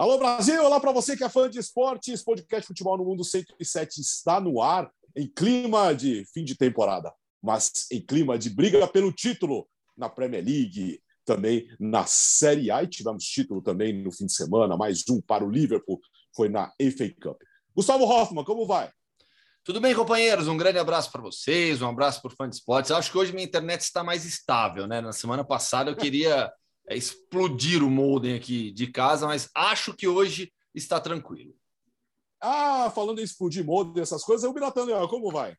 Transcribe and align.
Alô 0.00 0.16
Brasil, 0.16 0.64
olá 0.64 0.80
para 0.80 0.92
você 0.92 1.14
que 1.14 1.22
é 1.22 1.28
fã 1.28 1.50
de 1.50 1.58
esportes, 1.58 2.24
podcast 2.24 2.66
Futebol 2.66 2.96
no 2.96 3.04
Mundo 3.04 3.22
107 3.22 4.00
está 4.00 4.40
no 4.40 4.62
ar 4.62 4.90
em 5.14 5.28
clima 5.28 5.94
de 5.94 6.24
fim 6.32 6.42
de 6.42 6.56
temporada, 6.56 7.12
mas 7.42 7.86
em 7.92 8.00
clima 8.00 8.38
de 8.38 8.48
briga 8.48 8.88
pelo 8.88 9.12
título 9.12 9.68
na 9.94 10.08
Premier 10.08 10.42
League, 10.42 11.02
também 11.22 11.68
na 11.78 12.06
Série 12.06 12.70
A, 12.70 12.82
e 12.82 12.86
tivemos 12.86 13.24
título 13.24 13.60
também 13.60 14.02
no 14.02 14.10
fim 14.10 14.24
de 14.24 14.32
semana, 14.32 14.74
mais 14.74 15.04
um 15.10 15.20
para 15.20 15.44
o 15.44 15.50
Liverpool, 15.50 16.00
foi 16.34 16.48
na 16.48 16.72
FA 16.96 17.14
Cup. 17.22 17.38
Gustavo 17.76 18.04
Hoffman, 18.04 18.42
como 18.42 18.66
vai? 18.66 18.90
Tudo 19.62 19.82
bem, 19.82 19.94
companheiros? 19.94 20.48
Um 20.48 20.56
grande 20.56 20.78
abraço 20.78 21.12
para 21.12 21.20
vocês, 21.20 21.82
um 21.82 21.90
abraço 21.90 22.22
para 22.22 22.32
o 22.32 22.34
fã 22.34 22.48
de 22.48 22.56
esportes. 22.56 22.90
Acho 22.90 23.12
que 23.12 23.18
hoje 23.18 23.34
minha 23.34 23.44
internet 23.44 23.82
está 23.82 24.02
mais 24.02 24.24
estável, 24.24 24.86
né? 24.86 25.02
Na 25.02 25.12
semana 25.12 25.44
passada 25.44 25.90
eu 25.90 25.94
queria 25.94 26.50
é, 26.90 26.96
explodir 26.96 27.84
o 27.84 27.88
modem 27.88 28.34
aqui 28.34 28.72
de 28.72 28.88
casa, 28.88 29.24
mas 29.24 29.48
acho 29.54 29.94
que 29.94 30.08
hoje 30.08 30.52
está 30.74 30.98
tranquilo. 31.00 31.54
Ah, 32.40 32.90
falando 32.92 33.20
em 33.20 33.24
explodir 33.24 33.64
modem, 33.64 34.02
essas 34.02 34.24
coisas, 34.24 34.48
o 34.48 34.52
Biratã, 34.52 34.84
como 35.06 35.30
vai? 35.30 35.54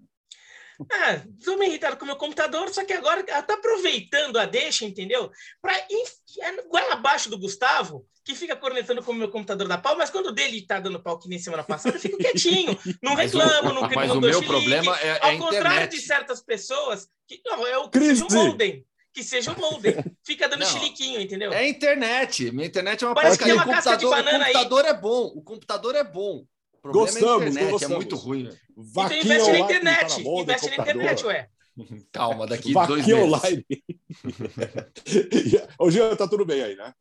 Ah, 0.92 1.22
estou 1.38 1.58
meio 1.58 1.70
irritado 1.70 1.96
com 1.96 2.04
o 2.04 2.08
meu 2.08 2.18
computador, 2.18 2.68
só 2.70 2.84
que 2.84 2.92
agora 2.92 3.22
está 3.22 3.54
aproveitando 3.54 4.38
a 4.38 4.46
deixa, 4.46 4.84
entendeu? 4.84 5.32
Para 5.62 5.78
enfiar 5.90 6.64
goela 6.68 6.94
abaixo 6.94 7.30
do 7.30 7.40
Gustavo, 7.40 8.06
que 8.26 8.36
fica 8.36 8.56
cornetando 8.56 9.02
com 9.02 9.12
o 9.12 9.16
meu 9.16 9.30
computador 9.30 9.68
da 9.70 9.78
pau, 9.78 9.96
mas 9.96 10.10
quando 10.10 10.28
o 10.28 10.32
dele 10.32 10.58
está 10.58 10.82
dando 10.82 11.02
pau 11.02 11.18
que 11.18 11.30
nem 11.30 11.40
semana 11.40 11.64
passada, 11.64 11.96
eu 11.96 12.00
fico 12.02 12.18
quietinho, 12.18 12.78
não 13.02 13.14
reclamo, 13.16 13.74
não 13.74 13.90
Mas 13.90 14.12
o 14.12 14.20
meu 14.20 14.44
problema 14.44 15.00
é, 15.00 15.08
é 15.08 15.20
Ao 15.22 15.38
contrário 15.38 15.90
de 15.90 16.02
certas 16.02 16.42
pessoas, 16.42 17.08
que 17.26 17.40
não, 17.46 17.66
é 17.66 17.78
o 17.78 17.86
um 17.86 18.34
modem 18.34 18.86
que 19.14 19.24
seja 19.24 19.52
um 19.52 19.60
modem. 19.60 19.94
Fica 20.24 20.48
dando 20.48 20.62
não, 20.62 20.68
chiliquinho, 20.68 21.22
entendeu? 21.22 21.52
É 21.52 21.68
internet. 21.68 22.52
Minha 22.52 22.68
internet 22.68 23.04
é 23.04 23.08
uma 23.08 23.16
Parece 23.16 23.38
que 23.38 23.50
é 23.50 23.54
uma 23.54 23.66
computador, 23.66 24.12
o 24.12 24.24
computador 24.24 24.86
aí. 24.86 24.92
é 24.92 24.94
bom. 24.94 25.32
O 25.36 25.42
computador 25.42 25.96
é 25.96 26.04
bom 26.04 26.46
problema 26.82 27.08
gostamos, 27.08 27.42
é 27.42 27.46
a 27.46 27.50
internet, 27.50 27.72
gostamos. 27.72 27.94
é 27.94 27.98
muito 27.98 28.16
ruim. 28.16 28.44
Né? 28.44 28.58
Então 28.78 29.06
investe 29.06 29.52
na 29.52 29.60
internet, 29.60 30.24
tá 30.24 30.30
investe 30.30 30.70
na 30.70 30.76
internet, 30.76 31.26
ué. 31.26 31.50
Calma, 32.12 32.48
daqui 32.48 32.74
Vaquinha 32.74 32.88
dois 32.88 33.08
meses. 33.08 33.24
online. 33.24 33.66
Ô, 35.80 35.90
Jean, 35.90 36.16
tá 36.16 36.28
tudo 36.28 36.46
bem 36.46 36.62
aí, 36.62 36.76
né? 36.76 36.94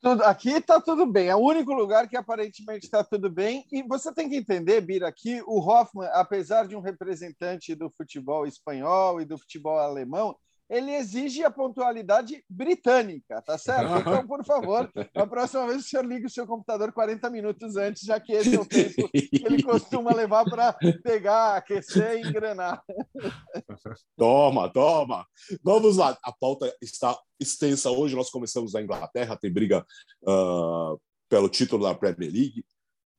Tudo, 0.00 0.22
aqui 0.24 0.50
está 0.50 0.80
tudo 0.80 1.06
bem. 1.06 1.28
É 1.28 1.34
o 1.34 1.40
único 1.40 1.72
lugar 1.72 2.08
que 2.08 2.16
aparentemente 2.16 2.86
está 2.86 3.02
tudo 3.02 3.30
bem. 3.30 3.64
E 3.72 3.82
você 3.82 4.12
tem 4.12 4.28
que 4.28 4.36
entender, 4.36 4.80
Bira, 4.80 5.10
que 5.12 5.42
o 5.42 5.58
Hoffman, 5.58 6.08
apesar 6.12 6.66
de 6.66 6.76
um 6.76 6.80
representante 6.80 7.74
do 7.74 7.90
futebol 7.90 8.46
espanhol 8.46 9.20
e 9.20 9.24
do 9.24 9.38
futebol 9.38 9.78
alemão, 9.78 10.36
ele 10.72 10.90
exige 10.92 11.44
a 11.44 11.50
pontualidade 11.50 12.42
britânica, 12.48 13.42
tá 13.42 13.58
certo? 13.58 13.82
Então, 14.12 14.26
por 14.26 14.44
favor, 14.44 14.90
a 15.14 15.26
próxima 15.26 15.66
vez 15.66 15.84
o 15.84 15.88
senhor 15.88 16.04
liga 16.04 16.26
o 16.26 16.30
seu 16.30 16.46
computador 16.46 16.92
40 16.92 17.28
minutos 17.28 17.76
antes, 17.76 18.02
já 18.02 18.18
que 18.18 18.32
esse 18.32 18.56
é 18.56 18.60
o 18.60 18.64
tempo 18.64 19.08
que 19.10 19.42
ele 19.44 19.62
costuma 19.62 20.14
levar 20.14 20.44
para 20.44 20.72
pegar, 21.02 21.56
aquecer 21.56 22.16
e 22.16 22.28
engrenar. 22.28 22.82
Toma, 24.16 24.72
toma. 24.72 25.26
Vamos 25.62 25.96
lá. 25.96 26.16
A 26.22 26.32
pauta 26.32 26.72
está 26.80 27.18
extensa 27.38 27.90
hoje. 27.90 28.14
Nós 28.14 28.30
começamos 28.30 28.72
na 28.72 28.80
Inglaterra, 28.80 29.36
tem 29.36 29.52
briga 29.52 29.84
uh, 30.22 31.00
pelo 31.28 31.48
título 31.48 31.84
da 31.84 31.94
Premier 31.94 32.32
League. 32.32 32.64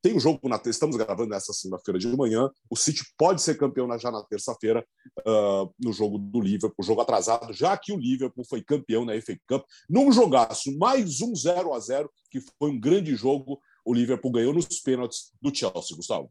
Tem 0.03 0.13
um 0.13 0.19
jogo 0.19 0.49
na 0.49 0.59
estamos 0.65 0.97
gravando 0.97 1.29
nessa 1.29 1.53
segunda-feira 1.53 1.97
de 1.97 2.07
manhã. 2.09 2.51
O 2.69 2.75
City 2.75 3.05
pode 3.17 3.41
ser 3.41 3.57
campeão 3.57 3.87
já 3.97 4.11
na 4.11 4.21
terça-feira 4.21 4.85
uh, 5.25 5.73
no 5.79 5.93
jogo 5.93 6.17
do 6.17 6.41
Liverpool, 6.41 6.83
jogo 6.85 6.99
atrasado, 6.99 7.53
já 7.53 7.77
que 7.77 7.93
o 7.93 7.97
Liverpool 7.97 8.43
foi 8.43 8.61
campeão 8.61 9.05
na 9.05 9.13
FA 9.21 9.37
Cup 9.47 9.63
num 9.89 10.11
jogaço 10.11 10.77
mais 10.77 11.21
um 11.21 11.33
0 11.33 11.73
a 11.73 11.79
0 11.79 12.11
que 12.29 12.41
foi 12.59 12.71
um 12.71 12.77
grande 12.77 13.15
jogo. 13.15 13.61
O 13.85 13.93
Liverpool 13.93 14.33
ganhou 14.33 14.53
nos 14.53 14.67
pênaltis 14.81 15.31
do 15.41 15.55
Chelsea, 15.55 15.95
Gustavo. 15.95 16.29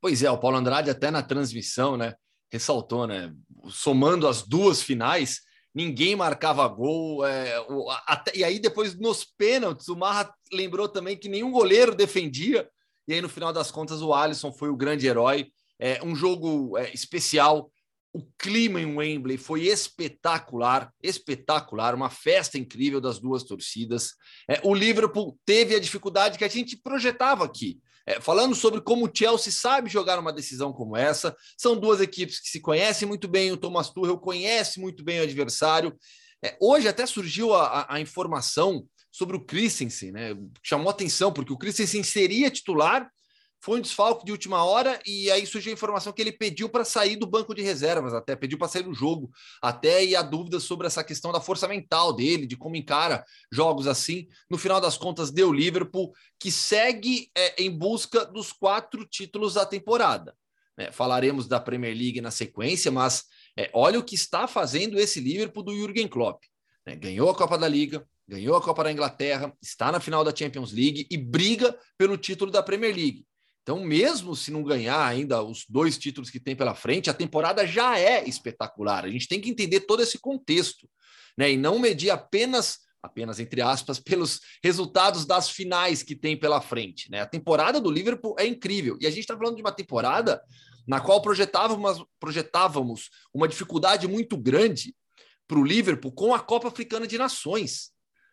Pois 0.00 0.22
é, 0.22 0.30
o 0.30 0.38
Paulo 0.38 0.58
Andrade 0.58 0.88
até 0.88 1.10
na 1.10 1.22
transmissão, 1.22 1.96
né, 1.96 2.14
ressaltou, 2.52 3.04
né, 3.04 3.34
somando 3.68 4.28
as 4.28 4.46
duas 4.46 4.80
finais, 4.80 5.40
ninguém 5.74 6.14
marcava 6.14 6.68
gol. 6.68 7.26
É, 7.26 7.52
até, 8.06 8.36
e 8.36 8.44
aí, 8.44 8.60
depois, 8.60 8.96
nos 8.96 9.24
pênaltis, 9.24 9.88
o 9.88 9.96
Marra 9.96 10.32
lembrou 10.52 10.88
também 10.88 11.16
que 11.16 11.28
nenhum 11.28 11.50
goleiro 11.50 11.96
defendia. 11.96 12.68
E 13.08 13.14
aí, 13.14 13.22
no 13.22 13.28
final 13.28 13.54
das 13.54 13.70
contas, 13.70 14.02
o 14.02 14.12
Alisson 14.12 14.52
foi 14.52 14.68
o 14.68 14.76
grande 14.76 15.06
herói. 15.06 15.50
É, 15.80 16.04
um 16.04 16.14
jogo 16.14 16.76
é, 16.76 16.92
especial. 16.92 17.72
O 18.12 18.22
clima 18.38 18.78
em 18.80 18.96
Wembley 18.96 19.38
foi 19.38 19.62
espetacular, 19.62 20.92
espetacular, 21.02 21.94
uma 21.94 22.10
festa 22.10 22.58
incrível 22.58 23.00
das 23.00 23.18
duas 23.18 23.44
torcidas. 23.44 24.12
É, 24.46 24.60
o 24.62 24.74
Liverpool 24.74 25.38
teve 25.46 25.74
a 25.74 25.80
dificuldade 25.80 26.36
que 26.36 26.44
a 26.44 26.48
gente 26.48 26.76
projetava 26.76 27.46
aqui, 27.46 27.80
é, 28.06 28.20
falando 28.20 28.54
sobre 28.54 28.82
como 28.82 29.06
o 29.06 29.10
Chelsea 29.12 29.52
sabe 29.52 29.88
jogar 29.88 30.18
uma 30.18 30.32
decisão 30.32 30.70
como 30.70 30.94
essa. 30.94 31.34
São 31.56 31.80
duas 31.80 32.02
equipes 32.02 32.38
que 32.38 32.48
se 32.48 32.60
conhecem 32.60 33.08
muito 33.08 33.26
bem, 33.26 33.50
o 33.52 33.56
Thomas 33.56 33.88
Tuchel 33.88 34.18
conhece 34.18 34.80
muito 34.80 35.02
bem 35.02 35.20
o 35.20 35.22
adversário. 35.22 35.96
É, 36.44 36.58
hoje 36.60 36.88
até 36.88 37.06
surgiu 37.06 37.54
a, 37.54 37.66
a, 37.66 37.94
a 37.94 38.00
informação 38.00 38.86
sobre 39.10 39.36
o 39.36 39.44
Christensen, 39.44 40.12
né? 40.12 40.36
Chamou 40.62 40.90
atenção, 40.90 41.32
porque 41.32 41.52
o 41.52 41.58
Christensen 41.58 42.02
seria 42.02 42.50
titular, 42.50 43.10
foi 43.60 43.78
um 43.78 43.82
desfalque 43.82 44.24
de 44.24 44.30
última 44.30 44.62
hora, 44.64 45.00
e 45.04 45.30
aí 45.30 45.44
surgiu 45.44 45.72
a 45.72 45.74
informação 45.74 46.12
que 46.12 46.22
ele 46.22 46.30
pediu 46.30 46.68
para 46.68 46.84
sair 46.84 47.16
do 47.16 47.26
banco 47.26 47.54
de 47.54 47.62
reservas, 47.62 48.14
até 48.14 48.36
pediu 48.36 48.56
para 48.56 48.68
sair 48.68 48.84
do 48.84 48.94
jogo, 48.94 49.30
até 49.60 50.04
e 50.04 50.14
há 50.14 50.22
dúvidas 50.22 50.62
sobre 50.62 50.86
essa 50.86 51.02
questão 51.02 51.32
da 51.32 51.40
força 51.40 51.66
mental 51.66 52.12
dele, 52.12 52.46
de 52.46 52.56
como 52.56 52.76
encara 52.76 53.24
jogos 53.52 53.88
assim. 53.88 54.28
No 54.48 54.56
final 54.56 54.80
das 54.80 54.96
contas, 54.96 55.32
deu 55.32 55.52
Liverpool, 55.52 56.12
que 56.38 56.52
segue 56.52 57.30
é, 57.36 57.60
em 57.62 57.70
busca 57.70 58.24
dos 58.24 58.52
quatro 58.52 59.04
títulos 59.04 59.54
da 59.54 59.66
temporada. 59.66 60.36
É, 60.76 60.92
falaremos 60.92 61.48
da 61.48 61.58
Premier 61.58 61.96
League 61.96 62.20
na 62.20 62.30
sequência, 62.30 62.92
mas 62.92 63.24
é, 63.56 63.68
olha 63.74 63.98
o 63.98 64.04
que 64.04 64.14
está 64.14 64.46
fazendo 64.46 64.96
esse 65.00 65.18
Liverpool 65.20 65.64
do 65.64 65.74
Jürgen 65.74 66.06
Klopp. 66.06 66.44
Né? 66.86 66.94
Ganhou 66.94 67.28
a 67.28 67.34
Copa 67.34 67.58
da 67.58 67.66
Liga, 67.66 68.06
ganhou 68.28 68.54
a 68.54 68.62
Copa 68.62 68.84
da 68.84 68.92
Inglaterra, 68.92 69.52
está 69.60 69.90
na 69.90 69.98
final 69.98 70.22
da 70.22 70.34
Champions 70.36 70.70
League 70.70 71.06
e 71.10 71.16
briga 71.16 71.76
pelo 71.96 72.18
título 72.18 72.50
da 72.50 72.62
Premier 72.62 72.94
League. 72.94 73.24
Então, 73.62 73.80
mesmo 73.80 74.36
se 74.36 74.50
não 74.50 74.62
ganhar 74.62 75.04
ainda 75.04 75.42
os 75.42 75.64
dois 75.68 75.98
títulos 75.98 76.30
que 76.30 76.40
tem 76.40 76.54
pela 76.54 76.74
frente, 76.74 77.10
a 77.10 77.14
temporada 77.14 77.66
já 77.66 77.98
é 77.98 78.26
espetacular. 78.26 79.04
A 79.04 79.10
gente 79.10 79.28
tem 79.28 79.40
que 79.40 79.50
entender 79.50 79.80
todo 79.80 80.02
esse 80.02 80.18
contexto, 80.18 80.88
né? 81.36 81.52
E 81.52 81.56
não 81.56 81.78
medir 81.78 82.10
apenas, 82.10 82.78
apenas 83.02 83.40
entre 83.40 83.60
aspas, 83.60 83.98
pelos 84.00 84.40
resultados 84.62 85.26
das 85.26 85.50
finais 85.50 86.02
que 86.02 86.14
tem 86.14 86.34
pela 86.34 86.60
frente. 86.60 87.10
Né? 87.10 87.20
A 87.20 87.26
temporada 87.26 87.80
do 87.80 87.90
Liverpool 87.90 88.36
é 88.38 88.46
incrível. 88.46 88.96
E 89.00 89.06
a 89.06 89.10
gente 89.10 89.20
está 89.20 89.36
falando 89.36 89.56
de 89.56 89.62
uma 89.62 89.72
temporada 89.72 90.42
na 90.86 90.98
qual 90.98 91.20
projetávamos, 91.20 92.02
projetávamos 92.18 93.10
uma 93.34 93.46
dificuldade 93.46 94.08
muito 94.08 94.38
grande 94.38 94.94
para 95.46 95.58
o 95.58 95.64
Liverpool 95.64 96.12
com 96.12 96.34
a 96.34 96.40
Copa 96.40 96.68
Africana 96.68 97.06
de 97.06 97.18
Nações. 97.18 97.90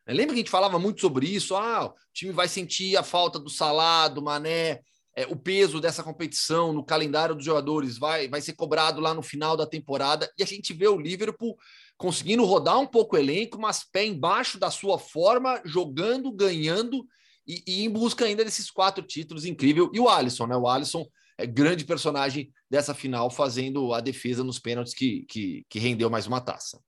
Lembra 0.08 0.34
que 0.34 0.40
a 0.40 0.44
gente 0.44 0.52
falava 0.52 0.78
muito 0.78 1.02
sobre 1.02 1.28
isso? 1.28 1.56
Ah, 1.56 1.86
o 1.86 1.94
time 2.14 2.32
vai 2.32 2.48
sentir 2.48 2.96
a 2.96 3.04
falta 3.04 3.40
do 3.40 3.50
Salah, 3.50 4.08
do 4.08 4.22
Mané, 4.22 4.82
é, 5.16 5.26
o 5.28 5.36
peso 5.36 5.80
dessa 5.80 6.04
competição 6.04 6.74
no 6.74 6.84
calendário 6.84 7.34
dos 7.34 7.46
jogadores 7.46 7.98
vai, 7.98 8.28
vai 8.28 8.42
ser 8.42 8.54
cobrado 8.54 9.00
lá 9.00 9.14
no 9.14 9.24
final 9.24 9.56
da 9.56 9.66
temporada. 9.66 10.30
E 10.38 10.44
a 10.44 10.46
gente 10.46 10.74
vê 10.74 10.88
o 10.88 11.00
Liverpool 11.00 11.58
conseguindo 11.98 12.44
rodar 12.44 12.80
um 12.80 12.86
pouco 12.86 13.16
o 13.16 13.20
elenco, 13.20 13.60
mas 13.60 13.84
pé 13.84 14.06
embaixo 14.06 14.60
da 14.60 14.70
sua 14.70 15.00
forma, 15.00 15.62
jogando, 15.64 16.32
ganhando 16.32 17.08
e, 17.48 17.64
e 17.66 17.86
em 17.86 17.90
busca 17.90 18.26
ainda 18.26 18.44
desses 18.44 18.70
quatro 18.70 19.04
títulos 19.06 19.46
incrível. 19.46 19.90
E 19.94 20.00
o 20.00 20.10
Alisson, 20.10 20.48
né? 20.48 20.58
O 20.58 20.68
Alisson 20.68 21.06
é 21.38 21.46
grande 21.46 21.86
personagem 21.86 22.52
dessa 22.70 22.94
final, 22.94 23.30
fazendo 23.30 23.94
a 23.94 24.02
defesa 24.02 24.44
nos 24.44 24.60
pênaltis 24.60 24.94
que, 24.94 25.26
que, 25.30 25.66
que 25.70 25.80
rendeu 25.80 26.10
mais 26.10 26.28
uma 26.28 26.42
taça. 26.42 26.82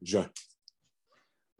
Já. 0.00 0.28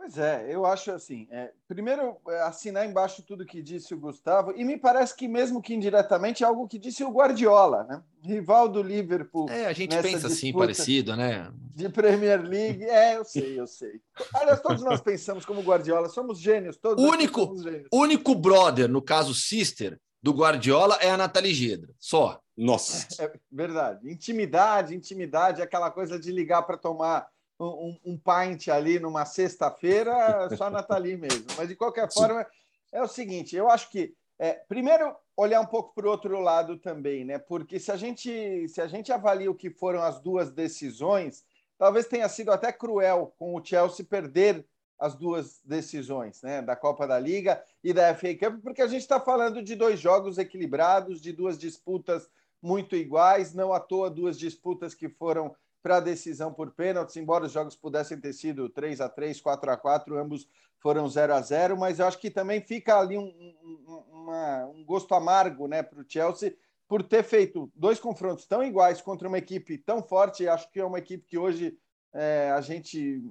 Pois 0.02 0.18
é, 0.18 0.52
eu 0.52 0.66
acho 0.66 0.90
assim. 0.90 1.28
É, 1.30 1.52
primeiro, 1.68 2.16
é, 2.28 2.42
assinar 2.42 2.84
embaixo 2.84 3.22
tudo 3.22 3.46
que 3.46 3.62
disse 3.62 3.94
o 3.94 3.98
Gustavo, 3.98 4.52
e 4.56 4.64
me 4.64 4.76
parece 4.76 5.14
que, 5.14 5.28
mesmo 5.28 5.62
que 5.62 5.72
indiretamente, 5.72 6.42
é 6.42 6.46
algo 6.46 6.66
que 6.66 6.76
disse 6.76 7.04
o 7.04 7.10
Guardiola, 7.12 7.84
né? 7.84 8.02
rival 8.20 8.68
do 8.68 8.82
Liverpool. 8.82 9.48
É, 9.48 9.66
a 9.66 9.72
gente 9.72 9.96
pensa 10.02 10.26
assim, 10.26 10.52
parecido, 10.52 11.14
né? 11.14 11.52
De 11.72 11.88
Premier 11.88 12.42
League. 12.42 12.82
É, 12.82 13.16
eu 13.16 13.24
sei, 13.24 13.60
eu 13.60 13.66
sei. 13.68 14.00
Aliás, 14.34 14.60
todos 14.60 14.82
nós 14.82 15.00
pensamos 15.00 15.46
como 15.46 15.62
Guardiola, 15.62 16.08
somos 16.08 16.40
gênios, 16.40 16.76
todos. 16.76 17.04
Único, 17.04 17.56
gênios. 17.62 17.86
único 17.92 18.34
brother, 18.34 18.88
no 18.88 19.00
caso 19.00 19.32
Sister, 19.32 20.00
do 20.20 20.32
Guardiola 20.32 20.98
é 21.00 21.10
a 21.10 21.16
Nathalie 21.16 21.54
Gedra, 21.54 21.94
só. 21.96 22.40
Nossa. 22.56 23.06
É, 23.22 23.26
é 23.26 23.32
verdade. 23.52 24.10
Intimidade, 24.10 24.96
intimidade, 24.96 25.62
aquela 25.62 25.92
coisa 25.92 26.18
de 26.18 26.32
ligar 26.32 26.62
para 26.62 26.76
tomar 26.76 27.28
um, 27.62 27.98
um 28.04 28.18
pint 28.18 28.68
ali 28.68 28.98
numa 28.98 29.24
sexta-feira, 29.24 30.48
só 30.56 30.70
Nathalie 30.70 31.16
mesmo. 31.16 31.46
Mas, 31.56 31.68
de 31.68 31.76
qualquer 31.76 32.12
forma, 32.12 32.46
é 32.90 33.02
o 33.02 33.08
seguinte: 33.08 33.56
eu 33.56 33.70
acho 33.70 33.90
que, 33.90 34.14
é, 34.38 34.52
primeiro, 34.52 35.14
olhar 35.36 35.60
um 35.60 35.66
pouco 35.66 35.94
para 35.94 36.06
o 36.06 36.10
outro 36.10 36.40
lado 36.40 36.76
também, 36.76 37.24
né? 37.24 37.38
Porque 37.38 37.78
se 37.78 37.90
a, 37.90 37.96
gente, 37.96 38.68
se 38.68 38.80
a 38.80 38.86
gente 38.86 39.12
avalia 39.12 39.50
o 39.50 39.54
que 39.54 39.70
foram 39.70 40.02
as 40.02 40.20
duas 40.20 40.50
decisões, 40.50 41.44
talvez 41.78 42.06
tenha 42.06 42.28
sido 42.28 42.52
até 42.52 42.72
cruel 42.72 43.34
com 43.38 43.54
o 43.54 43.64
Chelsea 43.64 44.04
perder 44.04 44.64
as 44.98 45.16
duas 45.16 45.60
decisões, 45.64 46.40
né, 46.42 46.62
da 46.62 46.76
Copa 46.76 47.08
da 47.08 47.18
Liga 47.18 47.60
e 47.82 47.92
da 47.92 48.14
FA 48.14 48.36
Cup, 48.36 48.62
porque 48.62 48.80
a 48.80 48.86
gente 48.86 49.00
está 49.00 49.18
falando 49.18 49.60
de 49.60 49.74
dois 49.74 49.98
jogos 49.98 50.38
equilibrados, 50.38 51.20
de 51.20 51.32
duas 51.32 51.58
disputas 51.58 52.30
muito 52.62 52.94
iguais, 52.94 53.52
não 53.52 53.72
à 53.72 53.80
toa 53.80 54.08
duas 54.08 54.38
disputas 54.38 54.94
que 54.94 55.08
foram 55.08 55.56
para 55.82 55.96
a 55.96 56.00
decisão 56.00 56.52
por 56.52 56.70
pênaltis, 56.70 57.16
embora 57.16 57.44
os 57.44 57.52
jogos 57.52 57.74
pudessem 57.74 58.20
ter 58.20 58.32
sido 58.32 58.68
3 58.68 59.00
a 59.00 59.08
3 59.08 59.40
4 59.40 59.70
a 59.70 59.76
4 59.76 60.16
ambos 60.18 60.48
foram 60.78 61.08
0 61.08 61.34
a 61.34 61.40
0 61.40 61.76
mas 61.76 61.98
eu 61.98 62.06
acho 62.06 62.18
que 62.18 62.30
também 62.30 62.60
fica 62.60 62.98
ali 62.98 63.18
um, 63.18 63.24
um, 63.24 64.04
uma, 64.12 64.66
um 64.66 64.84
gosto 64.84 65.14
amargo 65.14 65.66
né, 65.66 65.82
para 65.82 66.00
o 66.00 66.04
Chelsea 66.06 66.54
por 66.92 67.02
ter 67.02 67.22
feito 67.22 67.72
dois 67.74 67.98
confrontos 67.98 68.44
tão 68.44 68.62
iguais 68.62 69.00
contra 69.00 69.26
uma 69.26 69.38
equipe 69.38 69.78
tão 69.78 70.02
forte. 70.02 70.46
Acho 70.46 70.70
que 70.70 70.78
é 70.78 70.84
uma 70.84 70.98
equipe 70.98 71.24
que 71.26 71.38
hoje 71.38 71.74
é, 72.12 72.50
a 72.54 72.60
gente, 72.60 73.22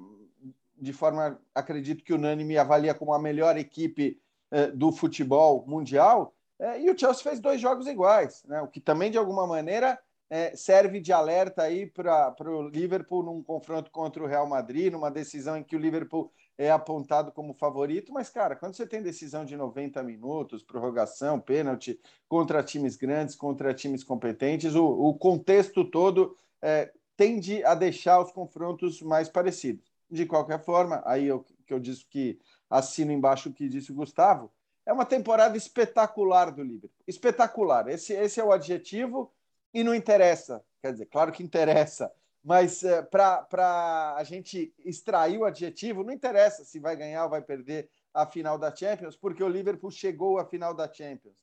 de 0.75 0.91
forma, 0.91 1.39
acredito 1.53 2.03
que 2.03 2.11
unânime, 2.11 2.57
avalia 2.57 2.95
como 2.95 3.13
a 3.13 3.19
melhor 3.19 3.57
equipe 3.57 4.19
é, 4.49 4.65
do 4.67 4.91
futebol 4.91 5.63
mundial. 5.67 6.33
É, 6.57 6.81
e 6.81 6.89
o 6.89 6.97
Chelsea 6.97 7.21
fez 7.21 7.39
dois 7.39 7.61
jogos 7.61 7.85
iguais, 7.85 8.43
né? 8.45 8.61
o 8.63 8.67
que 8.67 8.79
também, 8.79 9.11
de 9.11 9.19
alguma 9.19 9.45
maneira, 9.45 9.99
é, 10.31 10.55
serve 10.55 11.01
de 11.01 11.11
alerta 11.11 11.63
aí 11.63 11.85
para 11.85 12.33
o 12.39 12.61
Liverpool 12.69 13.21
num 13.21 13.43
confronto 13.43 13.91
contra 13.91 14.23
o 14.23 14.25
Real 14.25 14.47
Madrid, 14.47 14.89
numa 14.89 15.11
decisão 15.11 15.57
em 15.57 15.63
que 15.63 15.75
o 15.75 15.79
Liverpool 15.79 16.31
é 16.57 16.71
apontado 16.71 17.33
como 17.33 17.53
favorito, 17.53 18.13
mas, 18.13 18.29
cara, 18.29 18.55
quando 18.55 18.73
você 18.73 18.87
tem 18.87 19.01
decisão 19.01 19.43
de 19.43 19.57
90 19.57 20.01
minutos, 20.03 20.63
prorrogação, 20.63 21.37
pênalti, 21.37 21.99
contra 22.29 22.63
times 22.63 22.95
grandes, 22.95 23.35
contra 23.35 23.73
times 23.73 24.05
competentes, 24.05 24.73
o, 24.73 24.85
o 24.85 25.13
contexto 25.15 25.83
todo 25.83 26.33
é, 26.61 26.93
tende 27.17 27.61
a 27.65 27.75
deixar 27.75 28.21
os 28.21 28.31
confrontos 28.31 29.01
mais 29.01 29.27
parecidos. 29.27 29.91
De 30.09 30.25
qualquer 30.25 30.63
forma, 30.63 31.03
aí 31.05 31.27
eu, 31.27 31.45
que 31.67 31.73
eu 31.73 31.79
disse 31.79 32.05
que 32.05 32.39
assino 32.69 33.11
embaixo 33.11 33.49
o 33.49 33.53
que 33.53 33.67
disse 33.67 33.91
o 33.91 33.95
Gustavo, 33.95 34.49
é 34.85 34.93
uma 34.93 35.05
temporada 35.05 35.57
espetacular 35.57 36.51
do 36.51 36.63
Liverpool. 36.63 37.03
Espetacular. 37.05 37.89
Esse, 37.89 38.13
esse 38.13 38.39
é 38.39 38.43
o 38.43 38.51
adjetivo 38.53 39.29
e 39.73 39.83
não 39.83 39.95
interessa. 39.95 40.63
Quer 40.81 40.93
dizer, 40.93 41.05
claro 41.05 41.31
que 41.31 41.43
interessa, 41.43 42.11
mas 42.43 42.83
é, 42.83 43.01
para 43.01 44.15
a 44.17 44.23
gente 44.23 44.73
extrair 44.79 45.37
o 45.37 45.45
adjetivo, 45.45 46.03
não 46.03 46.11
interessa 46.11 46.63
se 46.65 46.79
vai 46.79 46.95
ganhar 46.95 47.23
ou 47.25 47.29
vai 47.29 47.41
perder 47.41 47.89
a 48.13 48.25
final 48.25 48.57
da 48.57 48.75
Champions, 48.75 49.15
porque 49.15 49.43
o 49.43 49.47
Liverpool 49.47 49.91
chegou 49.91 50.37
à 50.37 50.45
final 50.45 50.73
da 50.73 50.91
Champions. 50.91 51.37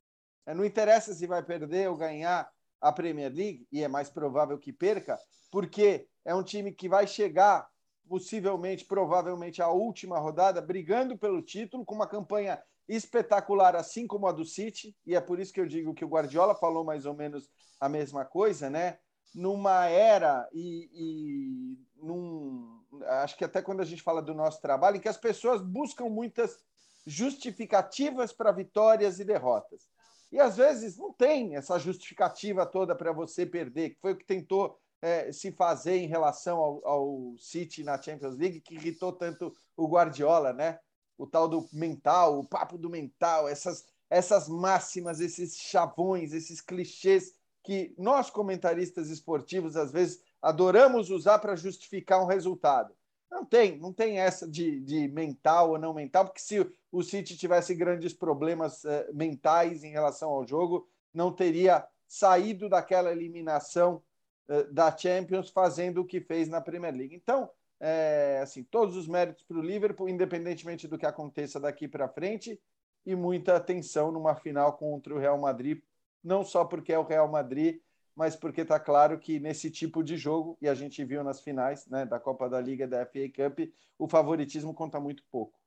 É, 0.45 0.55
não 0.55 0.65
interessa 0.65 1.15
se 1.15 1.27
vai 1.27 1.43
perder 1.43 1.89
ou 1.89 1.97
ganhar 1.97 2.51
a 2.81 2.93
Premier 2.93 3.33
League, 3.33 3.67
e 3.73 3.83
é 3.83 3.89
mais 3.89 4.09
provável 4.09 4.59
que 4.59 4.73
perca, 4.73 5.19
porque 5.51 6.07
é 6.25 6.35
um 6.35 6.43
time 6.43 6.73
que 6.73 6.89
vai 6.89 7.07
chegar, 7.07 7.69
possivelmente, 8.09 8.85
provavelmente, 8.85 9.61
à 9.61 9.69
última 9.69 10.19
rodada, 10.19 10.61
brigando 10.61 11.17
pelo 11.17 11.43
título, 11.43 11.85
com 11.85 11.95
uma 11.95 12.07
campanha 12.07 12.63
espetacular, 12.89 13.77
assim 13.77 14.07
como 14.07 14.27
a 14.27 14.33
do 14.33 14.45
City, 14.45 14.97
e 15.07 15.15
é 15.15 15.21
por 15.21 15.39
isso 15.39 15.53
que 15.53 15.61
eu 15.61 15.67
digo 15.67 15.95
que 15.95 16.05
o 16.05 16.09
Guardiola 16.09 16.55
falou 16.55 16.85
mais 16.85 17.05
ou 17.05 17.15
menos 17.15 17.51
a 17.81 17.89
mesma 17.89 18.25
coisa, 18.25 18.71
né? 18.71 18.99
Numa 19.35 19.87
era 19.87 20.49
e, 20.53 20.89
e 20.93 21.79
num, 22.03 22.83
acho 23.23 23.37
que 23.37 23.45
até 23.45 23.61
quando 23.61 23.81
a 23.81 23.85
gente 23.85 24.03
fala 24.03 24.23
do 24.23 24.35
nosso 24.35 24.61
trabalho, 24.61 24.97
em 24.97 25.01
que 25.01 25.09
as 25.09 25.19
pessoas 25.19 25.61
buscam 25.61 26.07
muitas 26.07 26.59
justificativas 27.07 28.33
para 28.33 28.53
vitórias 28.53 29.19
e 29.19 29.25
derrotas. 29.25 29.89
E 30.31 30.41
às 30.41 30.57
vezes 30.57 30.97
não 30.97 31.13
tem 31.13 31.57
essa 31.57 31.79
justificativa 31.79 32.67
toda 32.67 32.95
para 32.95 33.13
você 33.13 33.47
perder, 33.47 33.91
que 33.91 34.01
foi 34.01 34.13
o 34.13 34.17
que 34.17 34.27
tentou 34.27 34.79
é, 35.01 35.33
se 35.33 35.53
fazer 35.53 35.97
em 35.97 36.07
relação 36.07 36.59
ao, 36.59 36.87
ao 36.87 37.35
City 37.39 37.83
na 37.83 38.01
Champions 38.01 38.37
League, 38.37 38.61
que 38.61 38.75
irritou 38.75 39.13
tanto 39.13 39.55
o 39.77 39.89
Guardiola, 39.89 40.53
né? 40.53 40.79
O 41.19 41.27
tal 41.27 41.49
do 41.49 41.69
mental, 41.73 42.39
o 42.39 42.49
papo 42.49 42.79
do 42.79 42.89
mental, 42.89 43.49
essas, 43.49 43.85
essas 44.09 44.49
máximas, 44.49 45.21
esses 45.21 45.57
chavões, 45.57 46.33
esses 46.33 46.61
clichês 46.61 47.35
que 47.65 47.95
nós, 47.99 48.31
comentaristas 48.31 49.11
esportivos, 49.11 49.77
às 49.77 49.93
vezes 49.93 50.23
adoramos 50.41 51.11
usar 51.11 51.39
para 51.41 51.57
justificar 51.57 52.23
um 52.23 52.27
resultado. 52.27 52.95
Não 53.31 53.45
tem, 53.45 53.77
não 53.79 53.93
tem 53.93 54.19
essa 54.19 54.49
de, 54.49 54.81
de 54.81 55.09
mental 55.09 55.73
ou 55.73 55.79
não 55.79 55.93
mental, 55.93 56.25
porque 56.25 56.41
se 56.41 56.67
o 56.91 57.03
City 57.03 57.37
tivesse 57.37 57.75
grandes 57.75 58.15
problemas 58.15 58.85
eh, 58.87 59.11
mentais 59.13 59.85
em 59.85 59.91
relação 59.91 60.31
ao 60.31 60.47
jogo, 60.47 60.89
não 61.13 61.31
teria 61.31 61.87
saído 62.07 62.71
daquela 62.71 63.13
eliminação 63.13 64.03
eh, 64.49 64.65
da 64.65 64.97
Champions 64.97 65.51
fazendo 65.51 66.01
o 66.01 66.07
que 66.07 66.23
fez 66.23 66.49
na 66.49 66.61
Premier 66.63 66.95
League. 66.95 67.15
Então, 67.15 67.51
é, 67.81 68.41
assim, 68.43 68.63
todos 68.65 68.97
os 68.97 69.07
méritos 69.07 69.43
para 69.45 69.59
o 69.59 69.63
Liverpool, 69.63 70.09
independentemente 70.09 70.89
do 70.89 70.99
que 70.99 71.07
aconteça 71.07 71.61
daqui 71.61 71.87
para 71.87 72.09
frente, 72.09 72.61
e 73.07 73.15
muita 73.15 73.57
atenção 73.57 74.11
numa 74.13 74.35
final 74.35 74.77
contra 74.77 75.15
o 75.15 75.19
Real 75.19 75.39
Madrid, 75.39 75.81
não 76.23 76.45
só 76.45 76.65
porque 76.65 76.93
é 76.93 76.99
o 76.99 77.05
Real 77.05 77.29
Madrid, 77.29 77.81
mas 78.15 78.35
porque 78.35 78.63
está 78.63 78.81
claro 78.81 79.19
que 79.19 79.39
nesse 79.39 79.71
tipo 79.71 80.03
de 80.03 80.17
jogo, 80.17 80.59
e 80.61 80.69
a 80.69 80.75
gente 80.75 81.05
viu 81.05 81.23
nas 81.23 81.41
finais 81.41 81.87
né, 81.87 82.05
da 82.05 82.19
Copa 82.19 82.49
da 82.49 82.61
Liga 82.61 82.85
e 82.85 82.89
da 82.89 83.07
FA 83.07 83.29
Cup, 83.35 83.73
o 83.99 84.09
favoritismo 84.09 84.75
conta 84.75 84.99
muito 84.99 85.25
pouco. 85.31 85.58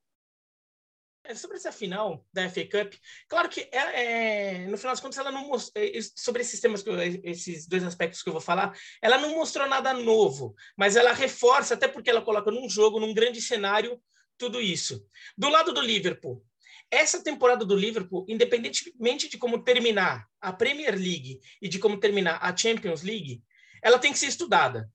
É, 1.32 1.36
sobre 1.36 1.56
essa 1.58 1.72
final 1.72 2.26
da 2.34 2.50
FA 2.50 2.66
Cup, 2.66 2.94
claro 3.28 3.48
que 3.48 3.62
é, 3.72 4.64
é, 4.64 4.68
no 4.68 4.78
final 4.78 4.92
das 4.92 5.00
contas 5.00 5.18
ela 5.18 5.32
não 5.32 5.48
mostrou, 5.48 5.84
é, 5.84 5.92
sobre 6.16 6.42
esses 6.42 6.60
temas, 6.60 6.84
esses 7.24 7.66
dois 7.68 7.84
aspectos 7.84 8.22
que 8.22 8.28
eu 8.28 8.34
vou 8.34 8.42
falar, 8.42 8.78
ela 9.02 9.18
não 9.18 9.36
mostrou 9.36 9.68
nada 9.68 9.94
novo, 9.94 10.54
mas 10.76 10.98
ela 10.98 11.14
reforça, 11.14 11.74
até 11.74 11.88
porque 11.88 12.10
ela 12.10 12.22
coloca 12.22 12.52
num 12.52 12.70
jogo, 12.70 13.00
num 13.00 13.14
grande 13.14 13.42
cenário, 13.42 14.02
tudo 14.38 14.60
isso. 14.60 15.06
Do 15.38 15.48
lado 15.48 15.72
do 15.74 15.80
Liverpool, 15.80 16.44
essa 16.90 17.24
temporada 17.24 17.64
do 17.64 17.78
Liverpool, 17.78 18.26
independentemente 18.28 19.30
de 19.30 19.38
como 19.38 19.64
terminar 19.64 20.28
a 20.42 20.52
Premier 20.52 20.96
League 20.96 21.40
e 21.62 21.70
de 21.70 21.80
como 21.80 21.98
terminar 21.98 22.40
a 22.42 22.56
Champions 22.56 23.04
League, 23.04 23.42
ela 23.82 23.98
tem 23.98 24.12
que 24.12 24.20
ser 24.20 24.28
estudada. 24.28 24.92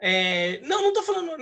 É, 0.00 0.60
não, 0.62 0.82
não 0.82 0.88
estou 0.88 1.04
falando 1.04 1.36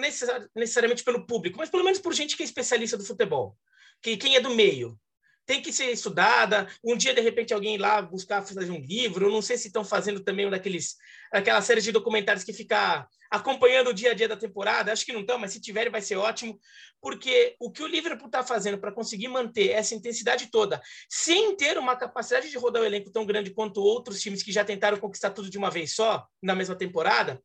necessariamente 0.54 1.02
pelo 1.02 1.26
público, 1.26 1.56
mas 1.56 1.70
pelo 1.70 1.82
menos 1.82 1.98
por 1.98 2.12
gente 2.12 2.36
que 2.36 2.42
é 2.42 2.46
especialista 2.46 2.98
do 2.98 3.04
futebol 3.04 3.56
que 4.02 4.16
quem 4.16 4.36
é 4.36 4.40
do 4.40 4.50
meio 4.50 4.98
tem 5.46 5.60
que 5.60 5.72
ser 5.72 5.90
estudada. 5.90 6.66
Um 6.82 6.96
dia, 6.96 7.14
de 7.14 7.20
repente, 7.20 7.52
alguém 7.52 7.76
lá 7.76 8.00
buscar 8.00 8.42
fazer 8.42 8.70
um 8.70 8.80
livro. 8.80 9.26
Eu 9.26 9.32
não 9.32 9.42
sei 9.42 9.56
se 9.56 9.66
estão 9.66 9.84
fazendo 9.84 10.20
também 10.20 10.46
um 10.46 10.50
daqueles, 10.50 10.96
aquela 11.32 11.60
série 11.60 11.80
de 11.80 11.92
documentários 11.92 12.44
que 12.44 12.52
fica 12.52 13.06
acompanhando 13.30 13.88
o 13.88 13.94
dia 13.94 14.12
a 14.12 14.14
dia 14.14 14.28
da 14.28 14.36
temporada. 14.36 14.92
Acho 14.92 15.04
que 15.04 15.12
não 15.12 15.20
estão, 15.20 15.38
mas 15.38 15.52
se 15.52 15.60
tiverem, 15.60 15.92
vai 15.92 16.00
ser 16.00 16.16
ótimo. 16.16 16.58
Porque 17.00 17.54
o 17.60 17.70
que 17.70 17.82
o 17.82 17.86
Liverpool 17.86 18.26
está 18.26 18.42
fazendo 18.42 18.78
para 18.78 18.92
conseguir 18.92 19.28
manter 19.28 19.70
essa 19.70 19.94
intensidade 19.94 20.50
toda, 20.50 20.80
sem 21.08 21.54
ter 21.56 21.76
uma 21.76 21.96
capacidade 21.96 22.50
de 22.50 22.56
rodar 22.56 22.82
o 22.82 22.86
elenco 22.86 23.10
tão 23.10 23.26
grande 23.26 23.50
quanto 23.50 23.82
outros 23.82 24.20
times 24.20 24.42
que 24.42 24.52
já 24.52 24.64
tentaram 24.64 24.98
conquistar 24.98 25.30
tudo 25.30 25.50
de 25.50 25.58
uma 25.58 25.70
vez 25.70 25.94
só, 25.94 26.26
na 26.42 26.54
mesma 26.54 26.74
temporada, 26.74 27.42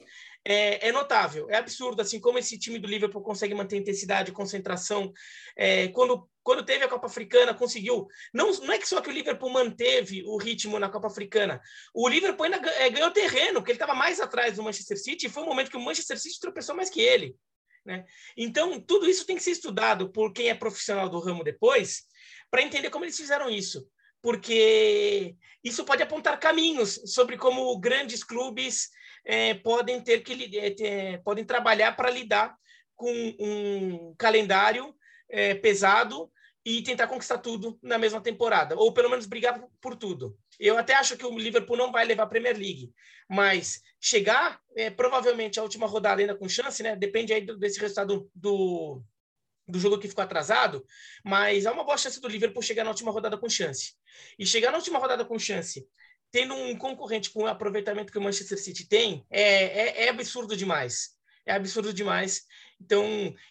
é, 0.49 0.87
é, 0.87 0.91
notável, 0.91 1.47
é 1.47 1.57
absurdo, 1.57 2.01
assim 2.01 2.19
como 2.19 2.39
esse 2.39 2.57
time 2.57 2.79
do 2.79 2.87
Liverpool 2.87 3.21
consegue 3.21 3.53
manter 3.53 3.77
intensidade, 3.77 4.31
concentração. 4.31 5.13
É, 5.55 5.89
quando, 5.89 6.27
quando 6.41 6.65
teve 6.65 6.83
a 6.83 6.87
Copa 6.87 7.05
Africana, 7.05 7.53
conseguiu. 7.53 8.07
Não, 8.33 8.51
não 8.61 8.73
é 8.73 8.79
que 8.79 8.89
só 8.89 8.99
que 8.99 9.11
o 9.11 9.13
Liverpool 9.13 9.51
manteve 9.51 10.23
o 10.25 10.37
ritmo 10.37 10.79
na 10.79 10.89
Copa 10.89 11.05
Africana, 11.05 11.61
o 11.93 12.09
Liverpool 12.09 12.45
ainda 12.45 12.57
é, 12.71 12.89
ganhou 12.89 13.11
terreno, 13.11 13.59
porque 13.59 13.73
ele 13.73 13.75
estava 13.75 13.93
mais 13.93 14.19
atrás 14.19 14.55
do 14.55 14.63
Manchester 14.63 14.97
City, 14.97 15.27
e 15.27 15.29
foi 15.29 15.43
um 15.43 15.45
momento 15.45 15.69
que 15.69 15.77
o 15.77 15.81
Manchester 15.81 16.19
City 16.19 16.39
tropeçou 16.39 16.75
mais 16.75 16.89
que 16.89 16.99
ele. 16.99 17.35
Né? 17.85 18.03
Então, 18.35 18.81
tudo 18.81 19.07
isso 19.07 19.27
tem 19.27 19.35
que 19.35 19.43
ser 19.43 19.51
estudado 19.51 20.11
por 20.11 20.33
quem 20.33 20.49
é 20.49 20.55
profissional 20.55 21.07
do 21.07 21.19
ramo 21.19 21.43
depois, 21.43 22.05
para 22.49 22.63
entender 22.63 22.89
como 22.89 23.05
eles 23.05 23.17
fizeram 23.17 23.51
isso 23.51 23.87
porque 24.21 25.35
isso 25.63 25.85
pode 25.85 26.03
apontar 26.03 26.37
caminhos 26.39 27.01
sobre 27.05 27.37
como 27.37 27.79
grandes 27.79 28.21
clubes 28.21 28.89
é, 29.29 29.53
podem 29.53 30.01
ter 30.01 30.23
que 30.23 30.57
é, 30.83 31.19
podem 31.19 31.45
trabalhar 31.45 31.95
para 31.95 32.09
lidar 32.09 32.55
com 32.95 33.13
um 33.39 34.15
calendário 34.17 34.91
é, 35.29 35.53
pesado 35.53 36.31
e 36.65 36.81
tentar 36.81 37.05
conquistar 37.05 37.37
tudo 37.37 37.77
na 37.83 37.99
mesma 37.99 38.19
temporada, 38.19 38.75
ou 38.75 38.91
pelo 38.91 39.07
menos 39.07 39.27
brigar 39.27 39.63
por 39.79 39.95
tudo. 39.95 40.35
Eu 40.59 40.79
até 40.79 40.95
acho 40.95 41.15
que 41.15 41.27
o 41.27 41.37
Liverpool 41.37 41.77
não 41.77 41.91
vai 41.91 42.05
levar 42.05 42.23
a 42.23 42.27
Premier 42.27 42.57
League, 42.57 42.91
mas 43.29 43.79
chegar 44.01 44.59
é, 44.75 44.89
provavelmente 44.89 45.59
a 45.59 45.63
última 45.63 45.85
rodada 45.85 46.21
ainda 46.21 46.35
com 46.35 46.49
chance, 46.49 46.81
né? 46.81 46.95
Depende 46.95 47.31
aí 47.31 47.45
desse 47.59 47.79
resultado 47.79 48.27
do, 48.33 48.99
do 49.67 49.79
jogo 49.79 49.99
que 49.99 50.07
ficou 50.07 50.23
atrasado, 50.23 50.83
mas 51.23 51.67
há 51.67 51.71
uma 51.71 51.83
boa 51.83 51.97
chance 51.97 52.19
do 52.19 52.27
Liverpool 52.27 52.63
chegar 52.63 52.83
na 52.83 52.89
última 52.89 53.11
rodada 53.11 53.37
com 53.37 53.47
chance. 53.47 53.93
E 54.39 54.45
chegar 54.45 54.71
na 54.71 54.79
última 54.79 54.97
rodada 54.97 55.23
com 55.23 55.37
chance 55.37 55.87
tendo 56.31 56.53
um 56.53 56.75
concorrente 56.77 57.29
com 57.31 57.43
o 57.43 57.47
aproveitamento 57.47 58.11
que 58.11 58.17
o 58.17 58.21
Manchester 58.21 58.57
City 58.61 58.87
tem, 58.87 59.25
é, 59.29 59.43
é, 59.43 60.05
é 60.05 60.09
absurdo 60.09 60.55
demais. 60.55 61.17
É 61.45 61.53
absurdo 61.53 61.91
demais. 61.91 62.43
Então, 62.79 63.03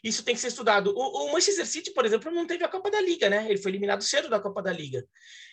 isso 0.02 0.24
tem 0.24 0.34
que 0.34 0.40
ser 0.40 0.48
estudado. 0.48 0.94
O, 0.96 1.26
o, 1.26 1.32
Manchester 1.32 1.66
City, 1.66 1.92
por 1.92 2.06
exemplo, 2.06 2.30
não 2.30 2.46
teve 2.46 2.64
a 2.64 2.68
Copa 2.68 2.90
da 2.90 3.00
Liga, 3.00 3.28
né? 3.28 3.46
Ele 3.48 3.58
foi 3.58 3.72
eliminado 3.72 4.02
cedo 4.02 4.28
da 4.28 4.40
Copa 4.40 4.62
da 4.62 4.72
Liga. 4.72 5.04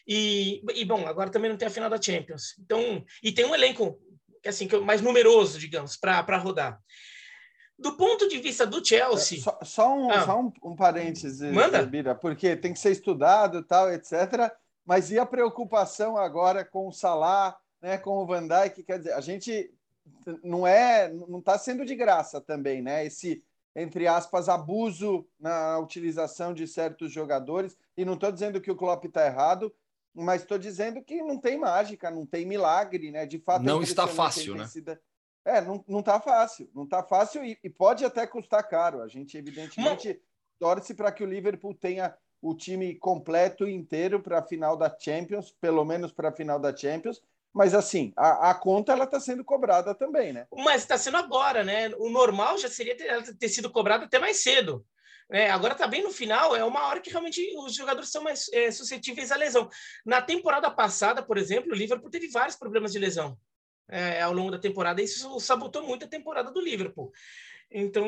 E, 0.08 0.62
e 0.75 0.86
bom, 0.86 1.08
agora 1.08 1.32
também 1.32 1.50
não 1.50 1.58
tem 1.58 1.67
a 1.67 1.72
final 1.72 1.89
da 1.89 2.01
Champions. 2.01 2.55
Então, 2.60 3.03
e 3.24 3.32
tem 3.32 3.46
um 3.46 3.55
elenco 3.55 4.00
assim, 4.48 4.67
mais 4.84 5.01
numeroso, 5.01 5.60
digamos, 5.60 5.98
para 5.98 6.38
rodar. 6.38 6.79
Do 7.77 7.98
ponto 7.98 8.29
de 8.29 8.38
vista 8.38 8.65
do 8.65 8.86
Chelsea. 8.86 9.41
Só, 9.41 9.60
só 9.63 9.94
um, 9.94 10.12
ah. 10.12 10.25
só 10.25 10.39
um, 10.39 10.51
um 10.63 10.75
parênteses, 10.75 11.41
Manda. 11.51 11.86
Bira, 11.86 12.15
porque 12.15 12.55
tem 12.55 12.72
que 12.72 12.79
ser 12.79 12.91
estudado 12.91 13.63
tal, 13.63 13.91
etc. 13.91 14.50
Mas 14.86 15.12
e 15.12 15.18
a 15.18 15.25
preocupação 15.25 16.15
agora 16.15 16.63
com 16.63 16.88
o 16.88 16.92
Salah, 16.92 17.58
né, 17.82 17.98
com 17.98 18.18
o 18.18 18.25
Van 18.25 18.48
Dijk? 18.48 18.84
Quer 18.84 19.00
dizer, 19.00 19.13
a 19.13 19.22
gente 19.22 19.74
não 20.44 20.65
é, 20.65 21.12
não 21.12 21.39
está 21.39 21.58
sendo 21.58 21.86
de 21.86 21.96
graça 21.96 22.39
também, 22.39 22.82
né? 22.82 23.06
Esse 23.06 23.44
entre 23.75 24.08
aspas 24.08 24.48
abuso 24.48 25.27
na 25.38 25.77
utilização 25.80 26.54
de 26.54 26.65
certos 26.65 27.12
jogadores. 27.12 27.77
E 27.98 28.06
não 28.06 28.13
estou 28.13 28.32
dizendo 28.32 28.62
que 28.62 28.72
o 28.72 28.75
Klopp 28.75 29.04
está 29.06 29.25
errado, 29.25 29.74
mas 30.13 30.42
estou 30.42 30.58
dizendo 30.58 31.04
que 31.04 31.22
não 31.22 31.38
tem 31.38 31.58
mágica, 31.58 32.10
não 32.10 32.25
tem 32.25 32.46
milagre, 32.46 33.12
né? 33.12 33.25
De 33.25 33.38
fato, 33.38 33.63
não 33.63 33.82
está 33.82 34.08
fácil, 34.08 34.56
né? 34.56 34.65
É, 35.44 35.62
não, 35.62 35.84
não 35.88 36.01
tá 36.01 36.20
fácil, 36.20 36.70
não 36.74 36.86
está 36.86 37.04
fácil 37.04 37.44
e, 37.46 37.60
e, 37.63 37.70
pode 37.70 38.04
até 38.04 38.25
custar 38.25 38.68
caro. 38.68 39.01
A 39.01 39.08
gente, 39.08 39.38
evidentemente, 39.38 40.20
torce 40.58 40.94
para 40.96 41.12
que 41.12 41.24
o 41.24 41.27
Liverpool 41.27 41.75
tenha 41.75 42.15
o 42.46 42.54
time 42.54 42.94
completo 42.96 43.68
inteiro 43.68 44.22
para 44.22 44.38
a 44.38 44.44
final 44.44 44.78
da 44.78 44.96
Champions, 45.00 45.52
pelo 45.60 45.84
menos 45.84 46.12
para 46.12 46.30
a 46.30 46.32
final 46.32 46.60
da 46.60 46.75
Champions. 46.75 47.20
Mas 47.52 47.74
assim, 47.74 48.14
a, 48.16 48.52
a 48.52 48.54
conta 48.54 48.92
ela 48.92 49.06
está 49.06 49.20
sendo 49.20 49.44
cobrada 49.44 49.96
também, 49.96 50.32
né? 50.32 50.46
Mas 50.54 50.84
está 50.84 50.96
sendo 50.98 51.18
agora, 51.18 51.64
né? 51.64 51.90
O 51.98 52.10
normal 52.10 52.58
já 52.60 52.70
seria 52.70 52.96
ter, 52.96 53.36
ter 53.38 53.50
sido 53.50 53.72
cobrada 53.72 54.06
até 54.06 54.20
mais 54.20 54.44
cedo. 54.44 54.86
É, 55.32 55.50
agora 55.50 55.74
está 55.74 55.88
bem 55.88 56.04
no 56.04 56.12
final, 56.12 56.56
é 56.56 56.64
uma 56.64 56.86
hora 56.86 57.00
que 57.00 57.10
realmente 57.10 57.42
os 57.58 57.74
jogadores 57.74 58.12
são 58.12 58.22
mais 58.22 58.48
é, 58.54 58.70
suscetíveis 58.70 59.32
à 59.32 59.36
lesão. 59.36 59.68
Na 60.06 60.22
temporada 60.22 60.70
passada, 60.70 61.24
por 61.24 61.40
exemplo, 61.40 61.72
o 61.72 61.75
Liverpool 61.75 62.12
teve 62.12 62.28
vários 62.28 62.56
problemas 62.56 62.92
de 62.92 63.00
lesão 63.00 63.36
é, 63.90 64.22
ao 64.22 64.34
longo 64.34 64.52
da 64.52 64.60
temporada. 64.60 65.02
Isso 65.02 65.40
sabotou 65.40 65.84
muito 65.84 66.06
a 66.06 66.10
temporada 66.10 66.52
do 66.52 66.62
Liverpool. 66.62 67.12
Então, 67.72 68.07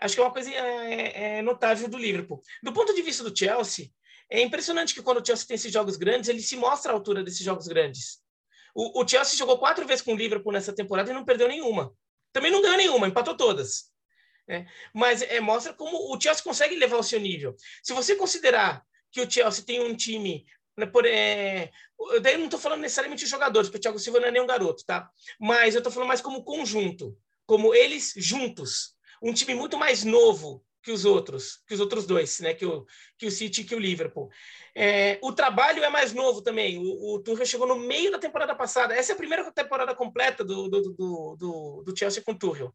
acho 0.00 0.14
que 0.14 0.20
é 0.20 0.24
uma 0.24 0.32
coisa 0.32 0.50
é, 0.50 1.38
é, 1.38 1.42
notável 1.42 1.88
do 1.88 1.96
Liverpool. 1.96 2.42
Do 2.62 2.72
ponto 2.72 2.94
de 2.94 3.02
vista 3.02 3.22
do 3.22 3.36
Chelsea, 3.36 3.90
é 4.30 4.40
impressionante 4.42 4.94
que 4.94 5.02
quando 5.02 5.20
o 5.20 5.24
Chelsea 5.24 5.46
tem 5.46 5.54
esses 5.54 5.72
jogos 5.72 5.96
grandes, 5.96 6.28
ele 6.28 6.40
se 6.40 6.56
mostra 6.56 6.92
à 6.92 6.94
altura 6.94 7.22
desses 7.22 7.40
jogos 7.42 7.66
grandes. 7.68 8.18
O, 8.74 9.02
o 9.02 9.08
Chelsea 9.08 9.38
jogou 9.38 9.58
quatro 9.58 9.86
vezes 9.86 10.02
com 10.04 10.12
o 10.12 10.16
Liverpool 10.16 10.52
nessa 10.52 10.72
temporada 10.72 11.10
e 11.10 11.14
não 11.14 11.24
perdeu 11.24 11.48
nenhuma. 11.48 11.94
Também 12.32 12.50
não 12.50 12.60
ganhou 12.60 12.76
nenhuma, 12.76 13.08
empatou 13.08 13.36
todas. 13.36 13.90
É, 14.48 14.64
mas 14.94 15.22
é, 15.22 15.40
mostra 15.40 15.72
como 15.72 16.14
o 16.14 16.20
Chelsea 16.20 16.44
consegue 16.44 16.76
levar 16.76 16.98
o 16.98 17.02
seu 17.02 17.18
nível. 17.18 17.56
Se 17.82 17.92
você 17.92 18.14
considerar 18.14 18.84
que 19.10 19.20
o 19.20 19.30
Chelsea 19.30 19.64
tem 19.64 19.80
um 19.80 19.96
time 19.96 20.46
né, 20.76 20.86
por, 20.86 21.06
é, 21.06 21.70
daí 22.20 22.34
eu 22.34 22.38
não 22.38 22.44
estou 22.46 22.60
falando 22.60 22.82
necessariamente 22.82 23.24
de 23.24 23.30
jogadores, 23.30 23.68
porque 23.68 23.78
o 23.78 23.80
Thiago 23.80 23.98
Silva 23.98 24.20
não 24.20 24.28
é 24.28 24.30
nem 24.30 24.42
um 24.42 24.46
garoto, 24.46 24.84
tá? 24.84 25.10
Mas 25.40 25.74
eu 25.74 25.78
estou 25.78 25.92
falando 25.92 26.08
mais 26.08 26.20
como 26.20 26.44
conjunto, 26.44 27.16
como 27.46 27.74
eles 27.74 28.12
juntos. 28.16 28.94
Um 29.26 29.32
time 29.32 29.54
muito 29.54 29.76
mais 29.76 30.04
novo 30.04 30.64
que 30.82 30.92
os 30.92 31.04
outros, 31.04 31.58
que 31.66 31.74
os 31.74 31.80
outros 31.80 32.06
dois, 32.06 32.38
né? 32.38 32.54
Que 32.54 32.64
o, 32.64 32.86
que 33.18 33.26
o 33.26 33.30
City 33.30 33.62
e 33.62 33.64
que 33.64 33.74
o 33.74 33.78
Liverpool. 33.78 34.30
É, 34.72 35.18
o 35.20 35.32
trabalho 35.32 35.82
é 35.82 35.88
mais 35.88 36.12
novo 36.12 36.40
também. 36.40 36.78
O, 36.78 37.14
o 37.14 37.18
Tuchel 37.18 37.44
chegou 37.44 37.66
no 37.66 37.76
meio 37.76 38.12
da 38.12 38.20
temporada 38.20 38.54
passada. 38.54 38.94
Essa 38.94 39.12
é 39.12 39.14
a 39.14 39.18
primeira 39.18 39.50
temporada 39.50 39.94
completa 39.96 40.44
do, 40.44 40.68
do, 40.68 40.82
do, 40.92 41.36
do, 41.36 41.82
do 41.84 41.98
Chelsea 41.98 42.22
com 42.22 42.32
o 42.32 42.38
Tuchel. 42.38 42.72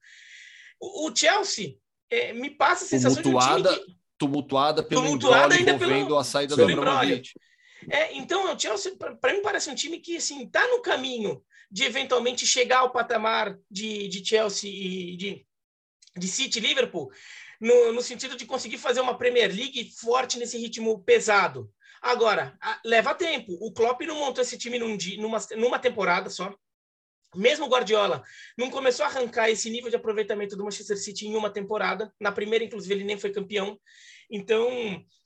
O, 0.78 1.08
o 1.08 1.16
Chelsea 1.16 1.78
é, 2.10 2.34
me 2.34 2.50
passa 2.50 2.84
a 2.84 2.88
sensação 2.88 3.24
tumultuada, 3.24 3.62
de 3.62 3.70
um 3.70 3.72
time 3.72 3.86
que... 3.86 3.98
tumultuada 4.18 4.84
pelo 4.84 5.02
tumultuada 5.04 5.56
envolvendo 5.56 6.08
pelo, 6.08 6.18
a 6.18 6.24
saída 6.26 6.56
do 6.58 6.64
Abramovich. 6.64 7.34
É, 7.90 8.14
então, 8.18 8.54
o 8.54 8.60
Chelsea, 8.60 8.94
para 8.96 9.34
mim, 9.34 9.42
parece 9.42 9.70
um 9.70 9.76
time 9.76 10.00
que 10.00 10.18
assim 10.18 10.44
está 10.44 10.68
no 10.68 10.82
caminho 10.82 11.42
de 11.72 11.86
eventualmente 11.86 12.46
chegar 12.46 12.80
ao 12.80 12.92
patamar 12.92 13.58
de, 13.70 14.10
de 14.10 14.26
Chelsea 14.26 14.70
e 14.70 15.16
de, 15.16 15.46
de 16.18 16.28
City 16.28 16.60
Liverpool, 16.60 17.12
no, 17.60 17.94
no 17.94 18.02
sentido 18.02 18.36
de 18.36 18.46
conseguir 18.46 18.78
fazer 18.78 19.02
uma 19.02 19.18
Premier 19.18 19.54
League 19.54 19.92
forte 20.00 20.38
nesse 20.38 20.58
ritmo 20.58 21.04
pesado. 21.04 21.72
Agora, 22.02 22.58
a, 22.60 22.80
leva 22.84 23.14
tempo. 23.14 23.54
O 23.62 23.72
Klopp 23.72 24.02
não 24.02 24.16
montou 24.16 24.42
esse 24.42 24.58
time 24.58 24.80
num, 24.80 24.98
numa, 25.20 25.38
numa 25.56 25.80
temporada 25.80 26.30
só. 26.30 26.54
Mesmo 27.36 27.66
o 27.66 27.70
Guardiola 27.70 28.24
não 28.58 28.70
começou 28.70 29.06
a 29.06 29.10
arrancar 29.10 29.50
esse 29.50 29.70
nível 29.70 29.90
de 29.90 29.96
aproveitamento 29.96 30.56
do 30.58 30.64
Manchester 30.64 30.98
City 30.98 31.28
em 31.28 31.36
uma 31.36 31.50
temporada. 31.50 32.14
Na 32.20 32.32
primeira, 32.32 32.66
inclusive, 32.66 32.94
ele 32.94 33.04
nem 33.04 33.18
foi 33.18 33.32
campeão. 33.32 33.80
Então, 34.30 34.68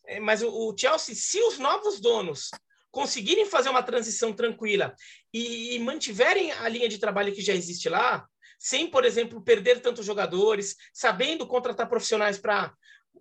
é, 0.05 0.19
mas 0.19 0.41
o, 0.43 0.49
o 0.49 0.75
Chelsea, 0.77 1.15
se 1.15 1.39
os 1.39 1.57
novos 1.57 1.99
donos 1.99 2.51
conseguirem 2.91 3.45
fazer 3.45 3.69
uma 3.69 3.83
transição 3.83 4.31
tranquila 4.31 4.95
e, 5.33 5.75
e, 5.75 5.79
mantiverem 5.79 6.51
a 6.53 6.69
linha 6.69 6.87
de 6.87 6.97
trabalho 6.97 7.33
que 7.33 7.41
já 7.41 7.53
existe 7.53 7.89
lá, 7.89 8.25
sem, 8.59 8.89
por 8.89 9.05
exemplo, 9.05 9.41
perder 9.41 9.81
tantos 9.81 10.05
jogadores, 10.05 10.75
sabendo 10.93 11.47
contratar 11.47 11.89
profissionais 11.89 12.37
para 12.37 12.73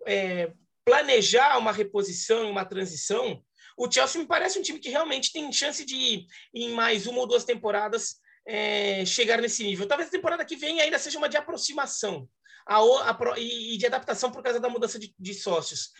é, 0.05 0.51
planejar 0.83 1.57
uma 1.57 1.71
reposição, 1.71 2.49
uma 2.49 2.65
transição, 2.65 3.43
o 3.77 3.91
Chelsea 3.91 4.21
me 4.21 4.27
parece 4.27 4.57
um 4.57 4.61
time 4.61 4.79
que 4.79 4.89
realmente 4.89 5.33
tem 5.33 5.51
chance 5.51 5.83
de, 5.83 6.25
em 6.53 6.69
mais 6.69 7.07
uma 7.07 7.19
ou 7.19 7.27
duas 7.27 7.43
temporadas, 7.43 8.17
é, 8.47 9.05
chegar 9.05 9.41
nesse 9.41 9.63
nível. 9.63 9.87
Talvez 9.87 10.07
a 10.09 10.11
temporada 10.11 10.45
que 10.45 10.55
vem 10.55 10.79
ainda 10.79 10.99
seja 10.99 11.17
uma 11.17 11.27
de 11.27 11.35
aproximação 11.35 12.29
a, 12.65 12.79
a, 12.79 13.39
e, 13.39 13.77
de 13.77 13.85
adaptação 13.85 14.31
por 14.31 14.41
causa 14.41 14.59
da 14.59 14.69
mudança 14.69 14.97
de, 14.97 15.13
de 15.17 15.33
sócios, 15.33 15.91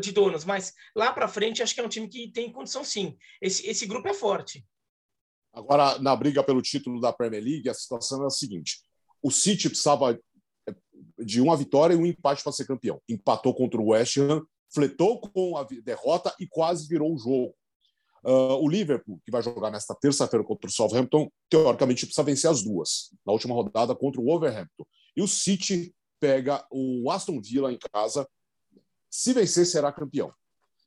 de 0.00 0.12
donos. 0.12 0.44
Mas 0.44 0.74
lá 0.94 1.12
para 1.12 1.28
frente, 1.28 1.62
acho 1.62 1.74
que 1.74 1.80
é 1.80 1.84
um 1.84 1.88
time 1.88 2.08
que 2.08 2.30
tem 2.32 2.52
condição 2.52 2.82
sim. 2.82 3.16
Esse, 3.40 3.66
esse 3.68 3.86
grupo 3.86 4.08
é 4.08 4.14
forte. 4.14 4.64
Agora, 5.52 5.98
na 5.98 6.14
briga 6.14 6.42
pelo 6.42 6.62
título 6.62 7.00
da 7.00 7.12
Premier 7.12 7.42
League, 7.42 7.68
a 7.68 7.74
situação 7.74 8.22
é 8.22 8.26
a 8.26 8.30
seguinte: 8.30 8.82
o 9.22 9.30
City 9.30 9.68
precisava 9.68 10.18
é, 10.68 10.74
de 11.18 11.40
uma 11.40 11.56
vitória 11.56 11.94
e 11.94 11.96
um 11.96 12.06
empate 12.06 12.42
para 12.42 12.52
ser 12.52 12.66
campeão. 12.66 13.00
Empatou 13.08 13.54
contra 13.54 13.80
o 13.80 13.88
West 13.88 14.16
Ham, 14.18 14.42
fletou 14.72 15.20
com 15.20 15.56
a 15.56 15.64
derrota 15.64 16.34
e 16.38 16.46
quase 16.46 16.88
virou 16.88 17.14
o 17.14 17.18
jogo. 17.18 17.54
Uh, 18.22 18.62
o 18.62 18.68
Liverpool, 18.68 19.18
que 19.24 19.30
vai 19.30 19.42
jogar 19.42 19.70
nesta 19.70 19.94
terça-feira 19.94 20.44
contra 20.44 20.68
o 20.68 20.72
Southampton, 20.72 21.30
teoricamente 21.48 22.04
precisa 22.04 22.22
vencer 22.22 22.50
as 22.50 22.62
duas, 22.62 23.10
na 23.24 23.32
última 23.32 23.54
rodada 23.54 23.94
contra 23.94 24.20
o 24.20 24.24
Wolverhampton. 24.24 24.84
E 25.16 25.22
o 25.22 25.26
City 25.26 25.94
pega 26.20 26.64
o 26.70 27.10
Aston 27.10 27.40
Villa 27.40 27.72
em 27.72 27.78
casa. 27.92 28.28
Se 29.08 29.32
vencer, 29.32 29.66
será 29.66 29.90
campeão. 29.90 30.32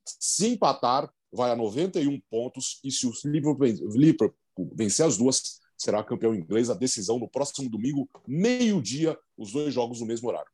Se 0.06 0.48
empatar, 0.48 1.12
vai 1.32 1.52
a 1.52 1.56
91 1.56 2.22
pontos. 2.30 2.80
E 2.84 2.92
se 2.92 3.08
o 3.08 3.12
Liverpool 3.26 4.34
vencer 4.76 5.06
as 5.06 5.18
duas, 5.18 5.60
será 5.78 6.04
campeão 6.04 6.36
inglês. 6.36 6.70
A 6.70 6.74
decisão 6.74 7.20
no 7.20 7.30
próximo 7.30 7.70
domingo, 7.70 8.10
meio-dia, 8.28 9.18
os 9.38 9.52
dois 9.52 9.74
jogos 9.74 10.00
no 10.00 10.06
mesmo 10.06 10.30
horário. 10.30 10.50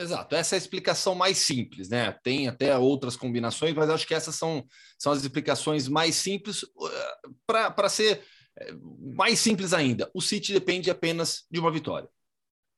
Exato, 0.00 0.34
essa 0.34 0.54
é 0.54 0.56
a 0.56 0.58
explicação 0.58 1.14
mais 1.14 1.38
simples, 1.38 1.88
né? 1.88 2.12
Tem 2.24 2.48
até 2.48 2.76
outras 2.76 3.14
combinações, 3.14 3.72
mas 3.74 3.88
acho 3.88 4.06
que 4.06 4.14
essas 4.14 4.34
são, 4.34 4.66
são 4.98 5.12
as 5.12 5.22
explicações 5.22 5.86
mais 5.86 6.16
simples 6.16 6.64
uh, 6.64 7.34
para 7.46 7.88
ser 7.88 8.24
eh, 8.58 8.72
mais 9.14 9.38
simples 9.38 9.72
ainda. 9.72 10.10
O 10.12 10.20
City 10.20 10.52
depende 10.52 10.90
apenas 10.90 11.44
de 11.48 11.60
uma 11.60 11.70
vitória. 11.70 12.08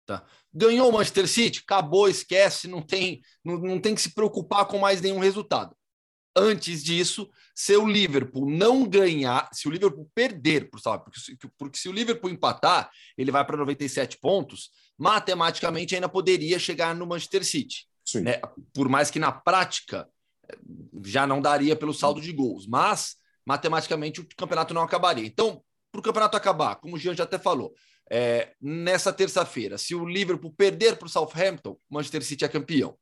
Tá? 0.05 0.23
Ganhou 0.53 0.91
o 0.91 0.93
Manchester 0.93 1.27
City, 1.27 1.63
acabou, 1.65 2.09
esquece, 2.09 2.69
não 2.69 2.83
tem, 2.83 3.23
não, 3.43 3.57
não 3.59 3.81
tem 3.81 3.95
que 3.95 4.03
se 4.03 4.13
preocupar 4.13 4.67
com 4.67 4.79
mais 4.79 5.01
nenhum 5.01 5.19
resultado. 5.19 5.75
Antes 6.37 6.83
disso, 6.83 7.31
se 7.55 7.77
o 7.77 7.87
Liverpool 7.87 8.51
não 8.51 8.89
ganhar, 8.89 9.49
se 9.53 9.69
o 9.69 9.71
Liverpool 9.71 10.11
perder, 10.15 10.69
sabe, 10.83 11.05
porque, 11.05 11.49
porque 11.57 11.79
se 11.79 11.89
o 11.89 11.93
Liverpool 11.93 12.31
empatar, 12.31 12.91
ele 13.17 13.31
vai 13.31 13.45
para 13.45 13.57
97 13.57 14.19
pontos, 14.19 14.71
matematicamente 14.99 15.95
ainda 15.95 16.09
poderia 16.09 16.59
chegar 16.59 16.95
no 16.95 17.07
Manchester 17.07 17.45
City. 17.45 17.87
Né? 18.17 18.41
Por 18.73 18.89
mais 18.89 19.11
que 19.11 19.19
na 19.19 19.31
prática 19.31 20.09
eh, 20.49 20.59
já 21.05 21.27
não 21.27 21.41
daria 21.41 21.77
pelo 21.77 21.95
saldo 21.95 22.21
de 22.21 22.33
gols, 22.33 22.67
mas 22.67 23.17
matematicamente 23.47 24.21
o 24.21 24.27
campeonato 24.37 24.75
não 24.75 24.83
acabaria. 24.83 25.27
Então, 25.27 25.63
para 25.93 26.01
o 26.01 26.03
campeonato 26.03 26.37
acabar, 26.37 26.77
como 26.77 26.97
o 26.97 26.99
Jean 26.99 27.15
já 27.15 27.25
até 27.25 27.39
falou, 27.39 27.73
é, 28.11 28.53
nessa 28.61 29.13
terça-feira. 29.13 29.79
Se 29.79 29.95
o 29.95 30.05
Liverpool 30.05 30.53
perder 30.53 30.97
para 30.97 31.07
o 31.07 31.11
Southampton, 31.11 31.79
Manchester 31.89 32.23
City 32.23 32.45
é 32.45 32.49
campeão. 32.49 32.97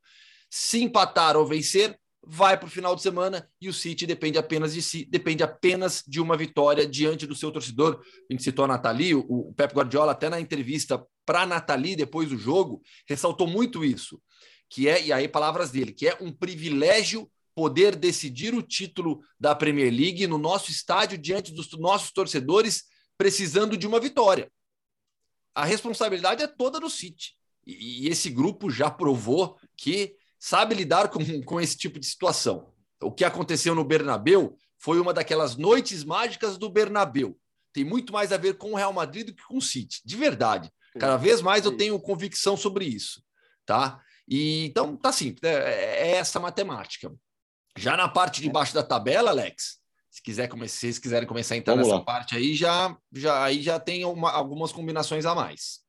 Se 0.50 0.82
empatar 0.82 1.36
ou 1.36 1.46
vencer, 1.46 1.98
vai 2.24 2.56
para 2.56 2.66
o 2.66 2.70
final 2.70 2.94
de 2.94 3.02
semana 3.02 3.48
e 3.60 3.68
o 3.68 3.72
City 3.72 4.06
depende 4.06 4.38
apenas 4.38 4.74
de 4.74 4.82
si, 4.82 5.04
depende 5.04 5.42
apenas 5.42 6.02
de 6.06 6.20
uma 6.20 6.36
vitória 6.36 6.86
diante 6.86 7.26
do 7.26 7.34
seu 7.34 7.50
torcedor. 7.50 8.00
A 8.30 8.32
gente 8.32 8.42
citou 8.42 8.64
a 8.64 8.68
Nathalie, 8.68 9.14
o, 9.14 9.52
Pep 9.56 9.74
Guardiola, 9.74 10.12
até 10.12 10.28
na 10.28 10.40
entrevista 10.40 11.04
para 11.26 11.42
a 11.42 11.46
Nathalie 11.46 11.96
depois 11.96 12.28
do 12.28 12.36
jogo, 12.36 12.80
ressaltou 13.06 13.46
muito 13.46 13.84
isso, 13.84 14.20
que 14.68 14.88
é, 14.88 15.04
e 15.04 15.12
aí 15.12 15.28
palavras 15.28 15.70
dele, 15.70 15.92
que 15.92 16.08
é 16.08 16.16
um 16.20 16.32
privilégio 16.32 17.30
poder 17.54 17.96
decidir 17.96 18.54
o 18.54 18.62
título 18.62 19.20
da 19.38 19.54
Premier 19.54 19.92
League 19.92 20.26
no 20.26 20.38
nosso 20.38 20.70
estádio 20.70 21.18
diante 21.18 21.52
dos 21.52 21.70
nossos 21.78 22.10
torcedores 22.10 22.84
precisando 23.18 23.76
de 23.76 23.86
uma 23.86 24.00
vitória 24.00 24.50
a 25.54 25.64
responsabilidade 25.64 26.42
é 26.42 26.46
toda 26.46 26.80
do 26.80 26.90
City. 26.90 27.34
E, 27.66 28.06
e 28.06 28.08
esse 28.08 28.30
grupo 28.30 28.70
já 28.70 28.90
provou 28.90 29.58
que 29.76 30.14
sabe 30.42 30.74
lidar 30.74 31.08
com, 31.08 31.20
com 31.44 31.60
esse 31.60 31.76
tipo 31.76 32.00
de 32.00 32.06
situação. 32.06 32.72
O 33.00 33.12
que 33.12 33.24
aconteceu 33.24 33.76
no 33.76 33.84
Bernabeu 33.84 34.56
foi 34.76 34.98
uma 34.98 35.14
daquelas 35.14 35.56
noites 35.56 36.02
mágicas 36.02 36.58
do 36.58 36.68
Bernabeu. 36.68 37.38
Tem 37.72 37.84
muito 37.84 38.12
mais 38.12 38.32
a 38.32 38.36
ver 38.36 38.58
com 38.58 38.72
o 38.72 38.74
Real 38.74 38.92
Madrid 38.92 39.28
do 39.28 39.34
que 39.34 39.44
com 39.44 39.58
o 39.58 39.62
City, 39.62 40.00
de 40.04 40.16
verdade. 40.16 40.68
Cada 40.98 41.16
vez 41.16 41.40
mais 41.40 41.64
eu 41.64 41.76
tenho 41.76 41.98
convicção 42.00 42.56
sobre 42.56 42.84
isso. 42.84 43.22
tá? 43.64 44.00
E 44.28 44.66
então 44.66 44.96
tá 44.96 45.10
assim, 45.10 45.36
é, 45.42 46.08
é 46.08 46.10
essa 46.16 46.40
matemática. 46.40 47.12
Já 47.78 47.96
na 47.96 48.08
parte 48.08 48.42
de 48.42 48.50
baixo 48.50 48.74
da 48.74 48.82
tabela, 48.82 49.30
Alex, 49.30 49.78
se 50.10 50.20
quiser 50.20 50.50
se 50.50 50.58
vocês 50.58 50.98
quiserem 50.98 51.26
começar 51.26 51.54
a 51.54 51.58
entrar 51.58 51.74
Vamos 51.74 51.86
nessa 51.86 52.00
lá. 52.00 52.04
parte 52.04 52.34
aí, 52.34 52.54
já, 52.54 52.94
já 53.12 53.44
aí 53.44 53.62
já 53.62 53.78
tem 53.78 54.04
uma, 54.04 54.30
algumas 54.30 54.72
combinações 54.72 55.24
a 55.24 55.34
mais. 55.36 55.80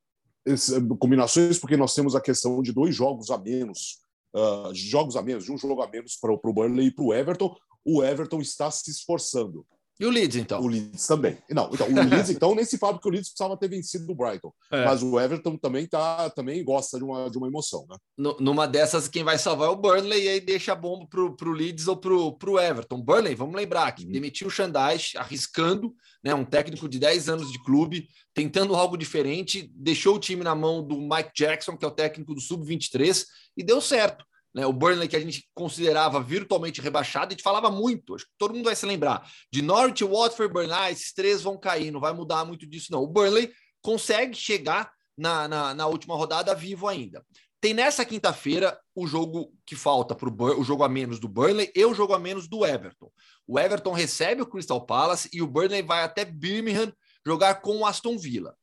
Esse, 0.46 0.80
combinações 1.00 1.58
porque 1.58 1.76
nós 1.76 1.96
temos 1.96 2.16
a 2.16 2.22
questão 2.22 2.62
de 2.62 2.72
dois 2.72 2.96
jogos 2.96 3.32
a 3.32 3.38
menos, 3.38 4.03
uh, 4.34 4.74
jogos 4.74 5.16
a 5.16 5.22
menos, 5.22 5.46
de 5.46 5.52
um 5.52 5.58
jogo 5.58 5.82
a 5.82 5.88
menos 5.88 6.16
para 6.16 6.32
o 6.32 6.54
Burnley 6.54 6.88
e 6.88 6.92
para 6.92 7.06
o 7.06 7.14
Everton. 7.14 7.56
O 7.86 8.04
Everton 8.04 8.42
está 8.42 8.72
se 8.72 8.90
esforçando. 8.90 9.66
E 10.00 10.06
o 10.06 10.10
Leeds, 10.10 10.38
então? 10.38 10.60
O 10.60 10.68
Leeds 10.68 11.06
também. 11.06 11.38
Não, 11.50 11.70
então, 11.72 11.88
o 11.88 11.94
Leeds, 11.94 12.30
então, 12.32 12.56
nem 12.56 12.66
se 12.66 12.78
fala 12.78 12.94
porque 12.94 13.08
o 13.08 13.12
Leeds 13.12 13.30
precisava 13.30 13.58
ter 13.58 13.68
vencido 13.68 14.12
o 14.12 14.16
Brighton. 14.16 14.52
É. 14.72 14.86
Mas 14.86 15.04
o 15.04 15.20
Everton 15.20 15.56
também 15.56 15.86
tá, 15.86 16.30
também 16.32 16.64
gosta 16.64 16.98
de 16.98 17.04
uma, 17.04 17.30
de 17.30 17.38
uma 17.38 17.48
emoção, 17.48 17.86
né? 17.88 17.96
No, 18.18 18.36
numa 18.40 18.68
dessas, 18.68 19.08
quem 19.08 19.24
vai 19.24 19.38
salvar 19.38 19.70
é 19.70 19.72
o 19.72 19.76
Burnley 19.76 20.24
e 20.24 20.30
aí 20.30 20.42
deixa 20.42 20.74
a 20.74 20.76
bomba 20.76 21.06
pro, 21.08 21.36
pro 21.36 21.52
Leeds 21.52 21.88
ou 21.88 21.96
pro, 21.96 22.34
pro 22.38 22.60
Everton. 22.60 23.02
Burnley, 23.02 23.36
vamos 23.36 23.56
lembrar, 23.56 23.92
que 23.92 24.04
uhum. 24.04 24.12
demitiu 24.12 24.48
o 24.48 24.52
Xandais, 24.52 25.14
arriscando, 25.16 25.94
né? 26.24 26.34
Um 26.34 26.46
técnico 26.46 26.90
de 26.90 26.98
10 26.98 27.30
anos 27.30 27.52
de 27.52 27.62
clube, 27.64 28.08
tentando 28.34 28.76
algo 28.76 28.98
diferente, 28.98 29.72
deixou 29.76 30.16
o 30.16 30.20
time 30.20 30.44
na 30.44 30.56
mão 30.56 30.86
do 30.86 31.00
Mike 31.00 31.32
Jackson, 31.36 31.78
que 31.78 31.86
é 31.86 31.88
o 31.88 31.92
técnico 31.92 32.34
do 32.34 32.42
Sub-23, 32.42 33.26
e 33.56 33.64
deu 33.64 33.80
certo. 33.80 34.26
Né, 34.54 34.66
o 34.68 34.74
Burnley 34.74 35.08
que 35.08 35.16
a 35.16 35.20
gente 35.20 35.50
considerava 35.54 36.22
virtualmente 36.22 36.80
rebaixado, 36.80 37.28
a 37.28 37.30
gente 37.32 37.42
falava 37.42 37.72
muito, 37.72 38.14
acho 38.14 38.26
que 38.26 38.32
todo 38.38 38.54
mundo 38.54 38.66
vai 38.66 38.76
se 38.76 38.86
lembrar, 38.86 39.28
de 39.52 39.64
Norwich, 39.64 40.04
Watford, 40.04 40.54
Burnley, 40.54 40.74
ah, 40.74 40.92
esses 40.92 41.12
três 41.12 41.42
vão 41.42 41.58
cair, 41.58 41.90
não 41.90 42.00
vai 42.00 42.14
mudar 42.14 42.46
muito 42.46 42.68
disso 42.68 42.92
não. 42.92 43.02
O 43.02 43.08
Burnley 43.08 43.52
consegue 43.82 44.36
chegar 44.36 44.92
na, 45.18 45.48
na, 45.48 45.74
na 45.74 45.88
última 45.88 46.16
rodada 46.16 46.54
vivo 46.54 46.88
ainda. 46.88 47.26
Tem 47.60 47.74
nessa 47.74 48.04
quinta-feira 48.04 48.78
o 48.94 49.08
jogo 49.08 49.54
que 49.66 49.76
falta 49.76 50.14
para 50.14 50.30
o 50.30 50.64
jogo 50.66 50.84
a 50.84 50.90
menos 50.90 51.18
do 51.18 51.30
Burnley 51.30 51.72
e 51.74 51.86
o 51.86 51.94
jogo 51.94 52.14
a 52.14 52.20
menos 52.20 52.46
do 52.48 52.66
Everton. 52.66 53.10
O 53.48 53.58
Everton 53.58 53.94
recebe 53.94 54.42
o 54.42 54.46
Crystal 54.46 54.86
Palace 54.86 55.30
e 55.32 55.42
o 55.42 55.48
Burnley 55.48 55.82
vai 55.82 56.04
até 56.04 56.26
Birmingham 56.26 56.94
jogar 57.26 57.62
com 57.62 57.78
o 57.78 57.86
Aston 57.86 58.18
Villa. 58.18 58.54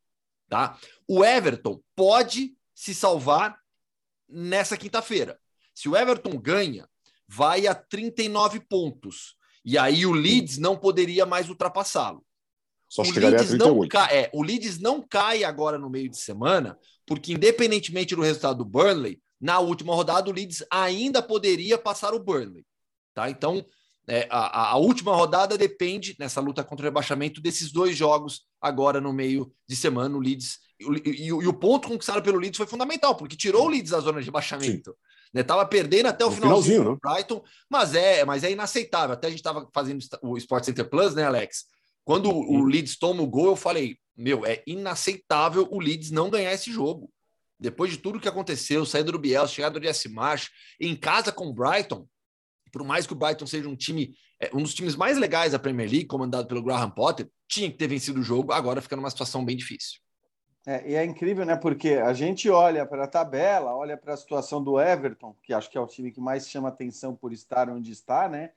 Tá? 0.47 0.77
O 1.07 1.25
Everton 1.25 1.81
pode 1.95 2.55
se 2.75 2.93
salvar 2.93 3.57
nessa 4.29 4.77
quinta-feira. 4.77 5.39
Se 5.73 5.89
o 5.89 5.95
Everton 5.95 6.37
ganha, 6.37 6.87
vai 7.27 7.67
a 7.67 7.73
39 7.73 8.59
pontos. 8.61 9.35
E 9.63 9.77
aí 9.77 10.05
o 10.05 10.11
Leeds 10.11 10.57
não 10.57 10.75
poderia 10.75 11.25
mais 11.25 11.49
ultrapassá-lo. 11.49 12.25
Só 12.89 13.03
o 13.03 13.05
chegaria 13.05 13.29
Leeds 13.29 13.53
a 13.53 13.57
38. 13.57 13.81
Não 13.81 13.87
cai, 13.87 14.17
é, 14.17 14.29
o 14.33 14.43
Leeds 14.43 14.79
não 14.79 15.01
cai 15.01 15.43
agora 15.43 15.77
no 15.77 15.89
meio 15.89 16.09
de 16.09 16.17
semana, 16.17 16.77
porque 17.05 17.33
independentemente 17.33 18.15
do 18.15 18.21
resultado 18.21 18.57
do 18.57 18.65
Burnley, 18.65 19.21
na 19.39 19.59
última 19.59 19.95
rodada 19.95 20.29
o 20.29 20.33
Leeds 20.33 20.63
ainda 20.69 21.21
poderia 21.21 21.77
passar 21.77 22.13
o 22.13 22.19
Burnley. 22.19 22.65
Tá? 23.13 23.29
Então, 23.29 23.65
é, 24.07 24.27
a, 24.29 24.71
a, 24.71 24.77
última 24.77 25.15
rodada 25.15 25.57
depende, 25.57 26.15
nessa 26.19 26.41
luta 26.41 26.63
contra 26.63 26.83
o 26.83 26.89
rebaixamento, 26.89 27.39
desses 27.39 27.71
dois 27.71 27.95
jogos 27.95 28.41
agora 28.59 28.99
no 28.99 29.13
meio 29.13 29.51
de 29.67 29.75
semana. 29.75 30.17
O 30.17 30.19
Leeds 30.19 30.59
e, 30.79 31.09
e, 31.09 31.27
e 31.27 31.31
o 31.31 31.53
ponto 31.53 31.87
conquistado 31.87 32.21
pelo 32.21 32.39
Leeds 32.39 32.57
foi 32.57 32.67
fundamental, 32.67 33.15
porque 33.15 33.37
tirou 33.37 33.65
o 33.65 33.69
Leeds 33.69 33.91
da 33.91 33.99
zona 33.99 34.19
de 34.19 34.25
rebaixamento. 34.25 34.91
Sim. 34.91 34.97
Né? 35.33 35.43
Tava 35.43 35.65
perdendo 35.65 36.07
até 36.07 36.25
o 36.25 36.29
no 36.29 36.35
finalzinho, 36.35 36.81
finalzinho 36.81 36.99
né? 37.03 37.13
Brighton, 37.15 37.43
mas 37.69 37.95
é, 37.95 38.25
mas 38.25 38.43
é 38.43 38.51
inaceitável. 38.51 39.13
Até 39.13 39.27
a 39.27 39.29
gente 39.29 39.39
estava 39.39 39.67
fazendo 39.73 40.03
o 40.21 40.37
Sport 40.37 40.65
Center 40.65 40.89
Plus, 40.89 41.15
né, 41.15 41.23
Alex? 41.23 41.65
Quando 42.03 42.29
uhum. 42.29 42.61
o 42.61 42.65
Leeds 42.65 42.97
toma 42.97 43.21
o 43.21 43.27
gol, 43.27 43.47
eu 43.47 43.55
falei: 43.55 43.97
meu, 44.15 44.45
é 44.45 44.61
inaceitável 44.67 45.67
o 45.71 45.79
Leeds 45.79 46.11
não 46.11 46.29
ganhar 46.29 46.53
esse 46.53 46.71
jogo. 46.71 47.09
Depois 47.59 47.91
de 47.91 47.97
tudo 47.97 48.19
que 48.19 48.27
aconteceu, 48.27 48.85
saída 48.85 49.11
do 49.11 49.19
Biel, 49.19 49.47
chegada 49.47 49.79
do 49.79 49.85
Jesse 49.85 50.09
Marsh, 50.09 50.49
em 50.79 50.95
casa 50.95 51.31
com 51.31 51.47
o 51.47 51.53
Brighton, 51.53 52.07
por 52.71 52.83
mais 52.83 53.05
que 53.05 53.13
o 53.13 53.15
Brighton 53.15 53.45
seja 53.45 53.69
um 53.69 53.75
time, 53.75 54.15
é, 54.39 54.49
um 54.53 54.63
dos 54.63 54.73
times 54.73 54.95
mais 54.95 55.17
legais 55.17 55.51
da 55.51 55.59
Premier 55.59 55.89
League, 55.89 56.07
comandado 56.07 56.47
pelo 56.47 56.63
Graham 56.63 56.89
Potter, 56.89 57.29
tinha 57.47 57.69
que 57.69 57.77
ter 57.77 57.87
vencido 57.87 58.19
o 58.19 58.23
jogo, 58.23 58.51
agora 58.51 58.81
fica 58.81 58.95
numa 58.95 59.09
situação 59.09 59.45
bem 59.45 59.55
difícil. 59.55 59.99
É, 60.65 60.91
e 60.91 60.95
é 60.95 61.03
incrível, 61.03 61.43
né? 61.45 61.55
Porque 61.55 61.93
a 61.93 62.13
gente 62.13 62.49
olha 62.49 62.85
para 62.85 63.05
a 63.05 63.07
tabela, 63.07 63.75
olha 63.75 63.97
para 63.97 64.13
a 64.13 64.17
situação 64.17 64.63
do 64.63 64.79
Everton, 64.79 65.35
que 65.41 65.53
acho 65.53 65.69
que 65.69 65.77
é 65.77 65.81
o 65.81 65.87
time 65.87 66.11
que 66.11 66.21
mais 66.21 66.47
chama 66.47 66.69
atenção 66.69 67.15
por 67.15 67.33
estar 67.33 67.69
onde 67.69 67.91
está, 67.91 68.29
né? 68.29 68.51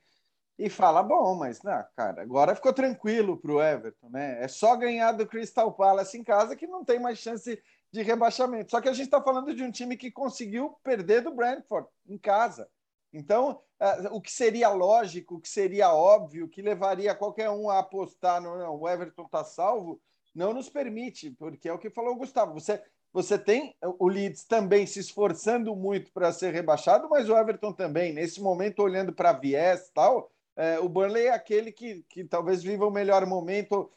E 0.57 0.69
fala, 0.69 1.03
bom, 1.03 1.35
mas, 1.35 1.61
não, 1.63 1.83
cara, 1.95 2.21
agora 2.21 2.55
ficou 2.55 2.71
tranquilo 2.71 3.37
para 3.37 3.51
o 3.51 3.61
Everton, 3.61 4.09
né? 4.09 4.41
É 4.41 4.47
só 4.47 4.75
ganhar 4.75 5.11
do 5.13 5.25
Crystal 5.25 5.71
Palace 5.73 6.17
em 6.17 6.23
casa 6.23 6.55
que 6.55 6.67
não 6.67 6.85
tem 6.85 6.99
mais 6.99 7.17
chance 7.17 7.61
de 7.91 8.01
rebaixamento. 8.01 8.71
Só 8.71 8.79
que 8.79 8.87
a 8.87 8.93
gente 8.93 9.05
está 9.05 9.21
falando 9.21 9.53
de 9.53 9.63
um 9.63 9.71
time 9.71 9.97
que 9.97 10.11
conseguiu 10.11 10.77
perder 10.83 11.21
do 11.21 11.33
Brentford 11.33 11.87
em 12.07 12.17
casa. 12.17 12.69
Então, 13.11 13.61
é, 13.79 14.09
o 14.11 14.21
que 14.21 14.31
seria 14.31 14.69
lógico, 14.69 15.35
o 15.35 15.39
que 15.39 15.49
seria 15.49 15.93
óbvio, 15.93 16.47
que 16.47 16.61
levaria 16.61 17.15
qualquer 17.15 17.49
um 17.49 17.69
a 17.69 17.79
apostar 17.79 18.41
no 18.41 18.57
não, 18.57 18.79
o 18.79 18.87
Everton 18.87 19.25
está 19.25 19.43
salvo, 19.43 19.99
não 20.35 20.53
nos 20.53 20.69
permite, 20.69 21.31
porque 21.31 21.69
é 21.69 21.73
o 21.73 21.79
que 21.79 21.89
falou 21.89 22.13
o 22.13 22.17
Gustavo. 22.17 22.53
Você, 22.53 22.81
você 23.13 23.39
tem 23.39 23.75
o 23.81 24.07
Leeds 24.07 24.43
também 24.43 24.85
se 24.85 24.99
esforçando 24.99 25.73
muito 25.75 26.11
para 26.11 26.33
ser 26.33 26.53
rebaixado, 26.53 27.09
mas 27.09 27.29
o 27.29 27.37
Everton 27.37 27.71
também, 27.71 28.13
nesse 28.13 28.41
momento, 28.41 28.83
olhando 28.83 29.13
para 29.13 29.31
viés 29.31 29.89
tal, 29.93 30.29
é, 30.55 30.79
o 30.79 30.87
Burnley 30.87 31.27
é 31.27 31.31
aquele 31.31 31.71
que, 31.71 32.03
que 32.09 32.23
talvez 32.23 32.61
viva 32.61 32.85
o 32.85 32.91
melhor 32.91 33.25
momento, 33.25 33.89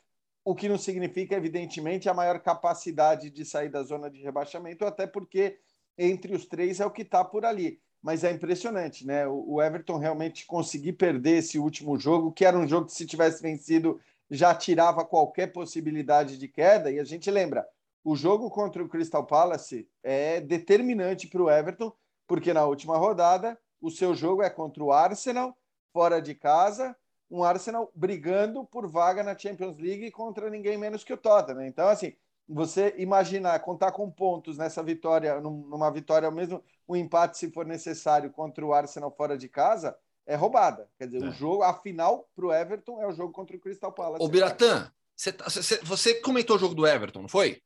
o 0.44 0.54
que 0.54 0.68
não 0.68 0.78
significa, 0.78 1.36
evidentemente, 1.36 2.08
a 2.08 2.14
maior 2.14 2.40
capacidade 2.40 3.30
de 3.30 3.44
sair 3.44 3.68
da 3.68 3.82
zona 3.82 4.10
de 4.10 4.22
rebaixamento, 4.22 4.84
até 4.84 5.06
porque 5.06 5.58
entre 5.96 6.34
os 6.34 6.46
três 6.46 6.80
é 6.80 6.86
o 6.86 6.90
que 6.90 7.02
está 7.02 7.24
por 7.24 7.44
ali. 7.44 7.80
Mas 8.00 8.22
é 8.22 8.30
impressionante, 8.30 9.04
né? 9.04 9.26
O 9.26 9.60
Everton 9.60 9.98
realmente 9.98 10.46
conseguir 10.46 10.92
perder 10.92 11.38
esse 11.38 11.58
último 11.58 11.98
jogo, 11.98 12.32
que 12.32 12.44
era 12.44 12.56
um 12.56 12.66
jogo 12.66 12.86
que, 12.86 12.92
se 12.92 13.04
tivesse 13.04 13.42
vencido, 13.42 14.00
já 14.30 14.54
tirava 14.54 15.04
qualquer 15.04 15.48
possibilidade 15.48 16.38
de 16.38 16.48
queda. 16.48 16.90
E 16.90 16.98
a 16.98 17.04
gente 17.04 17.30
lembra, 17.30 17.66
o 18.04 18.16
jogo 18.16 18.50
contra 18.50 18.82
o 18.82 18.88
Crystal 18.88 19.26
Palace 19.26 19.88
é 20.02 20.40
determinante 20.40 21.26
para 21.26 21.42
o 21.42 21.50
Everton, 21.50 21.92
porque 22.26 22.52
na 22.52 22.64
última 22.64 22.96
rodada 22.96 23.58
o 23.80 23.90
seu 23.90 24.14
jogo 24.14 24.42
é 24.42 24.50
contra 24.50 24.82
o 24.82 24.92
Arsenal, 24.92 25.56
fora 25.92 26.20
de 26.20 26.34
casa, 26.34 26.96
um 27.30 27.44
Arsenal 27.44 27.90
brigando 27.94 28.64
por 28.64 28.88
vaga 28.88 29.22
na 29.22 29.36
Champions 29.36 29.78
League 29.78 30.10
contra 30.10 30.50
ninguém 30.50 30.78
menos 30.78 31.04
que 31.04 31.12
o 31.12 31.16
Tottenham. 31.16 31.66
Então, 31.66 31.88
assim, 31.88 32.14
você 32.48 32.94
imaginar 32.96 33.60
contar 33.60 33.92
com 33.92 34.10
pontos 34.10 34.56
nessa 34.56 34.82
vitória, 34.82 35.40
numa 35.40 35.90
vitória, 35.90 36.30
mesmo 36.30 36.62
um 36.88 36.96
empate 36.96 37.36
se 37.36 37.50
for 37.50 37.66
necessário 37.66 38.30
contra 38.30 38.64
o 38.64 38.72
Arsenal 38.72 39.10
fora 39.10 39.36
de 39.36 39.48
casa, 39.48 39.96
é 40.28 40.36
roubada. 40.36 40.88
Quer 40.98 41.06
dizer, 41.06 41.24
é. 41.24 41.28
o 41.28 41.32
jogo, 41.32 41.62
a 41.62 41.74
final 41.74 42.28
para 42.36 42.46
o 42.46 42.52
Everton 42.52 43.02
é 43.02 43.06
o 43.08 43.12
jogo 43.12 43.32
contra 43.32 43.56
o 43.56 43.60
Crystal 43.60 43.90
Palace. 43.90 44.22
Ô, 44.22 44.28
Biratã, 44.28 44.92
você, 45.16 45.32
tá, 45.32 45.46
você 45.82 46.14
comentou 46.16 46.56
o 46.56 46.58
jogo 46.58 46.74
do 46.74 46.86
Everton, 46.86 47.22
não 47.22 47.28
foi? 47.28 47.62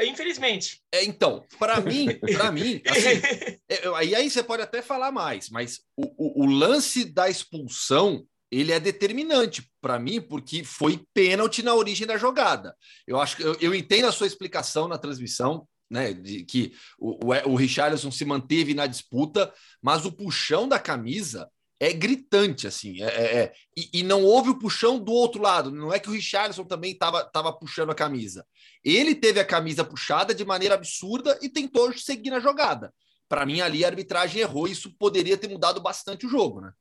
Infelizmente. 0.00 0.80
É, 0.92 1.04
então, 1.04 1.44
para 1.58 1.80
mim, 1.80 2.16
para 2.20 2.52
mim, 2.52 2.80
assim, 2.86 3.58
é, 3.68 3.88
aí, 3.96 4.14
aí 4.14 4.30
você 4.30 4.44
pode 4.44 4.62
até 4.62 4.80
falar 4.80 5.10
mais, 5.10 5.50
mas 5.50 5.80
o, 5.96 6.04
o, 6.16 6.44
o 6.44 6.46
lance 6.46 7.04
da 7.04 7.28
expulsão 7.28 8.24
ele 8.50 8.72
é 8.72 8.78
determinante 8.78 9.68
para 9.80 9.98
mim, 9.98 10.20
porque 10.20 10.62
foi 10.62 11.04
pênalti 11.12 11.62
na 11.62 11.74
origem 11.74 12.06
da 12.06 12.16
jogada. 12.16 12.74
Eu 13.06 13.20
acho 13.20 13.36
que 13.36 13.42
eu, 13.42 13.56
eu 13.60 13.74
entendo 13.74 14.06
a 14.06 14.12
sua 14.12 14.26
explicação 14.26 14.88
na 14.88 14.96
transmissão, 14.96 15.66
né, 15.90 16.12
de 16.12 16.44
que 16.44 16.72
o, 16.98 17.26
o, 17.26 17.52
o 17.52 17.56
Richarlison 17.56 18.10
se 18.10 18.24
manteve 18.24 18.74
na 18.74 18.86
disputa, 18.86 19.52
mas 19.82 20.04
o 20.04 20.12
puxão 20.12 20.68
da 20.68 20.78
camisa 20.78 21.50
é 21.80 21.92
gritante, 21.92 22.66
assim, 22.66 23.00
é, 23.00 23.06
é, 23.06 23.36
é 23.38 23.52
e, 23.76 24.00
e, 24.00 24.02
não 24.02 24.24
houve 24.24 24.50
o 24.50 24.58
puxão 24.58 24.98
do 24.98 25.12
outro 25.12 25.40
lado, 25.40 25.70
não 25.70 25.92
é 25.92 26.00
que 26.00 26.08
o 26.08 26.12
Richarlison 26.12 26.64
também 26.64 26.92
estava 26.92 27.24
tava 27.24 27.52
puxando 27.52 27.90
a 27.90 27.94
camisa. 27.94 28.44
Ele 28.84 29.14
teve 29.14 29.38
a 29.38 29.44
camisa 29.44 29.84
puxada 29.84 30.34
de 30.34 30.44
maneira 30.44 30.74
absurda 30.74 31.38
e 31.40 31.48
tentou 31.48 31.92
seguir 31.96 32.30
na 32.30 32.40
jogada. 32.40 32.92
Para 33.28 33.46
mim, 33.46 33.60
ali 33.60 33.84
a 33.84 33.88
arbitragem 33.88 34.40
errou 34.40 34.66
e 34.66 34.72
isso 34.72 34.92
poderia 34.98 35.36
ter 35.36 35.48
mudado 35.48 35.80
bastante 35.80 36.26
o 36.26 36.28
jogo, 36.28 36.60
né? 36.60 36.72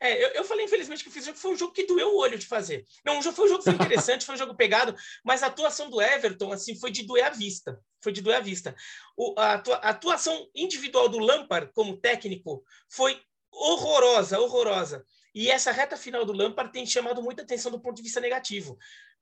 É, 0.00 0.24
eu, 0.24 0.28
eu, 0.28 0.44
falei, 0.44 0.64
infelizmente, 0.64 1.04
que 1.04 1.10
fiz 1.10 1.28
foi 1.28 1.52
um 1.52 1.56
jogo 1.56 1.74
que 1.74 1.86
doeu 1.86 2.08
o 2.08 2.18
olho 2.18 2.38
de 2.38 2.46
fazer. 2.46 2.86
Não, 3.04 3.20
foi 3.20 3.44
um 3.44 3.48
jogo 3.48 3.62
foi 3.62 3.74
interessante, 3.74 4.24
foi 4.24 4.34
um 4.34 4.38
jogo 4.38 4.54
pegado, 4.54 4.96
mas 5.22 5.42
a 5.42 5.48
atuação 5.48 5.90
do 5.90 6.00
Everton, 6.00 6.52
assim, 6.52 6.74
foi 6.74 6.90
de 6.90 7.02
doer 7.02 7.26
a 7.26 7.30
vista. 7.30 7.78
Foi 8.00 8.10
de 8.10 8.22
doer 8.22 8.38
a 8.38 8.40
vista. 8.40 8.74
O, 9.14 9.34
a, 9.36 9.54
a 9.54 9.90
atuação 9.90 10.48
individual 10.54 11.06
do 11.06 11.18
Lampard 11.18 11.70
como 11.74 11.98
técnico 11.98 12.64
foi 12.88 13.20
horrorosa, 13.52 14.40
horrorosa. 14.40 15.04
E 15.34 15.50
essa 15.50 15.70
reta 15.70 15.98
final 15.98 16.24
do 16.24 16.32
Lampard 16.32 16.72
tem 16.72 16.86
chamado 16.86 17.22
muita 17.22 17.42
atenção 17.42 17.70
do 17.70 17.80
ponto 17.80 17.96
de 17.96 18.02
vista 18.02 18.20
negativo. 18.20 18.78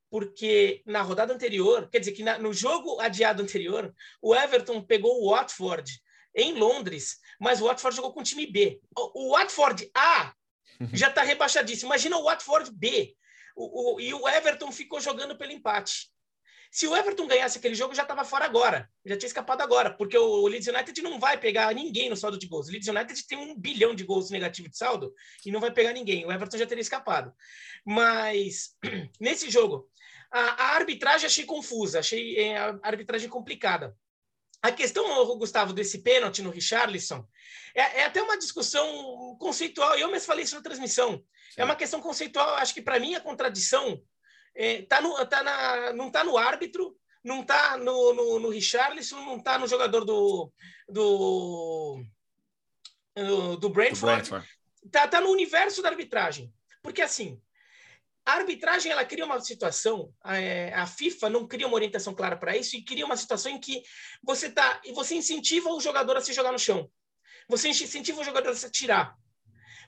Porque 0.08 0.80
na 0.86 1.02
rodada 1.02 1.34
anterior, 1.34 1.88
quer 1.90 1.98
dizer 1.98 2.12
que 2.12 2.22
na, 2.22 2.38
no 2.38 2.52
jogo 2.54 3.00
adiado 3.00 3.42
anterior, 3.42 3.92
o 4.22 4.34
Everton 4.34 4.80
pegou 4.80 5.22
o 5.22 5.30
Watford 5.30 6.00
em 6.34 6.54
Londres, 6.54 7.18
mas 7.40 7.60
o 7.60 7.64
Watford 7.64 7.96
jogou 7.96 8.12
com 8.12 8.20
o 8.20 8.24
time 8.24 8.46
B. 8.46 8.80
O, 8.96 9.26
o 9.26 9.32
Watford 9.32 9.90
A 9.92 10.32
já 10.92 11.08
está 11.08 11.22
rebaixadíssimo. 11.22 11.88
Imagina 11.88 12.16
o 12.16 12.24
Watford 12.24 12.70
B. 12.72 13.14
O, 13.56 13.96
o, 13.96 14.00
e 14.00 14.14
o 14.14 14.28
Everton 14.28 14.70
ficou 14.70 15.00
jogando 15.00 15.36
pelo 15.36 15.52
empate. 15.52 16.10
Se 16.70 16.86
o 16.86 16.94
Everton 16.94 17.26
ganhasse 17.26 17.58
aquele 17.58 17.74
jogo, 17.74 17.94
já 17.94 18.02
estava 18.02 18.24
fora 18.24 18.44
agora. 18.44 18.88
Já 19.04 19.16
tinha 19.16 19.26
escapado 19.26 19.62
agora, 19.62 19.90
porque 19.94 20.18
o 20.18 20.46
Leeds 20.46 20.68
United 20.68 21.00
não 21.02 21.18
vai 21.18 21.38
pegar 21.38 21.74
ninguém 21.74 22.10
no 22.10 22.16
saldo 22.16 22.38
de 22.38 22.46
gols. 22.46 22.68
O 22.68 22.70
Leeds 22.70 22.88
United 22.88 23.26
tem 23.26 23.38
um 23.38 23.58
bilhão 23.58 23.94
de 23.94 24.04
gols 24.04 24.30
negativos 24.30 24.70
de 24.70 24.76
saldo 24.76 25.12
e 25.44 25.50
não 25.50 25.60
vai 25.60 25.72
pegar 25.72 25.92
ninguém. 25.92 26.26
O 26.26 26.32
Everton 26.32 26.58
já 26.58 26.66
teria 26.66 26.82
escapado. 26.82 27.32
Mas 27.84 28.76
nesse 29.18 29.50
jogo, 29.50 29.88
a, 30.30 30.40
a 30.40 30.76
arbitragem 30.76 31.26
achei 31.26 31.44
confusa, 31.44 32.00
achei 32.00 32.38
é, 32.38 32.58
a 32.58 32.78
arbitragem 32.82 33.28
complicada. 33.28 33.96
A 34.60 34.72
questão, 34.72 35.04
Gustavo, 35.38 35.72
desse 35.72 35.98
pênalti 35.98 36.42
no 36.42 36.50
Richarlison 36.50 37.26
é, 37.74 38.00
é, 38.00 38.04
até 38.04 38.20
uma 38.22 38.36
discussão 38.36 39.36
conceitual. 39.38 39.96
Eu 39.96 40.10
mesmo 40.10 40.26
falei 40.26 40.44
isso 40.44 40.56
na 40.56 40.62
transmissão. 40.62 41.22
Sim. 41.50 41.60
É 41.60 41.64
uma 41.64 41.76
questão 41.76 42.00
conceitual. 42.00 42.56
Acho 42.56 42.74
que 42.74 42.82
para 42.82 42.98
mim 42.98 43.14
a 43.14 43.20
contradição 43.20 44.02
é, 44.54 44.82
tá 44.82 45.00
no, 45.00 45.14
tá 45.26 45.42
na, 45.42 45.92
não 45.92 46.08
está 46.08 46.24
no 46.24 46.36
árbitro, 46.36 46.96
não 47.22 47.42
está 47.42 47.76
no, 47.76 48.14
no, 48.14 48.40
no 48.40 48.48
Richarlison, 48.48 49.24
não 49.24 49.36
está 49.36 49.58
no 49.58 49.68
jogador 49.68 50.04
do, 50.04 50.52
do, 50.88 52.04
do, 53.14 53.56
do 53.56 53.68
Brentford. 53.68 54.28
Está 54.84 55.06
tá 55.06 55.20
no 55.20 55.30
universo 55.30 55.80
da 55.82 55.90
arbitragem. 55.90 56.52
Porque 56.82 57.02
assim, 57.02 57.40
a 58.28 58.34
arbitragem 58.34 58.92
ela 58.92 59.06
cria 59.06 59.24
uma 59.24 59.40
situação, 59.40 60.12
a, 60.22 60.38
é, 60.38 60.86
FIFA 60.86 61.30
não 61.30 61.48
cria 61.48 61.66
uma 61.66 61.76
orientação 61.76 62.14
clara 62.14 62.36
para 62.36 62.54
isso 62.54 62.76
e 62.76 62.84
cria 62.84 63.06
uma 63.06 63.16
situação 63.16 63.50
em 63.50 63.58
que 63.58 63.82
você 64.22 64.50
tá, 64.50 64.82
você 64.92 65.14
incentiva 65.14 65.70
o 65.70 65.80
jogador 65.80 66.14
a 66.14 66.20
se 66.20 66.34
jogar 66.34 66.52
no 66.52 66.58
chão. 66.58 66.90
Você 67.48 67.70
incentiva 67.70 68.20
o 68.20 68.24
jogador 68.24 68.50
a 68.50 68.54
se 68.54 68.66
atirar. 68.66 69.16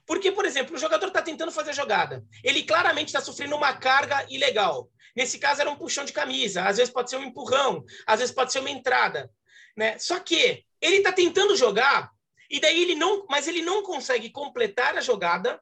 Porque, 0.07 0.33
por 0.33 0.47
exemplo, 0.47 0.75
o 0.75 0.79
jogador 0.79 1.09
está 1.09 1.21
tentando 1.21 1.53
fazer 1.53 1.71
a 1.71 1.75
jogada. 1.75 2.25
Ele 2.43 2.63
claramente 2.63 3.09
está 3.09 3.21
sofrendo 3.21 3.55
uma 3.55 3.75
carga 3.75 4.27
ilegal. 4.31 4.89
Nesse 5.15 5.39
caso, 5.39 5.61
era 5.61 5.69
um 5.69 5.77
puxão 5.77 6.07
de 6.07 6.13
camisa. 6.15 6.63
Às 6.63 6.79
vezes 6.79 6.91
pode 6.91 7.11
ser 7.11 7.17
um 7.17 7.25
empurrão. 7.25 7.85
Às 8.07 8.21
vezes 8.21 8.35
pode 8.35 8.53
ser 8.53 8.61
uma 8.61 8.71
entrada. 8.71 9.31
Né? 9.77 9.99
Só 9.99 10.19
que 10.19 10.65
ele 10.81 10.97
está 10.97 11.13
tentando 11.13 11.55
jogar 11.55 12.11
e 12.51 12.59
daí 12.59 12.81
ele 12.81 12.95
não, 12.95 13.27
mas 13.29 13.47
ele 13.47 13.61
não 13.61 13.83
consegue 13.83 14.31
completar 14.31 14.97
a 14.97 15.03
jogada. 15.03 15.61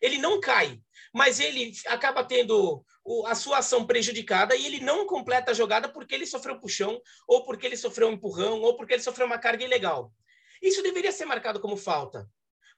Ele 0.00 0.16
não 0.16 0.40
cai, 0.40 0.80
mas 1.14 1.38
ele 1.38 1.72
acaba 1.86 2.24
tendo 2.24 2.84
a 3.26 3.36
sua 3.36 3.58
ação 3.58 3.86
prejudicada 3.86 4.56
e 4.56 4.66
ele 4.66 4.80
não 4.80 5.06
completa 5.06 5.52
a 5.52 5.54
jogada 5.54 5.88
porque 5.88 6.12
ele 6.12 6.26
sofreu 6.26 6.58
puxão, 6.58 7.00
ou 7.28 7.44
porque 7.44 7.66
ele 7.66 7.76
sofreu 7.76 8.08
um 8.08 8.12
empurrão, 8.14 8.60
ou 8.60 8.76
porque 8.76 8.94
ele 8.94 9.02
sofreu 9.02 9.24
uma 9.24 9.38
carga 9.38 9.64
ilegal. 9.64 10.12
Isso 10.60 10.82
deveria 10.82 11.12
ser 11.12 11.24
marcado 11.24 11.60
como 11.60 11.76
falta. 11.76 12.28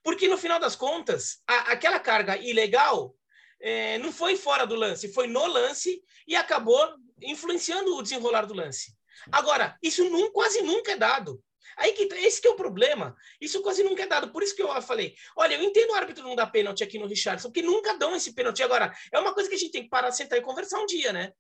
Porque, 0.03 0.29
no 0.29 0.37
final 0.37 0.61
das 0.61 0.77
contas, 0.77 1.39
a, 1.47 1.73
aquela 1.73 1.99
carga 1.99 2.37
ilegal 2.37 3.17
é, 3.59 3.97
não 3.99 4.13
foi 4.13 4.37
fora 4.37 4.67
do 4.67 4.75
lance, 4.75 5.13
foi 5.13 5.27
no 5.27 5.47
lance 5.47 6.03
e 6.29 6.37
acabou 6.37 6.79
influenciando 7.23 7.97
o 7.97 8.03
desenrolar 8.03 8.45
do 8.45 8.55
lance. 8.55 8.95
Agora, 9.33 9.79
isso 9.83 10.05
quase 10.33 10.61
nunca 10.61 10.93
é 10.93 10.97
dado. 10.97 11.43
Aí 11.77 11.93
que 11.93 12.07
tá, 12.07 12.19
esse 12.19 12.41
que 12.41 12.49
é 12.49 12.51
o 12.51 12.57
problema. 12.57 13.17
Isso 13.41 13.63
quase 13.63 13.83
nunca 13.83 14.03
é 14.03 14.07
dado. 14.07 14.33
Por 14.33 14.43
isso 14.43 14.57
que 14.57 14.63
eu 14.63 14.83
falei, 14.83 15.15
olha, 15.37 15.55
eu 15.55 15.63
entendo 15.63 15.91
o 15.91 15.95
árbitro 15.95 16.25
não 16.25 16.35
dar 16.35 16.47
pênalti 16.47 16.83
aqui 16.83 16.99
no 16.99 17.07
Richardson, 17.07 17.49
porque 17.49 17.63
nunca 17.63 17.97
dão 17.97 18.17
esse 18.17 18.35
pênalti. 18.35 18.63
Agora, 18.63 18.93
é 19.13 19.19
uma 19.19 19.35
coisa 19.35 19.49
que 19.49 19.55
a 19.55 19.59
gente 19.59 19.73
tem 19.73 19.83
que 19.83 19.91
parar, 19.91 20.11
sentar 20.13 20.39
e 20.39 20.43
conversar 20.43 20.81
um 20.81 20.87
dia, 20.87 21.13
né? 21.13 21.33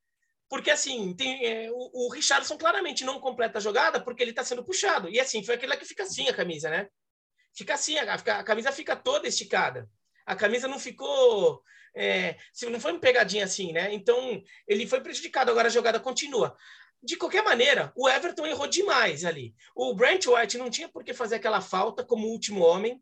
Porque 0.48 0.70
assim, 0.70 1.14
tem, 1.16 1.44
é, 1.44 1.70
o, 1.70 2.06
o 2.06 2.12
Richardson 2.12 2.56
claramente 2.56 3.04
não 3.04 3.18
completa 3.18 3.58
a 3.58 3.60
jogada 3.60 4.00
porque 4.00 4.22
ele 4.22 4.30
está 4.30 4.44
sendo 4.44 4.64
puxado. 4.64 5.08
E 5.08 5.18
assim, 5.18 5.42
foi 5.42 5.54
aquele 5.54 5.76
que 5.76 5.84
fica 5.84 6.02
assim 6.04 6.28
a 6.28 6.34
camisa, 6.34 6.70
né? 6.70 6.88
fica 7.56 7.74
assim, 7.74 7.96
a, 7.96 8.14
a 8.14 8.44
camisa 8.44 8.70
fica 8.70 8.94
toda 8.94 9.26
esticada. 9.26 9.88
A 10.26 10.36
camisa 10.36 10.68
não 10.68 10.78
ficou. 10.78 11.62
É, 11.94 12.36
não 12.70 12.78
foi 12.78 12.92
uma 12.92 13.00
pegadinha 13.00 13.44
assim, 13.44 13.72
né? 13.72 13.92
Então, 13.94 14.42
ele 14.68 14.86
foi 14.86 15.00
prejudicado. 15.00 15.50
Agora 15.50 15.68
a 15.68 15.70
jogada 15.70 15.98
continua. 15.98 16.54
De 17.02 17.16
qualquer 17.16 17.42
maneira, 17.42 17.92
o 17.96 18.08
Everton 18.08 18.46
errou 18.46 18.66
demais 18.66 19.24
ali. 19.24 19.54
O 19.74 19.94
Brent 19.94 20.26
White 20.26 20.58
não 20.58 20.70
tinha 20.70 20.88
por 20.88 21.04
que 21.04 21.14
fazer 21.14 21.36
aquela 21.36 21.60
falta 21.60 22.04
como 22.04 22.28
último 22.28 22.64
homem, 22.64 23.00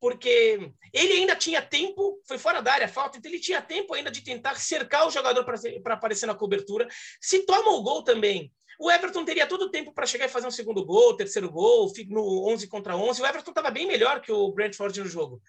porque 0.00 0.72
ele 0.92 1.12
ainda 1.12 1.36
tinha 1.36 1.62
tempo, 1.62 2.20
foi 2.26 2.36
fora 2.36 2.60
da 2.60 2.72
área 2.72 2.86
a 2.86 2.88
falta, 2.88 3.18
então 3.18 3.30
ele 3.30 3.40
tinha 3.40 3.62
tempo 3.62 3.94
ainda 3.94 4.10
de 4.10 4.22
tentar 4.22 4.56
cercar 4.56 5.06
o 5.06 5.10
jogador 5.10 5.44
para 5.44 5.94
aparecer 5.94 6.26
na 6.26 6.34
cobertura. 6.34 6.88
Se 7.20 7.46
toma 7.46 7.70
o 7.70 7.82
gol 7.82 8.02
também 8.02 8.52
o 8.78 8.90
Everton 8.90 9.24
teria 9.24 9.46
todo 9.46 9.62
o 9.62 9.70
tempo 9.70 9.92
para 9.92 10.06
chegar 10.06 10.26
e 10.26 10.30
fazer 10.30 10.46
um 10.46 10.50
segundo 10.50 10.84
gol, 10.84 11.16
terceiro 11.16 11.50
gol, 11.50 11.92
no 12.08 12.48
11 12.48 12.66
contra 12.68 12.96
11. 12.96 13.22
O 13.22 13.26
Everton 13.26 13.50
estava 13.50 13.70
bem 13.70 13.86
melhor 13.86 14.20
que 14.20 14.32
o 14.32 14.50
Brentford 14.52 15.00
no 15.00 15.06
jogo. 15.06 15.40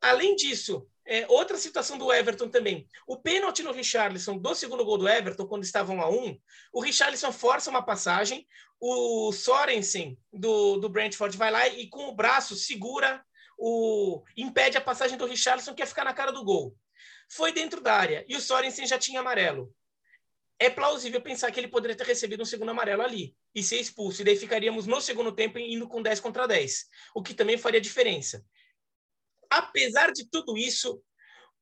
Além 0.00 0.34
disso, 0.34 0.86
é, 1.06 1.26
outra 1.28 1.56
situação 1.56 1.96
do 1.96 2.12
Everton 2.12 2.48
também. 2.48 2.86
O 3.06 3.16
pênalti 3.16 3.62
no 3.62 3.72
Richarlison 3.72 4.36
do 4.36 4.54
segundo 4.54 4.84
gol 4.84 4.98
do 4.98 5.08
Everton, 5.08 5.46
quando 5.46 5.64
estavam 5.64 6.00
a 6.00 6.10
um, 6.10 6.38
o 6.72 6.80
Richarlison 6.80 7.32
força 7.32 7.70
uma 7.70 7.82
passagem, 7.82 8.46
o 8.80 9.32
Sorensen 9.32 10.18
do, 10.32 10.76
do 10.76 10.88
Brentford 10.88 11.36
vai 11.36 11.50
lá 11.50 11.66
e 11.68 11.88
com 11.88 12.08
o 12.08 12.14
braço 12.14 12.56
segura, 12.56 13.24
o 13.58 14.22
impede 14.36 14.76
a 14.76 14.80
passagem 14.80 15.16
do 15.16 15.26
Richarlison, 15.26 15.74
que 15.74 15.82
ia 15.82 15.86
ficar 15.86 16.04
na 16.04 16.12
cara 16.12 16.32
do 16.32 16.44
gol. 16.44 16.76
Foi 17.30 17.52
dentro 17.52 17.80
da 17.80 17.94
área 17.94 18.24
e 18.28 18.36
o 18.36 18.40
Sorensen 18.40 18.86
já 18.86 18.98
tinha 18.98 19.20
amarelo 19.20 19.72
é 20.58 20.70
plausível 20.70 21.20
pensar 21.20 21.50
que 21.50 21.60
ele 21.60 21.68
poderia 21.68 21.96
ter 21.96 22.06
recebido 22.06 22.42
um 22.42 22.46
segundo 22.46 22.70
amarelo 22.70 23.02
ali 23.02 23.34
e 23.54 23.62
ser 23.62 23.78
expulso. 23.78 24.22
E 24.22 24.24
daí 24.24 24.36
ficaríamos 24.36 24.86
no 24.86 25.00
segundo 25.00 25.32
tempo 25.32 25.58
indo 25.58 25.86
com 25.86 26.02
10 26.02 26.20
contra 26.20 26.46
10, 26.46 26.86
o 27.14 27.22
que 27.22 27.34
também 27.34 27.58
faria 27.58 27.80
diferença. 27.80 28.44
Apesar 29.50 30.12
de 30.12 30.28
tudo 30.28 30.56
isso, 30.56 31.00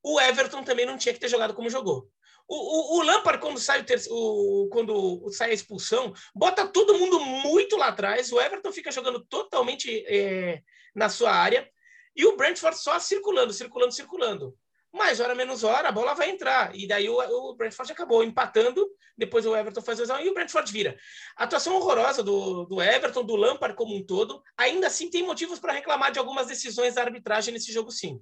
o 0.03 0.19
Everton 0.19 0.63
também 0.63 0.85
não 0.85 0.97
tinha 0.97 1.13
que 1.13 1.19
ter 1.19 1.27
jogado 1.27 1.53
como 1.53 1.69
jogou. 1.69 2.07
O, 2.47 2.55
o, 2.55 2.99
o 2.99 3.01
Lampard, 3.01 3.41
quando 3.41 3.59
sai, 3.59 3.81
o, 3.81 3.85
terceiro, 3.85 4.15
o, 4.15 4.69
quando 4.69 5.31
sai 5.31 5.49
a 5.49 5.53
expulsão, 5.53 6.13
bota 6.33 6.67
todo 6.67 6.97
mundo 6.97 7.19
muito 7.19 7.75
lá 7.75 7.87
atrás. 7.87 8.31
O 8.31 8.39
Everton 8.39 8.71
fica 8.71 8.91
jogando 8.91 9.25
totalmente 9.25 10.05
é, 10.07 10.61
na 10.95 11.09
sua 11.09 11.31
área. 11.31 11.67
E 12.15 12.25
o 12.25 12.37
Brentford 12.37 12.77
só 12.77 12.99
circulando, 12.99 13.51
circulando, 13.51 13.91
circulando 13.91 14.55
mais 14.95 15.19
hora 15.19 15.35
menos 15.35 15.63
hora 15.63 15.89
a 15.89 15.91
bola 15.91 16.13
vai 16.13 16.29
entrar. 16.29 16.75
E 16.75 16.87
daí 16.87 17.07
o, 17.09 17.19
o 17.19 17.55
Brentford 17.55 17.91
acabou 17.91 18.23
empatando, 18.23 18.87
depois 19.17 19.45
o 19.45 19.55
Everton 19.55 19.81
faz 19.81 20.09
a 20.09 20.21
e 20.21 20.29
o 20.29 20.33
Brentford 20.33 20.71
vira. 20.71 20.97
Atuação 21.35 21.75
horrorosa 21.75 22.23
do, 22.23 22.65
do 22.65 22.81
Everton, 22.81 23.23
do 23.23 23.35
Lampard 23.35 23.75
como 23.75 23.95
um 23.95 24.05
todo, 24.05 24.41
ainda 24.57 24.87
assim 24.87 25.09
tem 25.09 25.23
motivos 25.23 25.59
para 25.59 25.73
reclamar 25.73 26.11
de 26.11 26.19
algumas 26.19 26.47
decisões 26.47 26.95
da 26.95 27.01
arbitragem 27.01 27.53
nesse 27.53 27.71
jogo, 27.71 27.91
sim. 27.91 28.21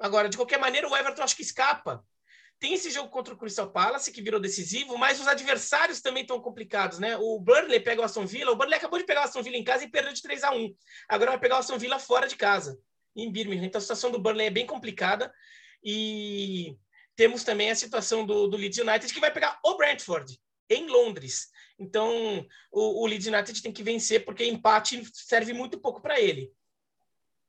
Agora, 0.00 0.28
de 0.28 0.36
qualquer 0.36 0.58
maneira, 0.58 0.88
o 0.88 0.96
Everton 0.96 1.22
acho 1.22 1.36
que 1.36 1.42
escapa. 1.42 2.04
Tem 2.58 2.74
esse 2.74 2.90
jogo 2.90 3.10
contra 3.10 3.34
o 3.34 3.36
Crystal 3.36 3.70
Palace, 3.70 4.12
que 4.12 4.22
virou 4.22 4.40
decisivo, 4.40 4.96
mas 4.96 5.20
os 5.20 5.26
adversários 5.26 6.00
também 6.00 6.22
estão 6.22 6.40
complicados, 6.40 6.98
né? 6.98 7.16
O 7.16 7.38
Burnley 7.38 7.80
pega 7.80 8.00
o 8.00 8.04
Aston 8.04 8.26
Villa, 8.26 8.52
o 8.52 8.56
Burnley 8.56 8.78
acabou 8.78 8.98
de 8.98 9.04
pegar 9.04 9.22
o 9.22 9.24
Aston 9.24 9.42
Villa 9.42 9.56
em 9.56 9.64
casa 9.64 9.84
e 9.84 9.90
perdeu 9.90 10.12
de 10.12 10.22
3 10.22 10.44
a 10.44 10.52
1 10.52 10.74
Agora 11.08 11.32
vai 11.32 11.40
pegar 11.40 11.56
o 11.56 11.58
Aston 11.58 11.78
Villa 11.78 11.98
fora 11.98 12.26
de 12.26 12.36
casa, 12.36 12.78
em 13.14 13.30
Birmingham. 13.30 13.66
Então 13.66 13.78
a 13.78 13.82
situação 13.82 14.10
do 14.10 14.18
Burnley 14.18 14.46
é 14.46 14.50
bem 14.50 14.66
complicada. 14.66 15.32
E 15.84 16.76
temos 17.14 17.44
também 17.44 17.70
a 17.70 17.76
situação 17.76 18.24
do, 18.24 18.48
do 18.48 18.56
Leeds 18.56 18.78
United, 18.78 19.12
que 19.12 19.20
vai 19.20 19.32
pegar 19.32 19.58
o 19.64 19.76
Brentford, 19.76 20.38
em 20.70 20.88
Londres. 20.88 21.48
Então, 21.78 22.46
o, 22.72 23.02
o 23.02 23.06
Leeds 23.06 23.26
United 23.26 23.62
tem 23.62 23.72
que 23.72 23.82
vencer, 23.82 24.24
porque 24.24 24.46
empate 24.46 25.02
serve 25.12 25.52
muito 25.52 25.78
pouco 25.78 26.00
para 26.00 26.20
ele. 26.20 26.52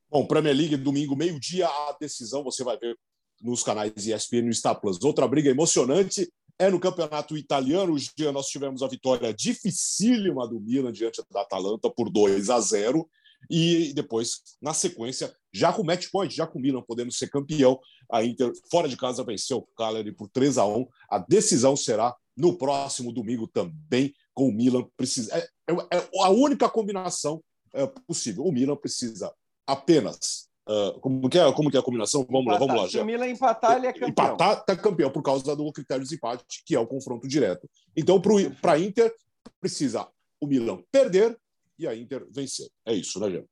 Bom, 0.09 0.25
Premier 0.27 0.55
League, 0.55 0.77
domingo, 0.77 1.15
meio-dia, 1.15 1.67
a 1.67 1.97
decisão 1.99 2.43
você 2.43 2.63
vai 2.63 2.77
ver 2.77 2.97
nos 3.41 3.63
canais 3.63 3.91
ESPN 3.95 4.49
e 4.49 4.53
Star 4.53 4.79
Plus. 4.79 5.01
Outra 5.03 5.27
briga 5.27 5.49
emocionante 5.49 6.31
é 6.57 6.69
no 6.69 6.79
campeonato 6.79 7.37
italiano. 7.37 7.93
Hoje 7.93 8.11
nós 8.33 8.47
tivemos 8.47 8.81
a 8.81 8.87
vitória 8.87 9.33
dificílima 9.33 10.47
do 10.47 10.59
Milan 10.59 10.91
diante 10.91 11.21
da 11.31 11.41
Atalanta 11.41 11.89
por 11.89 12.09
2 12.09 12.49
a 12.49 12.59
0. 12.59 13.09
E 13.49 13.93
depois, 13.93 14.41
na 14.61 14.73
sequência, 14.73 15.33
já 15.53 15.71
com 15.71 15.83
match 15.83 16.09
point, 16.11 16.33
já 16.33 16.45
com 16.45 16.59
o 16.59 16.61
Milan 16.61 16.81
podendo 16.81 17.11
ser 17.11 17.29
campeão, 17.29 17.79
a 18.11 18.23
Inter, 18.23 18.51
fora 18.69 18.87
de 18.87 18.97
casa, 18.97 19.23
venceu 19.23 19.57
o 19.57 19.67
Cagliari 19.77 20.11
por 20.11 20.29
3 20.29 20.57
a 20.57 20.65
1 20.65 20.87
A 21.09 21.19
decisão 21.19 21.75
será 21.75 22.15
no 22.35 22.57
próximo 22.57 23.11
domingo 23.13 23.47
também, 23.47 24.13
com 24.33 24.49
o 24.49 24.51
Milan. 24.51 24.85
Precisa, 24.97 25.35
é, 25.37 25.47
é, 25.69 25.97
é 25.97 26.07
a 26.21 26.29
única 26.29 26.69
combinação 26.69 27.41
é, 27.73 27.87
possível. 28.07 28.43
O 28.43 28.51
Milan 28.51 28.75
precisa 28.75 29.33
apenas. 29.67 30.45
Uh, 30.67 30.99
como, 30.99 31.29
que 31.29 31.37
é, 31.37 31.53
como 31.53 31.69
que 31.69 31.77
é 31.77 31.79
a 31.79 31.83
combinação? 31.83 32.25
Vamos 32.27 32.47
empatar. 32.47 32.61
lá, 32.61 32.67
vamos 32.67 32.81
lá. 32.83 32.89
Se 32.89 32.97
o 32.97 33.05
Milan 33.05 33.27
empatar, 33.27 33.77
ele 33.77 33.87
é 33.87 33.93
campeão. 33.93 34.09
Empatar, 34.09 34.65
tá 34.65 34.75
campeão 34.75 35.11
por 35.11 35.21
causa 35.21 35.55
do 35.55 35.71
critério 35.71 36.03
de 36.03 36.15
empate, 36.15 36.63
que 36.65 36.75
é 36.75 36.79
o 36.79 36.87
confronto 36.87 37.27
direto. 37.27 37.69
Então, 37.95 38.19
para 38.19 38.73
a 38.73 38.79
Inter, 38.79 39.13
precisa 39.61 40.07
o 40.41 40.47
Milan 40.47 40.81
perder 40.91 41.37
e 41.77 41.87
a 41.87 41.95
Inter 41.95 42.25
vencer. 42.31 42.67
É 42.85 42.93
isso, 42.93 43.19
né, 43.19 43.29
Jean? 43.29 43.45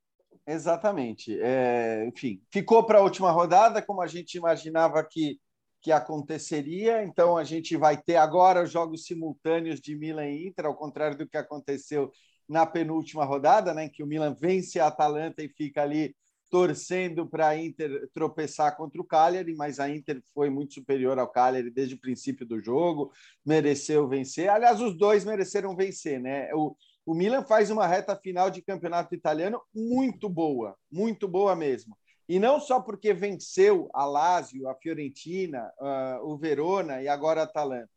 Exatamente. 0.45 1.39
É, 1.41 2.05
enfim, 2.05 2.41
ficou 2.51 2.85
para 2.85 2.99
a 2.99 3.01
última 3.01 3.31
rodada, 3.31 3.81
como 3.81 4.01
a 4.01 4.07
gente 4.07 4.35
imaginava 4.35 5.03
que, 5.09 5.39
que 5.81 5.91
aconteceria. 5.91 7.03
Então, 7.03 7.37
a 7.37 7.43
gente 7.43 7.77
vai 7.77 8.01
ter 8.01 8.17
agora 8.17 8.63
os 8.63 8.71
jogos 8.71 9.05
simultâneos 9.05 9.79
de 9.79 9.95
Milan 9.95 10.27
e 10.27 10.47
Inter, 10.47 10.65
ao 10.65 10.75
contrário 10.75 11.17
do 11.17 11.27
que 11.27 11.37
aconteceu 11.37 12.11
na 12.47 12.65
penúltima 12.65 13.23
rodada, 13.23 13.73
né, 13.73 13.85
em 13.85 13.89
que 13.89 14.03
o 14.03 14.07
Milan 14.07 14.35
vence 14.39 14.79
a 14.79 14.87
Atalanta 14.87 15.41
e 15.41 15.47
fica 15.47 15.81
ali 15.81 16.13
torcendo 16.53 17.25
para 17.25 17.47
a 17.47 17.57
Inter 17.57 18.07
tropeçar 18.13 18.77
contra 18.77 19.01
o 19.01 19.03
Cagliari, 19.03 19.55
mas 19.55 19.79
a 19.79 19.89
Inter 19.89 20.21
foi 20.35 20.51
muito 20.51 20.75
superior 20.75 21.17
ao 21.17 21.27
Cagliari 21.27 21.71
desde 21.71 21.95
o 21.95 21.99
princípio 21.99 22.45
do 22.45 22.61
jogo, 22.61 23.11
mereceu 23.43 24.07
vencer. 24.07 24.49
Aliás, 24.49 24.79
os 24.79 24.95
dois 24.95 25.25
mereceram 25.25 25.75
vencer, 25.75 26.19
né? 26.19 26.53
O, 26.53 26.75
o 27.05 27.13
Milan 27.13 27.43
faz 27.43 27.69
uma 27.69 27.85
reta 27.85 28.15
final 28.15 28.49
de 28.49 28.61
campeonato 28.61 29.13
italiano 29.13 29.61
muito 29.73 30.29
boa, 30.29 30.75
muito 30.91 31.27
boa 31.27 31.55
mesmo. 31.55 31.97
E 32.27 32.39
não 32.39 32.59
só 32.59 32.79
porque 32.79 33.13
venceu 33.13 33.89
a 33.93 34.05
Lazio, 34.05 34.69
a 34.69 34.75
Fiorentina, 34.75 35.71
uh, 35.77 36.25
o 36.25 36.37
Verona 36.37 37.01
e 37.01 37.07
agora 37.07 37.41
a 37.41 37.43
Atalanta, 37.43 37.89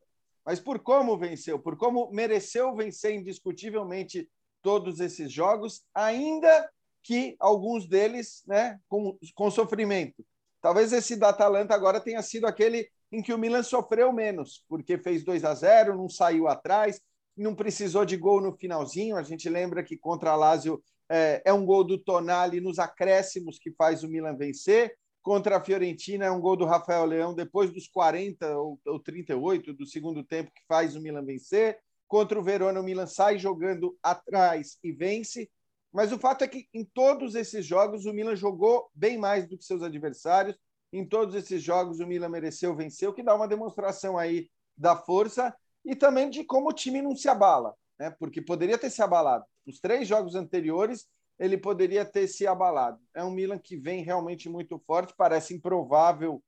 mas 0.45 0.59
por 0.59 0.81
como 0.81 1.17
venceu, 1.17 1.59
por 1.59 1.77
como 1.77 2.11
mereceu 2.11 2.75
vencer 2.75 3.15
indiscutivelmente 3.15 4.29
todos 4.63 4.99
esses 4.99 5.31
jogos, 5.31 5.85
ainda 5.95 6.69
que 7.03 7.37
alguns 7.39 7.87
deles 7.87 8.43
né, 8.49 8.81
com, 8.89 9.17
com 9.35 9.51
sofrimento. 9.51 10.27
Talvez 10.61 10.93
esse 10.93 11.15
da 11.15 11.29
Atalanta 11.29 11.73
agora 11.73 12.01
tenha 12.01 12.21
sido 12.21 12.47
aquele 12.47 12.91
em 13.13 13.23
que 13.23 13.33
o 13.33 13.39
Milan 13.39 13.63
sofreu 13.63 14.13
menos, 14.13 14.65
porque 14.69 14.99
fez 14.99 15.25
2 15.25 15.45
a 15.45 15.55
0, 15.55 15.97
não 15.97 16.09
saiu 16.09 16.49
atrás, 16.49 17.01
não 17.37 17.55
precisou 17.55 18.05
de 18.05 18.17
gol 18.17 18.41
no 18.41 18.53
finalzinho. 18.53 19.17
A 19.17 19.23
gente 19.23 19.49
lembra 19.49 19.83
que 19.83 19.97
contra 19.97 20.31
a 20.31 20.37
Lazio 20.37 20.83
é, 21.09 21.43
é 21.45 21.53
um 21.53 21.67
gol 21.67 21.85
do 21.85 21.99
Tonali 21.99 22.61
nos 22.61 22.79
acréscimos 22.79 23.59
que 23.59 23.71
faz 23.71 24.03
o 24.03 24.09
Milan 24.09 24.37
vencer. 24.37 24.97
Contra 25.23 25.57
a 25.57 25.61
Fiorentina 25.61 26.27
é 26.27 26.31
um 26.31 26.41
gol 26.41 26.57
do 26.57 26.65
Rafael 26.65 27.05
Leão 27.05 27.35
depois 27.35 27.73
dos 27.73 27.89
40 27.89 28.57
ou, 28.57 28.81
ou 28.87 29.01
38 29.01 29.75
do 29.75 29.85
segundo 29.85 30.25
tempo 30.25 30.53
que 30.55 30.63
faz 30.67 30.97
o 30.97 31.01
Milan 31.01 31.25
vencer. 31.25 31.79
Contra 32.09 32.39
o 32.39 32.43
Verona, 32.43 32.81
o 32.81 32.85
Milan 32.85 33.07
sai 33.07 33.39
jogando 33.39 33.99
atrás 34.03 34.79
e 34.83 34.93
vence. 34.93 35.51
Mas 35.93 36.13
o 36.13 36.19
fato 36.19 36.45
é 36.45 36.49
que 36.49 36.69
em 36.73 36.85
todos 36.85 37.35
esses 37.35 37.67
jogos 37.67 38.07
o 38.07 38.13
Milan 38.13 38.37
jogou 38.37 38.89
bem 38.95 39.19
mais 39.19 39.49
do 39.49 39.59
que 39.59 39.65
seus 39.65 39.83
adversários. 39.83 40.57
Em 40.93 41.05
todos 41.05 41.35
esses 41.35 41.63
jogos 41.63 41.99
o 41.99 42.07
Milan 42.07 42.29
mereceu 42.29 42.75
vencer, 42.77 43.09
o 43.09 43.13
que 43.13 43.23
dá 43.23 43.35
uma 43.35 43.49
demonstração 43.49 44.17
aí 44.17 44.49
da 44.77 44.95
força 44.95 45.55
e 45.87 45.95
também 45.95 46.29
de 46.29 46.45
como 46.45 46.69
o 46.69 46.73
time 46.73 47.01
não 47.01 47.15
se 47.15 47.29
abala, 47.29 47.75
né? 47.99 48.11
Porque 48.11 48.43
poderia 48.43 48.77
ter 48.77 48.91
se 48.91 49.01
abalado. 49.01 49.45
Nos 49.65 49.81
três 49.81 50.07
jogos 50.07 50.35
anteriores 50.35 51.09
ele 51.39 51.57
poderia 51.57 52.05
ter 52.05 52.27
se 52.27 52.47
abalado. 52.47 53.01
É 53.15 53.23
um 53.23 53.31
Milan 53.31 53.59
que 53.59 53.77
vem 53.77 54.03
realmente 54.03 54.49
muito 54.49 54.79
forte. 54.81 55.15
Parece 55.17 55.55
improvável 55.55 56.43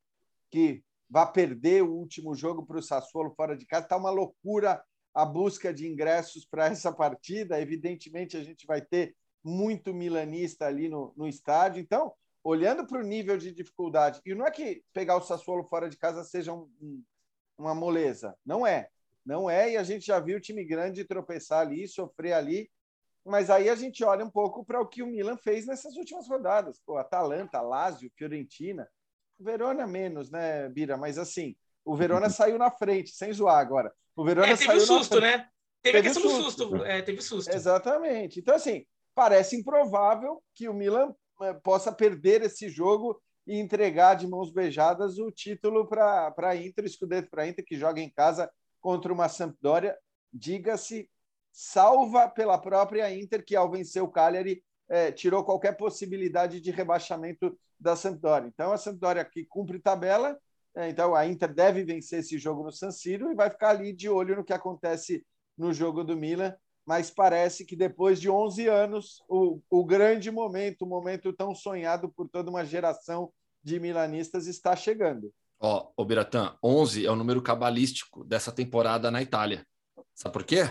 que 0.51 0.83
vá 1.09 1.27
perder 1.27 1.83
o 1.83 1.93
último 1.93 2.35
jogo 2.35 2.67
para 2.67 2.79
o 2.79 2.83
Sassuolo 2.83 3.35
fora 3.35 3.57
de 3.57 3.67
casa. 3.67 3.85
Está 3.85 3.97
uma 3.97 4.11
loucura 4.11 4.83
a 5.15 5.25
busca 5.25 5.73
de 5.73 5.87
ingressos 5.87 6.45
para 6.45 6.67
essa 6.73 6.93
partida. 6.93 7.61
Evidentemente, 7.61 8.37
a 8.37 8.43
gente 8.43 8.67
vai 8.67 8.81
ter 8.81 9.15
muito 9.45 9.95
milanista 9.95 10.67
ali 10.67 10.89
no, 10.89 11.13
no 11.17 11.29
estádio. 11.29 11.81
Então, 11.81 12.13
olhando 12.43 12.87
para 12.87 12.99
o 12.99 13.07
nível 13.07 13.37
de 13.37 13.53
dificuldade, 13.53 14.21
e 14.25 14.35
não 14.35 14.47
é 14.47 14.51
que 14.51 14.83
pegar 14.93 15.17
o 15.17 15.23
Sassuolo 15.23 15.65
fora 15.65 15.89
de 15.89 15.97
casa 15.97 16.25
seja 16.25 16.53
um, 16.53 16.71
um, 16.81 17.05
uma 17.59 17.75
moleza, 17.75 18.35
não 18.45 18.67
é. 18.67 18.89
Não 19.29 19.51
é, 19.51 19.73
e 19.73 19.77
a 19.77 19.83
gente 19.83 20.07
já 20.07 20.19
viu 20.19 20.39
o 20.39 20.41
time 20.41 20.65
grande 20.65 21.05
tropeçar 21.05 21.61
ali, 21.61 21.87
sofrer 21.87 22.33
ali, 22.33 22.71
mas 23.23 23.51
aí 23.51 23.69
a 23.69 23.75
gente 23.75 24.03
olha 24.03 24.25
um 24.25 24.31
pouco 24.31 24.65
para 24.65 24.81
o 24.81 24.87
que 24.87 25.03
o 25.03 25.07
Milan 25.07 25.37
fez 25.37 25.67
nessas 25.67 25.97
últimas 25.97 26.27
rodadas. 26.27 26.81
Pô, 26.81 26.97
Atalanta, 26.97 27.61
Lazio, 27.61 28.11
Fiorentina, 28.17 28.89
Verona 29.39 29.87
menos, 29.87 30.31
né, 30.31 30.67
Bira? 30.71 30.97
Mas 30.97 31.19
assim, 31.19 31.55
o 31.85 31.95
Verona 31.95 32.31
saiu 32.31 32.57
na 32.57 32.71
frente, 32.71 33.11
sem 33.11 33.31
zoar 33.31 33.59
agora. 33.59 33.93
O 34.17 34.25
Verona 34.25 34.47
é, 34.47 34.57
teve 34.57 34.65
saiu 34.65 34.81
um 34.81 34.87
susto, 34.87 35.21
né? 35.21 35.47
Teve, 35.83 36.01
teve 36.01 36.15
susto. 36.15 36.43
susto. 36.51 36.85
É, 36.87 37.03
teve 37.03 37.21
susto. 37.21 37.55
Exatamente. 37.55 38.41
Então, 38.41 38.55
assim, 38.55 38.87
parece 39.15 39.57
improvável 39.57 40.43
que 40.55 40.71
o 40.71 40.73
Milan 40.73 41.15
eh, 41.43 41.53
possa 41.63 41.93
perder 41.93 42.41
esse 42.41 42.71
jogo 42.71 43.21
e 43.47 43.59
entregar 43.59 44.15
de 44.15 44.27
mãos 44.27 44.51
beijadas 44.51 45.19
o 45.19 45.31
título 45.31 45.87
para 45.87 46.33
a 46.35 46.57
Inter, 46.57 46.87
o 46.87 46.89
Scudetto 46.89 47.29
para 47.29 47.43
a 47.43 47.47
Inter, 47.47 47.63
que 47.63 47.77
joga 47.77 48.01
em 48.01 48.09
casa 48.09 48.51
contra 48.81 49.13
uma 49.13 49.29
Sampdoria, 49.29 49.97
diga-se, 50.33 51.11
salva 51.53 52.29
pela 52.29 52.59
própria 52.59 53.13
Inter, 53.15 53.45
que 53.45 53.57
ao 53.57 53.71
vencer 53.71 54.03
o 54.03 54.09
Cagliari 54.09 54.63
é, 54.89 55.11
tirou 55.13 55.45
qualquer 55.45 55.77
possibilidade 55.77 56.61
de 56.61 56.71
rebaixamento 56.71 57.59
da 57.79 57.97
Sampdoria. 57.97 58.49
Então, 58.49 58.73
a 58.73 58.79
Sampdoria 58.79 59.25
que 59.25 59.45
cumpre 59.45 59.79
tabela, 59.79 60.39
é, 60.75 60.89
então 60.89 61.15
a 61.15 61.27
Inter 61.27 61.53
deve 61.53 61.85
vencer 61.85 62.21
esse 62.21 62.39
jogo 62.39 62.63
no 62.63 62.73
San 62.73 62.91
Siro 62.91 63.31
e 63.31 63.35
vai 63.35 63.51
ficar 63.51 63.71
ali 63.71 63.93
de 63.93 64.09
olho 64.09 64.37
no 64.37 64.45
que 64.45 64.53
acontece 64.53 65.25
no 65.57 65.73
jogo 65.73 66.05
do 66.05 66.17
Milan 66.17 66.55
mas 66.89 67.11
parece 67.11 67.67
que 67.67 67.77
depois 67.77 68.19
de 68.19 68.31
11 68.31 68.67
anos, 68.67 69.23
o, 69.29 69.61
o 69.69 69.85
grande 69.85 70.31
momento, 70.31 70.87
o 70.87 70.89
momento 70.89 71.35
tão 71.35 71.55
sonhado 71.55 72.09
por 72.09 72.31
toda 72.31 72.49
uma 72.49 72.65
geração 72.65 73.31
de 73.63 73.79
milanistas 73.79 74.47
está 74.47 74.75
chegando. 74.75 75.31
Ó, 75.61 75.91
oh, 75.97 76.05
Biratã, 76.05 76.57
11 76.63 77.05
é 77.05 77.11
o 77.11 77.17
número 77.17 77.43
cabalístico 77.43 78.25
dessa 78.25 78.53
temporada 78.53 79.11
na 79.11 79.21
Itália. 79.21 79.67
Sabe 80.15 80.33
por 80.33 80.45
quê? 80.45 80.71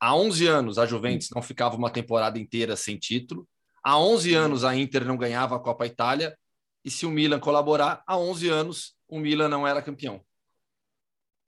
Há 0.00 0.16
11 0.16 0.46
anos 0.48 0.78
a 0.78 0.86
Juventus 0.86 1.30
não 1.30 1.40
ficava 1.40 1.76
uma 1.76 1.90
temporada 1.90 2.38
inteira 2.38 2.74
sem 2.74 2.98
título. 2.98 3.48
Há 3.84 3.98
11 3.98 4.34
anos 4.34 4.64
a 4.64 4.74
Inter 4.74 5.04
não 5.04 5.16
ganhava 5.16 5.54
a 5.54 5.60
Copa 5.60 5.86
Itália. 5.86 6.36
E 6.84 6.90
se 6.90 7.06
o 7.06 7.10
Milan 7.10 7.38
colaborar, 7.38 8.02
há 8.06 8.16
11 8.18 8.48
anos 8.48 8.96
o 9.08 9.20
Milan 9.20 9.48
não 9.48 9.66
era 9.66 9.80
campeão 9.80 10.20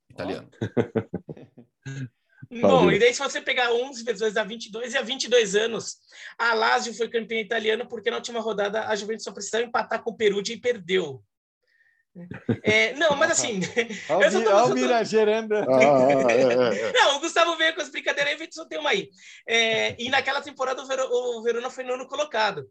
italiano. 0.08 0.48
Bom, 2.60 2.92
e 2.92 2.98
daí 3.00 3.12
se 3.12 3.20
você 3.20 3.40
pegar 3.40 3.72
11 3.72 4.04
vezes 4.04 4.20
2 4.20 4.34
dá 4.34 4.44
22, 4.44 4.94
e 4.94 4.96
há 4.96 5.02
22 5.02 5.56
anos, 5.56 5.96
a 6.38 6.54
Lazio 6.54 6.94
foi 6.94 7.08
campeã 7.08 7.40
italiana 7.40 7.84
porque 7.84 8.10
na 8.10 8.16
última 8.16 8.38
rodada 8.38 8.86
a 8.86 8.94
Juventus 8.94 9.24
só 9.24 9.32
precisava 9.32 9.64
empatar 9.64 10.02
com 10.02 10.10
o 10.10 10.16
Perugia 10.16 10.54
e 10.54 10.60
perdeu. 10.60 11.24
É, 12.62 12.94
não, 12.94 13.16
mas 13.16 13.32
assim. 13.32 13.60
Olha 14.08 14.66
o 14.66 14.74
Mira 14.74 15.04
gerando. 15.04 15.54
Ah, 15.54 16.30
é, 16.30 16.42
é, 16.42 16.88
é. 16.88 16.92
Não, 16.94 17.16
o 17.16 17.20
Gustavo 17.20 17.56
veio 17.56 17.74
com 17.74 17.80
as 17.80 17.88
brincadeiras 17.88 18.40
e 18.40 18.48
só 18.52 18.64
tem 18.64 18.78
uma 18.78 18.90
aí. 18.90 19.10
É, 19.48 20.00
e 20.00 20.08
naquela 20.08 20.40
temporada 20.40 20.80
o, 20.82 20.86
Ver, 20.86 21.00
o 21.00 21.42
Verona 21.42 21.70
foi 21.70 21.82
nono 21.82 22.06
colocado, 22.06 22.68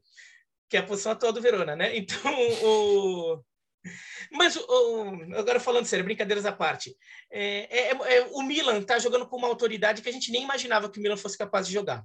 que 0.69 0.77
é 0.77 0.79
a 0.79 0.85
posição 0.85 1.11
atual 1.11 1.33
do 1.33 1.41
Verona, 1.41 1.75
né? 1.75 1.95
Então, 1.97 2.33
o, 2.63 3.43
mas 4.31 4.57
agora 5.37 5.59
falando 5.59 5.85
sério, 5.85 6.05
brincadeiras 6.05 6.45
à 6.45 6.51
parte, 6.51 6.95
é, 7.29 7.89
é, 7.89 7.91
é, 7.91 8.27
o 8.31 8.41
Milan 8.43 8.79
está 8.79 8.97
jogando 8.97 9.27
com 9.27 9.35
uma 9.37 9.47
autoridade 9.47 10.01
que 10.01 10.09
a 10.09 10.13
gente 10.13 10.31
nem 10.31 10.43
imaginava 10.43 10.89
que 10.89 10.99
o 10.99 11.01
Milan 11.01 11.17
fosse 11.17 11.37
capaz 11.37 11.67
de 11.67 11.73
jogar. 11.73 12.03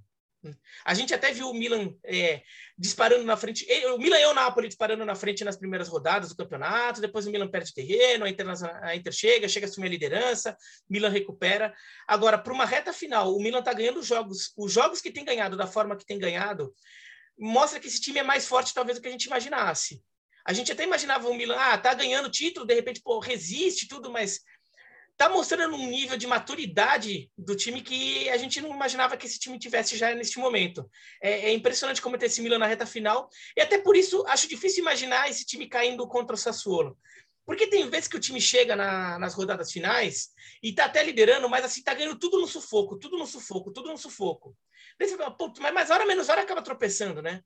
A 0.84 0.94
gente 0.94 1.12
até 1.12 1.32
viu 1.32 1.50
o 1.50 1.54
Milan 1.54 1.92
é, 2.04 2.42
disparando 2.76 3.24
na 3.24 3.36
frente, 3.36 3.66
o 3.94 3.98
Milan 3.98 4.18
e 4.18 4.26
o 4.26 4.34
Napoli 4.34 4.68
disparando 4.68 5.04
na 5.04 5.14
frente 5.14 5.44
nas 5.44 5.56
primeiras 5.56 5.88
rodadas 5.88 6.28
do 6.28 6.36
campeonato, 6.36 7.00
depois 7.00 7.26
o 7.26 7.30
Milan 7.30 7.48
perde 7.48 7.74
terreno, 7.74 8.24
a 8.24 8.30
Inter, 8.30 8.46
a 8.82 8.96
Inter 8.96 9.12
chega, 9.12 9.48
chega 9.48 9.66
a 9.66 9.68
assumir 9.68 9.88
a 9.88 9.90
liderança, 9.90 10.56
Milan 10.88 11.08
recupera. 11.08 11.74
Agora, 12.06 12.38
para 12.38 12.52
uma 12.52 12.64
reta 12.64 12.92
final, 12.92 13.34
o 13.34 13.42
Milan 13.42 13.58
está 13.58 13.72
ganhando 13.72 14.02
jogos, 14.02 14.52
os 14.56 14.72
jogos 14.72 15.00
que 15.00 15.10
tem 15.10 15.24
ganhado 15.24 15.56
da 15.56 15.66
forma 15.66 15.96
que 15.96 16.06
tem 16.06 16.18
ganhado, 16.18 16.72
mostra 17.38 17.80
que 17.80 17.88
esse 17.88 18.00
time 18.00 18.20
é 18.20 18.22
mais 18.22 18.46
forte 18.46 18.74
talvez 18.74 18.98
do 18.98 19.02
que 19.02 19.08
a 19.08 19.12
gente 19.12 19.24
imaginasse. 19.24 20.02
A 20.44 20.52
gente 20.52 20.72
até 20.72 20.84
imaginava 20.84 21.28
o 21.28 21.34
Milan, 21.34 21.56
ah, 21.58 21.76
tá 21.76 21.92
ganhando 21.92 22.30
título, 22.30 22.64
de 22.64 22.74
repente, 22.74 23.02
pô, 23.02 23.18
resiste 23.18 23.86
tudo, 23.86 24.10
mas 24.10 24.40
tá 25.18 25.28
mostrando 25.28 25.74
um 25.74 25.88
nível 25.88 26.16
de 26.16 26.28
maturidade 26.28 27.28
do 27.36 27.56
time 27.56 27.82
que 27.82 28.30
a 28.30 28.36
gente 28.36 28.60
não 28.60 28.70
imaginava 28.70 29.16
que 29.16 29.26
esse 29.26 29.38
time 29.38 29.58
tivesse 29.58 29.96
já 29.96 30.14
neste 30.14 30.38
momento. 30.38 30.88
É, 31.20 31.50
é 31.50 31.52
impressionante 31.52 32.00
como 32.00 32.16
ter 32.16 32.26
esse 32.26 32.40
Milan 32.40 32.58
na 32.58 32.66
reta 32.66 32.86
final, 32.86 33.28
e 33.56 33.60
até 33.60 33.78
por 33.78 33.96
isso 33.96 34.24
acho 34.28 34.48
difícil 34.48 34.80
imaginar 34.80 35.28
esse 35.28 35.44
time 35.44 35.68
caindo 35.68 36.06
contra 36.06 36.36
o 36.36 36.38
Sassuolo. 36.38 36.96
Porque 37.44 37.66
tem 37.66 37.88
vezes 37.90 38.06
que 38.06 38.16
o 38.16 38.20
time 38.20 38.40
chega 38.40 38.76
na, 38.76 39.18
nas 39.18 39.34
rodadas 39.34 39.72
finais 39.72 40.28
e 40.62 40.72
tá 40.72 40.84
até 40.84 41.02
liderando, 41.02 41.48
mas 41.48 41.64
assim, 41.64 41.82
tá 41.82 41.94
ganhando 41.94 42.18
tudo 42.18 42.40
no 42.40 42.46
sufoco, 42.46 42.96
tudo 42.96 43.18
no 43.18 43.26
sufoco, 43.26 43.72
tudo 43.72 43.88
no 43.88 43.98
sufoco. 43.98 44.56
Mas 45.60 45.74
mais 45.74 45.90
hora 45.90 46.06
menos 46.06 46.28
hora 46.28 46.42
acaba 46.42 46.62
tropeçando, 46.62 47.20
né? 47.20 47.42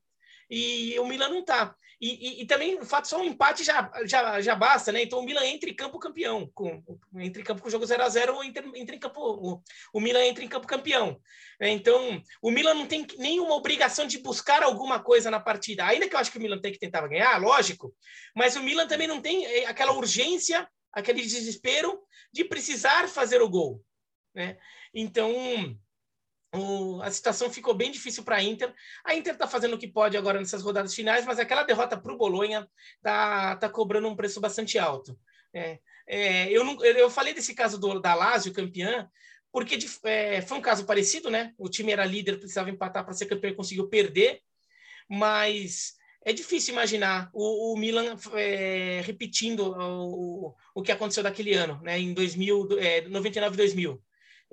E 0.55 0.99
o 0.99 1.07
Milan 1.07 1.29
não 1.29 1.43
tá. 1.43 1.75
E, 1.99 2.09
e, 2.09 2.41
e, 2.41 2.45
também 2.45 2.77
o 2.77 2.85
fato 2.85 3.07
só 3.07 3.19
um 3.19 3.23
empate 3.23 3.63
já, 3.63 3.89
já, 4.05 4.39
já 4.39 4.53
basta, 4.53 4.91
né? 4.91 5.01
Então 5.01 5.17
o 5.17 5.23
Milan 5.23 5.43
entra 5.45 5.67
em 5.67 5.73
campo 5.73 5.97
campeão, 5.97 6.47
com, 6.53 6.83
entra 7.15 7.41
em 7.41 7.45
campo 7.45 7.59
com 7.59 7.69
o 7.69 7.71
jogo 7.71 7.85
0 7.85 8.03
a 8.03 8.09
0 8.09 8.43
entra, 8.43 8.63
entra 8.75 8.95
em 8.95 8.99
campo, 8.99 9.19
o, 9.19 9.63
o 9.91 9.99
Milan 9.99 10.23
entra 10.25 10.43
em 10.43 10.47
campo 10.47 10.67
campeão. 10.67 11.19
Né? 11.59 11.69
Então 11.69 12.21
o 12.39 12.51
Milan 12.51 12.75
não 12.75 12.85
tem 12.85 13.07
nenhuma 13.17 13.55
obrigação 13.55 14.05
de 14.05 14.19
buscar 14.19 14.61
alguma 14.61 14.99
coisa 14.99 15.31
na 15.31 15.39
partida, 15.39 15.85
ainda 15.85 16.07
que 16.07 16.13
eu 16.13 16.19
acho 16.19 16.31
que 16.31 16.37
o 16.37 16.41
Milan 16.41 16.59
tem 16.59 16.71
que 16.71 16.79
tentar 16.79 17.07
ganhar, 17.07 17.41
lógico, 17.41 17.95
mas 18.35 18.55
o 18.55 18.61
Milan 18.61 18.85
também 18.85 19.07
não 19.07 19.19
tem 19.21 19.45
eh, 19.45 19.65
aquela 19.65 19.93
urgência, 19.93 20.67
aquele 20.91 21.21
desespero 21.21 21.99
de 22.31 22.43
precisar 22.43 23.07
fazer 23.07 23.41
o 23.41 23.49
gol. 23.49 23.81
Né? 24.35 24.57
Então 24.93 25.33
o, 26.53 27.01
a 27.01 27.09
situação 27.09 27.49
ficou 27.49 27.73
bem 27.73 27.91
difícil 27.91 28.23
para 28.23 28.37
a 28.37 28.43
Inter. 28.43 28.73
A 29.03 29.15
Inter 29.15 29.33
está 29.33 29.47
fazendo 29.47 29.73
o 29.73 29.77
que 29.77 29.87
pode 29.87 30.15
agora 30.15 30.39
nessas 30.39 30.61
rodadas 30.61 30.93
finais, 30.93 31.25
mas 31.25 31.39
aquela 31.39 31.63
derrota 31.63 31.97
para 31.97 32.13
o 32.13 32.17
Bolonha 32.17 32.67
está 32.97 33.55
tá 33.55 33.69
cobrando 33.69 34.07
um 34.07 34.15
preço 34.15 34.39
bastante 34.39 34.77
alto. 34.77 35.17
É, 35.53 35.79
é, 36.07 36.51
eu, 36.51 36.63
não, 36.63 36.83
eu 36.83 37.09
falei 37.09 37.33
desse 37.33 37.55
caso 37.55 37.79
do, 37.79 37.99
da 37.99 38.13
Lazio, 38.13 38.53
campeã, 38.53 39.09
porque 39.51 39.77
de, 39.77 39.87
é, 40.03 40.41
foi 40.41 40.57
um 40.57 40.61
caso 40.61 40.85
parecido, 40.85 41.29
né? 41.29 41.53
O 41.57 41.69
time 41.69 41.91
era 41.91 42.05
líder, 42.05 42.37
precisava 42.37 42.69
empatar 42.69 43.03
para 43.03 43.13
ser 43.13 43.25
campeão 43.25 43.51
e 43.51 43.55
conseguiu 43.55 43.87
perder, 43.87 44.41
mas 45.09 45.93
é 46.25 46.31
difícil 46.33 46.73
imaginar 46.73 47.29
o, 47.33 47.73
o 47.73 47.77
Milan 47.77 48.15
é, 48.33 49.01
repetindo 49.03 49.75
o, 49.75 50.55
o 50.73 50.81
que 50.81 50.91
aconteceu 50.91 51.23
daquele 51.23 51.53
ano, 51.53 51.81
né, 51.83 51.99
em 51.99 52.13
2000, 52.13 52.79
é, 52.79 53.01
99 53.01 53.57
2000 53.57 54.01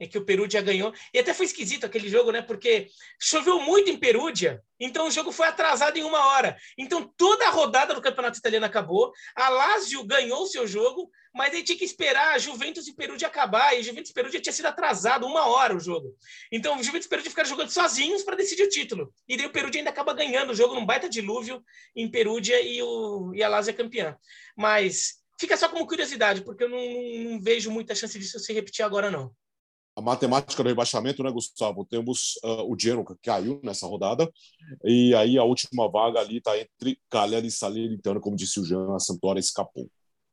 em 0.01 0.09
que 0.09 0.17
o 0.17 0.25
Perúdia 0.25 0.63
ganhou. 0.63 0.93
E 1.13 1.19
até 1.19 1.35
foi 1.35 1.45
esquisito 1.45 1.85
aquele 1.85 2.09
jogo, 2.09 2.33
né? 2.33 2.41
Porque 2.41 2.89
choveu 3.21 3.61
muito 3.61 3.91
em 3.91 3.99
Perúdia, 3.99 4.63
então 4.81 5.07
o 5.07 5.11
jogo 5.11 5.31
foi 5.31 5.47
atrasado 5.47 5.99
em 5.99 6.03
uma 6.03 6.27
hora. 6.29 6.57
Então 6.79 7.13
toda 7.17 7.47
a 7.47 7.51
rodada 7.51 7.93
do 7.93 8.01
Campeonato 8.01 8.39
Italiano 8.39 8.65
acabou. 8.65 9.13
A 9.37 9.51
Lazio 9.51 10.03
ganhou 10.05 10.43
o 10.43 10.47
seu 10.47 10.67
jogo, 10.67 11.11
mas 11.35 11.53
aí 11.53 11.63
tinha 11.63 11.77
que 11.77 11.85
esperar 11.85 12.35
a 12.35 12.39
Juventus 12.39 12.89
e 12.89 12.97
Perúdia 12.97 13.29
acabar. 13.29 13.79
E 13.79 13.83
Juventus 13.83 14.11
e 14.11 14.15
Perúdia 14.15 14.41
tinha 14.41 14.53
sido 14.55 14.67
atrasado 14.67 15.27
uma 15.27 15.47
hora 15.47 15.77
o 15.77 15.81
jogo. 15.81 16.17
Então 16.51 16.79
o 16.79 16.83
Juventus 16.83 17.07
e 17.07 17.11
Perúdia 17.11 17.31
ficaram 17.31 17.49
jogando 17.49 17.69
sozinhos 17.69 18.23
para 18.23 18.37
decidir 18.37 18.63
o 18.63 18.71
título. 18.71 19.13
E 19.29 19.37
daí 19.37 19.47
o 19.47 19.53
Perúdia 19.53 19.81
ainda 19.81 19.91
acaba 19.91 20.15
ganhando 20.15 20.51
o 20.51 20.55
jogo 20.55 20.75
num 20.75 20.87
baita 20.87 21.11
dilúvio 21.11 21.63
em 21.95 22.11
Perúdia 22.11 22.59
e, 22.63 22.83
o, 22.83 23.33
e 23.35 23.43
a 23.43 23.49
Lazio 23.49 23.73
é 23.73 23.75
campeã. 23.75 24.17
Mas 24.57 25.21
fica 25.39 25.59
só 25.59 25.69
como 25.69 25.87
curiosidade, 25.87 26.43
porque 26.43 26.65
eu 26.65 26.71
não, 26.71 27.31
não 27.31 27.41
vejo 27.41 27.71
muita 27.71 27.95
chance 27.95 28.19
disso 28.19 28.39
se 28.39 28.53
repetir 28.55 28.83
agora, 28.83 29.11
não 29.11 29.31
a 30.01 30.03
matemática 30.03 30.63
do 30.63 30.69
rebaixamento, 30.69 31.23
né, 31.23 31.31
Gustavo? 31.31 31.85
Temos 31.85 32.39
uh, 32.43 32.71
o 32.71 32.77
Genoa 32.79 33.05
que 33.05 33.15
caiu 33.23 33.61
nessa 33.63 33.87
rodada, 33.87 34.29
e 34.85 35.15
aí 35.15 35.39
a 35.39 35.45
última 35.45 35.89
vaga 35.91 36.21
ali 36.21 36.39
está 36.39 36.59
entre 36.59 36.99
Cagliari 37.09 37.47
e 37.47 37.51
Salernitana, 37.51 38.19
como 38.19 38.37
disse 38.37 38.59
o 38.59 38.65
Jean, 38.65 38.97
a 38.97 38.99
Sampdoria 38.99 39.41
escapou. 39.41 39.89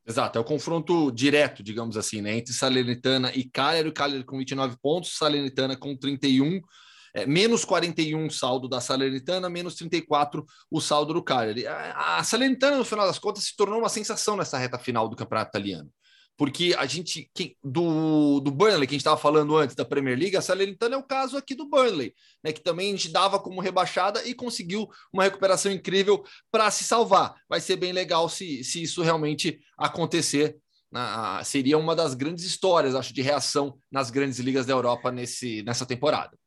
Exato, 0.08 0.38
é 0.38 0.42
o 0.42 0.46
confronto 0.46 1.12
direto, 1.12 1.62
digamos 1.62 1.98
assim, 1.98 2.22
né, 2.22 2.38
entre 2.38 2.54
Salernitana 2.54 3.32
e 3.36 3.44
Cagliari, 3.44 3.92
Cagliari 3.92 4.24
com 4.24 4.38
29 4.38 4.78
pontos, 4.82 5.18
Salernitana 5.18 5.76
com 5.76 5.96
31, 5.96 6.62
é, 7.14 7.26
menos 7.26 7.66
41 7.66 8.30
saldo 8.30 8.70
da 8.70 8.80
Salernitana, 8.80 9.50
menos 9.50 9.76
34 9.76 10.46
o 10.72 10.80
saldo 10.80 11.14
do 11.14 11.22
Cagliari. 11.24 11.68
A, 11.68 12.20
a 12.20 12.24
Salernitana, 12.24 12.78
no 12.78 12.86
final 12.86 13.06
das 13.06 13.20
contas, 13.20 13.44
se 13.44 13.56
tornou 13.56 13.80
uma 13.80 13.90
sensação 13.90 14.38
nessa 14.38 14.58
reta 14.58 14.80
final 14.80 15.10
do 15.10 15.16
campeonato 15.16 15.50
italiano 15.50 15.92
porque 16.38 16.76
a 16.78 16.86
gente 16.86 17.30
do, 17.64 18.40
do 18.40 18.52
Burnley 18.52 18.88
que 18.88 18.94
a 18.94 18.98
gente 18.98 19.02
estava 19.02 19.18
falando 19.18 19.58
antes 19.58 19.76
da 19.76 19.84
Premier 19.84 20.18
League, 20.18 20.38
a 20.38 20.42
Salernitana 20.42 20.96
é 20.96 20.98
o 20.98 21.04
caso 21.04 21.36
aqui 21.36 21.56
do 21.56 21.68
Burnley, 21.68 22.14
né, 22.44 22.54
que 22.54 22.62
também 22.62 22.90
a 22.90 22.92
gente 22.92 23.10
dava 23.10 23.40
como 23.40 23.60
rebaixada 23.60 24.24
e 24.26 24.36
conseguiu 24.36 24.88
uma 25.12 25.24
recuperação 25.24 25.72
incrível 25.72 26.24
para 26.52 26.70
se 26.70 26.84
salvar. 26.84 27.36
Vai 27.50 27.60
ser 27.60 27.76
bem 27.76 27.92
legal 27.92 28.30
se, 28.30 28.64
se 28.64 28.84
isso 28.84 29.02
realmente 29.02 29.60
acontecer. 29.78 30.56
Na, 30.90 31.44
seria 31.44 31.78
uma 31.78 31.94
das 31.94 32.14
grandes 32.14 32.46
histórias, 32.46 32.96
acho, 32.96 33.14
de 33.14 33.22
reação 33.22 33.78
nas 33.92 34.10
grandes 34.10 34.40
ligas 34.40 34.66
da 34.66 34.72
Europa 34.72 35.12
nesse, 35.12 35.62
nessa 35.64 35.86
temporada. 35.86 36.38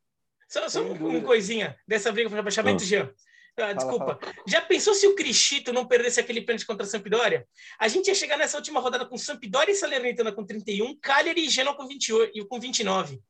Só, 0.48 0.66
só 0.66 0.82
uma 0.82 1.20
coisinha 1.20 1.76
dessa 1.86 2.10
briga 2.10 2.30
para 2.30 2.38
rebaixamento, 2.38 2.82
ah. 2.82 2.86
Jean. 2.86 3.10
Ah, 3.56 3.72
desculpa. 3.72 4.04
Fala, 4.04 4.18
fala. 4.18 4.34
Já 4.46 4.60
pensou 4.62 4.94
se 4.94 5.06
o 5.06 5.14
Cristito 5.14 5.72
não 5.72 5.86
perdesse 5.86 6.20
aquele 6.20 6.42
pênalti 6.42 6.66
contra 6.66 6.84
a 6.84 6.88
Sampdoria? 6.88 7.46
A 7.78 7.88
gente 7.88 8.08
ia 8.08 8.14
chegar 8.14 8.36
nessa 8.36 8.56
última 8.56 8.80
rodada 8.80 9.06
com 9.06 9.16
Sampdoria 9.16 9.72
e 9.72 9.76
Salernitana 9.76 10.32
com 10.32 10.44
31, 10.44 10.96
Cagliari 11.00 11.46
e 11.46 11.50
Genoa 11.50 11.76
com 11.76 11.86
28 11.86 12.38
e 12.38 12.44
com 12.44 12.58
29. 12.58 13.20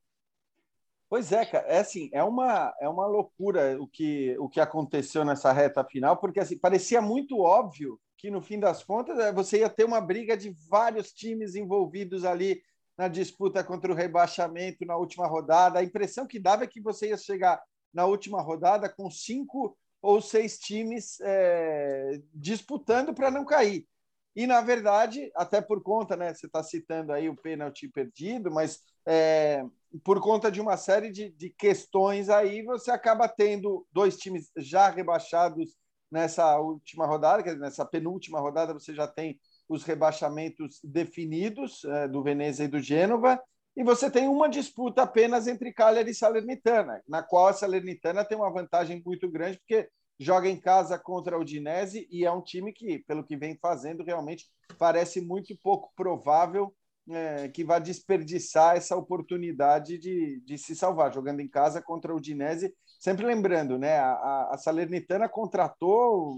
Pois 1.09 1.33
é, 1.33 1.45
cara, 1.45 1.67
é 1.67 1.81
assim, 1.81 2.09
é 2.13 2.23
uma, 2.23 2.73
é 2.81 2.89
uma 2.89 3.07
loucura 3.07 3.77
o 3.81 3.87
que, 3.89 4.37
o 4.39 4.49
que 4.49 4.61
aconteceu 4.61 5.25
nessa 5.25 5.53
reta 5.53 5.85
final, 5.85 6.17
porque 6.17 6.39
assim, 6.39 6.57
parecia 6.57 7.01
muito 7.01 7.41
óbvio 7.41 8.01
que 8.17 8.31
no 8.31 8.41
fim 8.41 8.61
das 8.61 8.85
contas 8.85 9.19
é, 9.19 9.33
você 9.33 9.59
ia 9.59 9.69
ter 9.69 9.85
uma 9.85 10.01
briga 10.01 10.37
de 10.37 10.55
vários 10.69 11.13
times 11.13 11.57
envolvidos 11.57 12.25
ali 12.25 12.63
na 12.97 13.09
disputa 13.09 13.65
contra 13.65 13.91
o 13.91 13.95
rebaixamento 13.95 14.85
na 14.85 14.95
última 14.97 15.27
rodada. 15.27 15.79
A 15.79 15.83
impressão 15.83 16.27
que 16.27 16.39
dava 16.39 16.65
é 16.65 16.67
que 16.67 16.81
você 16.81 17.09
ia 17.09 17.17
chegar 17.17 17.61
na 17.93 18.05
última 18.05 18.43
rodada 18.43 18.89
com 18.89 19.11
cinco 19.11 19.77
ou 20.03 20.21
seis 20.21 20.59
times 20.59 21.21
é, 21.21 22.21
disputando 22.35 23.15
para 23.15 23.31
não 23.31 23.45
cair. 23.45 23.87
E, 24.35 24.47
na 24.47 24.61
verdade, 24.61 25.31
até 25.35 25.61
por 25.61 25.83
conta, 25.83 26.17
né, 26.17 26.33
você 26.33 26.47
está 26.47 26.63
citando 26.63 27.13
aí 27.13 27.29
o 27.29 27.37
pênalti 27.37 27.89
perdido, 27.89 28.51
mas 28.51 28.81
é, 29.07 29.65
por 30.05 30.21
conta 30.21 30.51
de 30.51 30.61
uma 30.61 30.77
série 30.77 31.11
de, 31.11 31.31
de 31.31 31.51
questões 31.51 32.29
aí, 32.29 32.63
você 32.63 32.91
acaba 32.91 33.29
tendo 33.29 33.87
dois 33.93 34.17
times 34.17 34.51
já 34.57 34.89
rebaixados 34.89 35.77
nessa 36.11 36.59
última 36.59 37.07
rodada, 37.07 37.43
quer 37.43 37.51
dizer, 37.51 37.61
nessa 37.61 37.85
penúltima 37.85 38.41
rodada, 38.41 38.73
você 38.73 38.95
já 38.95 39.07
tem 39.07 39.39
os 39.69 39.85
rebaixamentos 39.85 40.81
definidos 40.83 41.85
é, 41.85 42.09
do 42.09 42.23
Veneza 42.23 42.65
e 42.65 42.69
do 42.69 42.81
Gênova, 42.81 43.41
e 43.81 43.83
você 43.83 44.11
tem 44.11 44.29
uma 44.29 44.47
disputa 44.47 45.01
apenas 45.01 45.47
entre 45.47 45.73
Cagliari 45.73 46.11
e 46.11 46.15
Salernitana, 46.15 47.03
na 47.09 47.23
qual 47.23 47.47
a 47.47 47.55
Salernitana 47.55 48.23
tem 48.23 48.37
uma 48.37 48.53
vantagem 48.53 49.03
muito 49.03 49.27
grande, 49.27 49.57
porque 49.57 49.89
joga 50.19 50.51
em 50.51 50.61
casa 50.61 50.99
contra 50.99 51.39
o 51.39 51.41
Udinese 51.41 52.07
e 52.11 52.27
é 52.27 52.31
um 52.31 52.43
time 52.43 52.75
que, 52.75 52.99
pelo 52.99 53.25
que 53.25 53.39
vem 53.39 53.57
fazendo, 53.57 54.05
realmente 54.05 54.47
parece 54.79 55.23
muito 55.23 55.57
pouco 55.63 55.91
provável 55.97 56.75
é, 57.09 57.49
que 57.49 57.65
vá 57.65 57.79
desperdiçar 57.79 58.77
essa 58.77 58.95
oportunidade 58.95 59.97
de, 59.97 60.43
de 60.45 60.59
se 60.59 60.77
salvar, 60.77 61.15
jogando 61.15 61.41
em 61.41 61.49
casa 61.49 61.81
contra 61.81 62.13
o 62.13 62.19
Udinese. 62.19 62.75
Sempre 62.99 63.25
lembrando, 63.25 63.79
né, 63.79 63.97
a, 63.97 64.51
a 64.53 64.59
Salernitana 64.59 65.27
contratou 65.27 66.37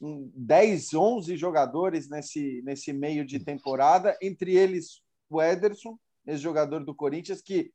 10, 0.00 0.94
11 0.94 1.36
jogadores 1.36 2.08
nesse, 2.08 2.62
nesse 2.64 2.92
meio 2.92 3.26
de 3.26 3.40
temporada, 3.40 4.16
entre 4.22 4.54
eles 4.54 5.02
o 5.28 5.42
Ederson, 5.42 5.98
ex-jogador 6.28 6.84
do 6.84 6.94
Corinthians, 6.94 7.42
que 7.42 7.72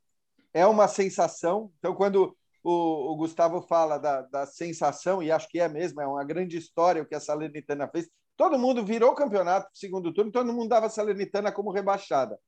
é 0.54 0.66
uma 0.66 0.88
sensação. 0.88 1.72
Então, 1.80 1.96
quando 1.96 2.38
o, 2.64 3.12
o 3.12 3.16
Gustavo 3.18 3.62
fala 3.62 3.98
da, 3.98 4.22
da, 4.22 4.46
sensação, 4.46 5.22
e 5.22 5.32
acho 5.32 5.50
que 5.50 5.60
é 5.60 5.68
mesmo, 5.68 6.00
é 6.02 6.08
uma 6.08 6.24
grande 6.24 6.58
história 6.58 7.02
o 7.02 7.06
que 7.06 7.16
a 7.16 7.20
Salernitana 7.20 7.88
fez. 7.88 8.10
Todo 8.38 8.58
mundo 8.58 8.86
virou 8.86 9.12
o 9.12 9.16
campeonato 9.16 9.70
segundo 9.74 10.14
turno, 10.14 10.32
todo 10.32 10.54
mundo 10.54 10.70
dava 10.70 10.86
a 10.86 10.90
Salernitana 10.90 11.52
como 11.52 11.72
rebaixada. 11.72 12.40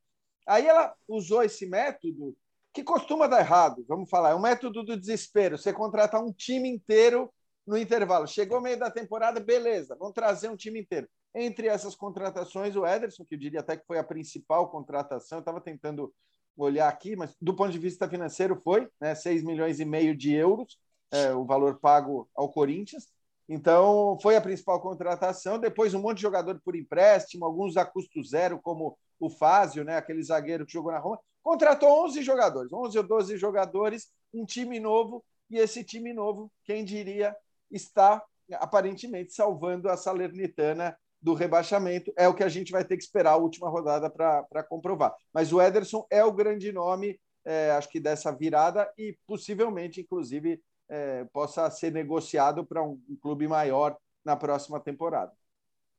Aí 0.47 0.65
ela 0.67 0.93
usou 1.07 1.43
esse 1.43 1.65
método 1.65 2.35
que 2.71 2.83
costuma 2.83 3.27
dar 3.27 3.39
errado, 3.39 3.85
vamos 3.87 4.09
falar, 4.09 4.31
é 4.31 4.35
um 4.35 4.41
método 4.41 4.83
do 4.83 4.97
desespero. 4.99 5.57
Você 5.57 5.73
contratar 5.73 6.23
um 6.23 6.31
time 6.31 6.69
inteiro 6.69 7.31
no 7.65 7.77
intervalo. 7.77 8.27
Chegou 8.27 8.61
meio 8.61 8.77
da 8.77 8.91
temporada, 8.91 9.39
beleza, 9.39 9.95
vamos 9.95 10.13
trazer 10.13 10.49
um 10.49 10.55
time 10.55 10.81
inteiro. 10.81 11.07
Entre 11.33 11.67
essas 11.67 11.95
contratações, 11.95 12.75
o 12.75 12.85
Ederson, 12.85 13.25
que 13.25 13.35
eu 13.35 13.39
diria 13.39 13.59
até 13.59 13.75
que 13.75 13.85
foi 13.85 13.97
a 13.97 14.03
principal 14.03 14.69
contratação, 14.69 15.39
eu 15.39 15.41
estava 15.41 15.59
tentando 15.59 16.13
olhar 16.57 16.87
aqui, 16.87 17.15
mas 17.15 17.35
do 17.41 17.53
ponto 17.53 17.71
de 17.71 17.79
vista 17.79 18.07
financeiro 18.07 18.55
foi 18.63 18.87
né, 18.99 19.13
6 19.13 19.43
milhões 19.43 19.79
e 19.79 19.85
meio 19.85 20.15
de 20.15 20.33
euros, 20.33 20.79
é, 21.11 21.33
o 21.33 21.45
valor 21.45 21.79
pago 21.79 22.29
ao 22.35 22.49
Corinthians. 22.49 23.07
Então, 23.47 24.17
foi 24.21 24.35
a 24.35 24.41
principal 24.41 24.81
contratação. 24.81 25.59
Depois, 25.59 25.93
um 25.93 26.01
monte 26.01 26.17
de 26.17 26.23
jogador 26.23 26.59
por 26.63 26.75
empréstimo, 26.75 27.45
alguns 27.45 27.77
a 27.77 27.85
custo 27.85 28.23
zero, 28.23 28.59
como 28.61 28.97
o 29.19 29.29
Fázio, 29.29 29.83
né, 29.83 29.97
aquele 29.97 30.23
zagueiro 30.23 30.65
que 30.65 30.73
jogou 30.73 30.91
na 30.91 30.99
Roma. 30.99 31.19
Contratou 31.43 32.05
11 32.05 32.23
jogadores, 32.23 32.73
11 32.73 32.97
ou 32.97 33.03
12 33.03 33.37
jogadores, 33.37 34.07
um 34.33 34.45
time 34.45 34.79
novo, 34.79 35.23
e 35.49 35.57
esse 35.57 35.83
time 35.83 36.11
novo, 36.11 36.51
quem 36.63 36.83
diria, 36.83 37.35
está 37.75 38.23
aparentemente 38.53 39.33
salvando 39.33 39.89
a 39.89 39.97
Salernitana 39.97 40.95
do 41.21 41.33
rebaixamento. 41.33 42.13
É 42.15 42.27
o 42.27 42.33
que 42.33 42.43
a 42.43 42.49
gente 42.49 42.71
vai 42.71 42.85
ter 42.85 42.97
que 42.97 43.03
esperar 43.03 43.31
a 43.31 43.37
última 43.37 43.69
rodada 43.69 44.09
para 44.09 44.63
comprovar. 44.63 45.13
Mas 45.33 45.51
o 45.51 45.61
Ederson 45.61 46.05
é 46.09 46.23
o 46.23 46.31
grande 46.31 46.71
nome, 46.71 47.19
é, 47.43 47.71
acho 47.71 47.89
que 47.89 47.99
dessa 47.99 48.31
virada, 48.31 48.87
e 48.97 49.17
possivelmente, 49.25 50.01
inclusive, 50.01 50.61
é, 50.87 51.25
possa 51.33 51.69
ser 51.71 51.91
negociado 51.91 52.65
para 52.65 52.83
um, 52.83 53.01
um 53.09 53.15
clube 53.15 53.47
maior 53.47 53.97
na 54.23 54.35
próxima 54.35 54.79
temporada. 54.79 55.31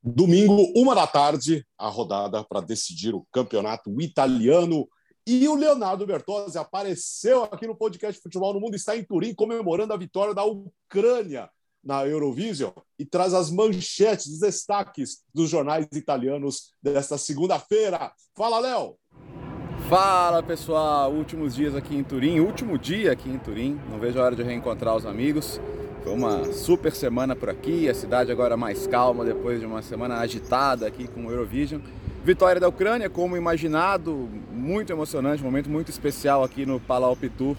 Domingo, 0.03 0.73
uma 0.77 0.95
da 0.95 1.07
tarde, 1.07 1.67
a 1.77 1.89
rodada 1.89 2.45
para 2.45 2.61
decidir 2.61 3.15
o 3.15 3.27
campeonato 3.33 4.01
italiano. 4.01 4.89
E 5.27 5.49
o 5.49 5.57
Leonardo 5.57 6.07
Bertozzi 6.07 6.57
apareceu 6.57 7.43
aqui 7.45 7.67
no 7.67 7.75
podcast 7.75 8.23
Futebol 8.23 8.55
no 8.55 8.61
Mundo, 8.61 8.77
está 8.77 8.97
em 8.97 9.03
Turim 9.03 9.35
comemorando 9.35 9.93
a 9.93 9.97
vitória 9.97 10.33
da 10.33 10.45
Ucrânia 10.45 11.51
na 11.87 12.05
Eurovision 12.05 12.73
e 12.99 13.05
traz 13.05 13.33
as 13.33 13.49
manchetes, 13.49 14.27
os 14.27 14.41
destaques 14.41 15.23
dos 15.33 15.49
jornais 15.49 15.87
italianos 15.93 16.73
desta 16.83 17.17
segunda-feira. 17.17 18.11
Fala, 18.35 18.59
Léo! 18.59 18.97
Fala 19.89 20.43
pessoal, 20.43 21.13
últimos 21.13 21.55
dias 21.55 21.77
aqui 21.77 21.95
em 21.95 22.03
Turim, 22.03 22.41
último 22.41 22.77
dia 22.77 23.13
aqui 23.13 23.31
em 23.31 23.39
Turim, 23.39 23.81
não 23.89 24.01
vejo 24.01 24.19
a 24.19 24.25
hora 24.25 24.35
de 24.35 24.43
reencontrar 24.43 24.97
os 24.97 25.07
amigos. 25.07 25.61
Foi 26.03 26.13
uma 26.13 26.53
super 26.53 26.93
semana 26.93 27.37
por 27.37 27.49
aqui, 27.49 27.89
a 27.89 27.95
cidade 27.95 28.33
agora 28.33 28.57
mais 28.57 28.89
calma 28.89 29.25
depois 29.25 29.61
de 29.61 29.67
uma 29.67 29.83
semana 29.83 30.19
agitada 30.19 30.89
aqui 30.89 31.07
com 31.07 31.27
o 31.27 31.31
Eurovision. 31.31 31.81
Vitória 32.25 32.61
da 32.61 32.69
Ucrânia, 32.69 33.09
como 33.09 33.37
imaginado, 33.37 34.29
muito 34.51 34.93
emocionante, 34.93 35.41
momento 35.41 35.71
muito 35.71 35.89
especial 35.89 36.43
aqui 36.43 36.67
no 36.67 36.81
Palau 36.81 37.15
Pitur 37.15 37.57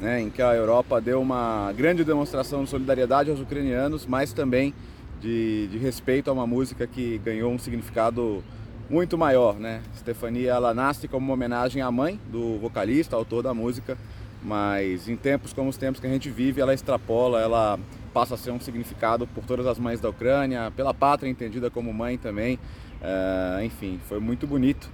né, 0.00 0.20
em 0.20 0.30
que 0.30 0.40
a 0.40 0.54
Europa 0.54 1.00
deu 1.00 1.20
uma 1.20 1.72
grande 1.76 2.02
demonstração 2.02 2.64
de 2.64 2.70
solidariedade 2.70 3.30
aos 3.30 3.38
ucranianos, 3.38 4.06
mas 4.06 4.32
também 4.32 4.74
de, 5.20 5.68
de 5.68 5.78
respeito 5.78 6.30
a 6.30 6.32
uma 6.32 6.46
música 6.46 6.86
que 6.86 7.18
ganhou 7.18 7.52
um 7.52 7.58
significado 7.58 8.42
muito 8.88 9.18
maior. 9.18 9.56
Né? 9.56 9.82
Stefania 9.96 10.52
ela 10.52 10.72
nasce 10.72 11.06
como 11.06 11.26
uma 11.26 11.34
homenagem 11.34 11.82
à 11.82 11.90
mãe 11.90 12.18
do 12.32 12.58
vocalista, 12.58 13.14
autor 13.14 13.42
da 13.42 13.52
música, 13.52 13.98
mas 14.42 15.06
em 15.06 15.16
tempos 15.16 15.52
como 15.52 15.68
os 15.68 15.76
tempos 15.76 16.00
que 16.00 16.06
a 16.06 16.10
gente 16.10 16.30
vive, 16.30 16.62
ela 16.62 16.72
extrapola, 16.72 17.40
ela 17.40 17.78
passa 18.14 18.34
a 18.34 18.38
ser 18.38 18.50
um 18.50 18.58
significado 18.58 19.26
por 19.26 19.44
todas 19.44 19.66
as 19.66 19.78
mães 19.78 20.00
da 20.00 20.08
Ucrânia, 20.08 20.72
pela 20.74 20.94
pátria 20.94 21.28
entendida 21.28 21.70
como 21.70 21.92
mãe 21.92 22.16
também. 22.16 22.58
Uh, 23.02 23.62
enfim, 23.62 24.00
foi 24.08 24.18
muito 24.18 24.46
bonito 24.46 24.90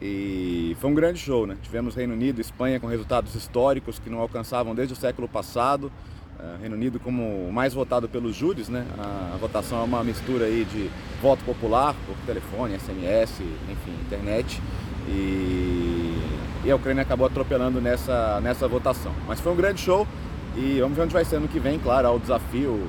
e 0.00 0.76
foi 0.80 0.90
um 0.90 0.94
grande 0.94 1.18
show, 1.18 1.46
né? 1.46 1.56
Tivemos 1.62 1.94
Reino 1.94 2.14
Unido 2.14 2.38
e 2.38 2.40
Espanha 2.40 2.80
com 2.80 2.86
resultados 2.86 3.34
históricos 3.34 3.98
que 3.98 4.10
não 4.10 4.18
alcançavam 4.18 4.74
desde 4.74 4.92
o 4.92 4.96
século 4.96 5.28
passado. 5.28 5.90
Uh, 6.38 6.60
Reino 6.60 6.74
Unido 6.74 6.98
como 6.98 7.48
o 7.48 7.52
mais 7.52 7.72
votado 7.72 8.08
pelos 8.08 8.34
júris, 8.34 8.68
né? 8.68 8.84
A, 8.98 9.36
votação 9.36 9.80
é 9.80 9.84
uma 9.84 10.02
mistura 10.02 10.46
aí 10.46 10.64
de 10.64 10.90
voto 11.22 11.44
popular 11.44 11.94
por 12.06 12.16
telefone, 12.26 12.78
SMS, 12.78 13.40
enfim, 13.70 13.92
internet. 14.04 14.60
E, 15.08 16.18
e 16.64 16.70
a 16.70 16.76
Ucrânia 16.76 17.02
acabou 17.02 17.26
atropelando 17.26 17.80
nessa, 17.80 18.40
nessa 18.40 18.66
votação. 18.66 19.12
Mas 19.28 19.40
foi 19.40 19.52
um 19.52 19.56
grande 19.56 19.80
show 19.80 20.06
e 20.56 20.80
vamos 20.80 20.96
ver 20.96 21.04
onde 21.04 21.12
vai 21.12 21.24
ser 21.24 21.36
ano 21.36 21.48
que 21.48 21.60
vem, 21.60 21.78
claro, 21.78 22.08
ao 22.08 22.18
desafio. 22.18 22.88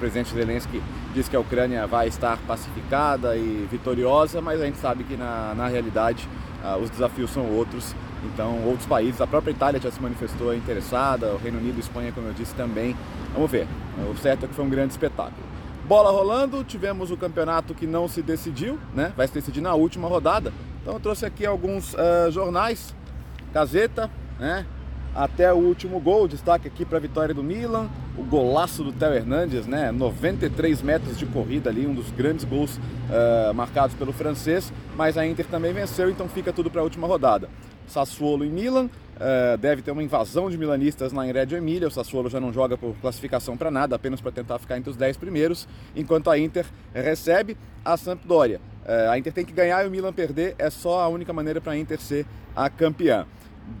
Presidente 0.00 0.34
Zelensky 0.34 0.82
diz 1.14 1.28
que 1.28 1.36
a 1.36 1.40
Ucrânia 1.40 1.86
vai 1.86 2.08
estar 2.08 2.38
pacificada 2.38 3.36
e 3.36 3.68
vitoriosa, 3.70 4.40
mas 4.40 4.60
a 4.60 4.64
gente 4.64 4.78
sabe 4.78 5.04
que 5.04 5.16
na, 5.16 5.54
na 5.54 5.68
realidade 5.68 6.26
uh, 6.64 6.82
os 6.82 6.90
desafios 6.90 7.30
são 7.30 7.44
outros. 7.46 7.94
Então, 8.24 8.64
outros 8.64 8.86
países, 8.86 9.20
a 9.20 9.26
própria 9.26 9.52
Itália 9.52 9.80
já 9.80 9.90
se 9.90 10.00
manifestou 10.00 10.54
interessada, 10.54 11.32
o 11.32 11.38
Reino 11.38 11.58
Unido 11.58 11.76
e 11.76 11.80
Espanha, 11.80 12.12
como 12.12 12.26
eu 12.26 12.34
disse, 12.34 12.54
também. 12.54 12.96
Vamos 13.32 13.50
ver. 13.50 13.66
O 14.10 14.16
certo 14.16 14.44
é 14.44 14.48
que 14.48 14.54
foi 14.54 14.64
um 14.64 14.68
grande 14.68 14.92
espetáculo. 14.92 15.42
Bola 15.86 16.10
rolando, 16.10 16.62
tivemos 16.62 17.10
o 17.10 17.16
campeonato 17.16 17.74
que 17.74 17.86
não 17.86 18.06
se 18.08 18.22
decidiu, 18.22 18.78
né? 18.94 19.12
Vai 19.16 19.26
se 19.26 19.34
decidir 19.34 19.60
na 19.60 19.74
última 19.74 20.06
rodada. 20.06 20.52
Então 20.82 20.94
eu 20.94 21.00
trouxe 21.00 21.24
aqui 21.26 21.46
alguns 21.46 21.94
uh, 21.94 22.30
jornais, 22.30 22.94
Gazeta, 23.52 24.10
né? 24.38 24.66
até 25.14 25.52
o 25.52 25.56
último 25.56 25.98
gol. 26.00 26.28
Destaque 26.28 26.68
aqui 26.68 26.84
para 26.84 26.98
a 26.98 27.00
vitória 27.00 27.34
do 27.34 27.42
Milan, 27.42 27.88
o 28.20 28.22
golaço 28.22 28.84
do 28.84 28.92
Theo 28.92 29.14
Hernandes, 29.14 29.66
né? 29.66 29.90
93 29.90 30.82
metros 30.82 31.18
de 31.18 31.24
corrida 31.24 31.70
ali, 31.70 31.86
um 31.86 31.94
dos 31.94 32.10
grandes 32.10 32.44
gols 32.44 32.76
uh, 32.76 33.54
marcados 33.54 33.96
pelo 33.96 34.12
francês. 34.12 34.70
Mas 34.94 35.16
a 35.16 35.26
Inter 35.26 35.46
também 35.46 35.72
venceu, 35.72 36.10
então 36.10 36.28
fica 36.28 36.52
tudo 36.52 36.70
para 36.70 36.82
a 36.82 36.84
última 36.84 37.06
rodada. 37.06 37.48
Sassuolo 37.86 38.44
e 38.44 38.50
Milan, 38.50 38.84
uh, 38.84 39.56
deve 39.58 39.80
ter 39.80 39.90
uma 39.90 40.02
invasão 40.02 40.50
de 40.50 40.58
milanistas 40.58 41.12
em 41.14 41.32
Reggio 41.32 41.56
Emília. 41.56 41.88
O 41.88 41.90
Sassuolo 41.90 42.28
já 42.28 42.38
não 42.38 42.52
joga 42.52 42.76
por 42.76 42.94
classificação 43.00 43.56
para 43.56 43.70
nada, 43.70 43.96
apenas 43.96 44.20
para 44.20 44.30
tentar 44.30 44.58
ficar 44.58 44.76
entre 44.76 44.90
os 44.90 44.96
10 44.96 45.16
primeiros, 45.16 45.66
enquanto 45.96 46.30
a 46.30 46.38
Inter 46.38 46.66
recebe 46.92 47.56
a 47.82 47.96
Sampdoria. 47.96 48.60
Uh, 48.84 49.10
a 49.10 49.18
Inter 49.18 49.32
tem 49.32 49.46
que 49.46 49.52
ganhar 49.52 49.82
e 49.82 49.88
o 49.88 49.90
Milan 49.90 50.12
perder, 50.12 50.54
é 50.58 50.68
só 50.68 51.00
a 51.00 51.08
única 51.08 51.32
maneira 51.32 51.58
para 51.58 51.72
a 51.72 51.78
Inter 51.78 51.98
ser 51.98 52.26
a 52.54 52.68
campeã. 52.68 53.26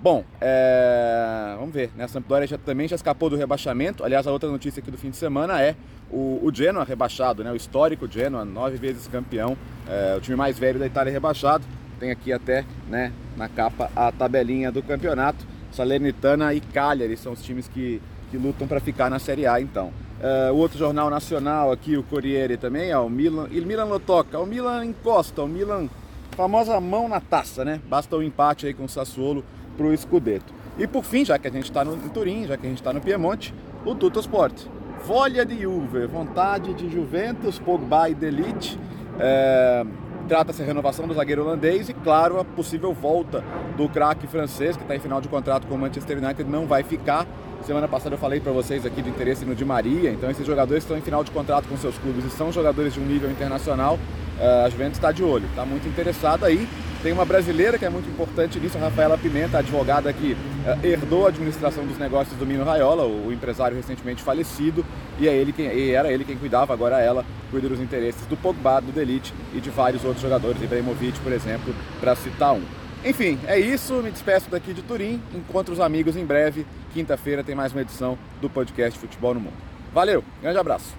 Bom, 0.02 0.24
é... 0.40 1.54
vamos 1.58 1.74
ver, 1.74 1.90
né? 1.96 2.04
A 2.04 2.08
Sampdoria 2.08 2.46
já, 2.46 2.56
também 2.56 2.86
já 2.86 2.96
escapou 2.96 3.28
do 3.28 3.36
rebaixamento. 3.36 4.04
Aliás, 4.04 4.26
a 4.26 4.32
outra 4.32 4.48
notícia 4.48 4.80
aqui 4.80 4.90
do 4.90 4.96
fim 4.96 5.10
de 5.10 5.16
semana 5.16 5.60
é 5.60 5.74
o, 6.10 6.40
o 6.42 6.50
Genoa 6.54 6.84
rebaixado, 6.84 7.44
né? 7.44 7.52
O 7.52 7.56
histórico 7.56 8.10
Genoa, 8.10 8.44
nove 8.44 8.76
vezes 8.76 9.06
campeão, 9.08 9.56
é, 9.88 10.14
o 10.16 10.20
time 10.20 10.36
mais 10.36 10.58
velho 10.58 10.78
da 10.78 10.86
Itália 10.86 11.12
rebaixado. 11.12 11.64
Tem 11.98 12.10
aqui 12.10 12.32
até, 12.32 12.64
né, 12.88 13.12
na 13.36 13.46
capa 13.46 13.90
a 13.94 14.10
tabelinha 14.10 14.72
do 14.72 14.82
campeonato. 14.82 15.44
Salernitana 15.70 16.54
e 16.54 16.60
Cagliari 16.60 17.16
são 17.16 17.32
os 17.32 17.42
times 17.42 17.68
que, 17.68 18.00
que 18.30 18.38
lutam 18.38 18.66
para 18.66 18.80
ficar 18.80 19.10
na 19.10 19.18
Série 19.18 19.46
A, 19.46 19.60
então. 19.60 19.92
É, 20.22 20.50
o 20.50 20.56
outro 20.56 20.78
jornal 20.78 21.10
nacional 21.10 21.70
aqui, 21.70 21.96
o 21.96 22.02
Corriere 22.02 22.56
também, 22.56 22.90
é 22.90 22.98
o 22.98 23.08
Milan. 23.08 23.48
Il 23.50 23.66
Milan 23.66 23.84
lo 23.84 24.00
toca, 24.00 24.38
o 24.38 24.46
Milan 24.46 24.84
encosta, 24.84 25.42
o 25.42 25.48
Milan 25.48 25.88
famosa 26.32 26.80
mão 26.80 27.08
na 27.08 27.20
taça, 27.20 27.64
né? 27.64 27.80
Basta 27.86 28.16
o 28.16 28.20
um 28.20 28.22
empate 28.22 28.66
aí 28.66 28.72
com 28.72 28.84
o 28.84 28.88
Sassuolo 28.88 29.44
para 29.76 29.86
o 29.86 29.96
Scudetto. 29.96 30.52
E 30.78 30.86
por 30.86 31.04
fim, 31.04 31.24
já 31.24 31.38
que 31.38 31.48
a 31.48 31.50
gente 31.50 31.64
está 31.64 31.84
em 31.84 32.08
Turim, 32.08 32.46
já 32.46 32.56
que 32.56 32.66
a 32.66 32.68
gente 32.68 32.78
está 32.78 32.92
no 32.92 33.00
Piemonte, 33.00 33.54
o 33.84 33.94
Tutto 33.94 34.20
Sport. 34.20 34.66
Folha 35.00 35.44
de 35.44 35.60
Juve, 35.60 36.06
vontade 36.06 36.74
de 36.74 36.90
Juventus, 36.90 37.58
Pogba 37.58 38.08
e 38.08 38.14
Delite. 38.14 38.78
É, 39.18 39.84
Trata-se 40.30 40.62
a 40.62 40.64
renovação 40.64 41.08
do 41.08 41.14
zagueiro 41.14 41.42
holandês 41.42 41.88
e, 41.88 41.92
claro, 41.92 42.38
a 42.38 42.44
possível 42.44 42.92
volta 42.92 43.42
do 43.76 43.88
craque 43.88 44.28
francês, 44.28 44.76
que 44.76 44.82
está 44.82 44.94
em 44.94 45.00
final 45.00 45.20
de 45.20 45.26
contrato 45.28 45.66
com 45.66 45.74
o 45.74 45.78
Manchester 45.78 46.18
United, 46.18 46.48
não 46.48 46.66
vai 46.66 46.84
ficar. 46.84 47.26
Semana 47.66 47.86
passada 47.86 48.14
eu 48.14 48.18
falei 48.18 48.40
para 48.40 48.52
vocês 48.52 48.86
aqui 48.86 49.02
de 49.02 49.10
interesse 49.10 49.44
no 49.44 49.54
Di 49.54 49.64
Maria, 49.64 50.10
então 50.10 50.30
esses 50.30 50.46
jogadores 50.46 50.82
estão 50.82 50.96
em 50.96 51.02
final 51.02 51.22
de 51.22 51.30
contrato 51.30 51.68
com 51.68 51.76
seus 51.76 51.96
clubes 51.98 52.24
e 52.24 52.30
são 52.30 52.50
jogadores 52.50 52.94
de 52.94 53.00
um 53.00 53.04
nível 53.04 53.30
internacional. 53.30 53.98
É, 54.40 54.64
a 54.64 54.68
Juventus 54.70 54.96
está 54.96 55.12
de 55.12 55.22
olho, 55.22 55.44
está 55.46 55.66
muito 55.66 55.86
interessada 55.86 56.46
aí. 56.46 56.66
Tem 57.02 57.12
uma 57.12 57.24
brasileira 57.24 57.78
que 57.78 57.84
é 57.84 57.90
muito 57.90 58.08
importante 58.08 58.58
nisso, 58.58 58.78
a 58.78 58.80
Rafaela 58.80 59.16
Pimenta, 59.16 59.58
advogada 59.58 60.12
que 60.12 60.32
uh, 60.32 60.86
herdou 60.86 61.26
a 61.26 61.28
administração 61.28 61.84
dos 61.86 61.98
negócios 61.98 62.36
do 62.38 62.46
Mino 62.46 62.64
Raiola, 62.64 63.04
o, 63.04 63.28
o 63.28 63.32
empresário 63.32 63.76
recentemente 63.76 64.22
falecido, 64.22 64.84
e, 65.18 65.28
é 65.28 65.34
ele 65.34 65.52
quem, 65.52 65.66
e 65.66 65.90
era 65.92 66.12
ele 66.12 66.24
quem 66.24 66.36
cuidava, 66.36 66.72
agora 66.72 67.00
ela 67.00 67.24
cuida 67.50 67.68
dos 67.68 67.80
interesses 67.80 68.26
do 68.26 68.36
Pogba, 68.36 68.80
do 68.80 68.92
Delite 68.92 69.32
e 69.54 69.60
de 69.60 69.70
vários 69.70 70.04
outros 70.04 70.22
jogadores, 70.22 70.62
Ibrahimovic, 70.62 71.20
por 71.20 71.32
exemplo, 71.32 71.74
para 72.00 72.14
citar 72.16 72.52
um. 72.52 72.79
Enfim, 73.04 73.38
é 73.46 73.58
isso, 73.58 73.94
me 74.02 74.10
despeço 74.10 74.50
daqui 74.50 74.74
de 74.74 74.82
Turim, 74.82 75.22
encontro 75.34 75.72
os 75.72 75.80
amigos 75.80 76.16
em 76.16 76.26
breve, 76.26 76.66
quinta-feira 76.92 77.42
tem 77.42 77.54
mais 77.54 77.72
uma 77.72 77.80
edição 77.80 78.18
do 78.42 78.50
podcast 78.50 78.98
Futebol 78.98 79.32
no 79.32 79.40
Mundo. 79.40 79.56
Valeu, 79.90 80.22
grande 80.42 80.58
abraço. 80.58 80.94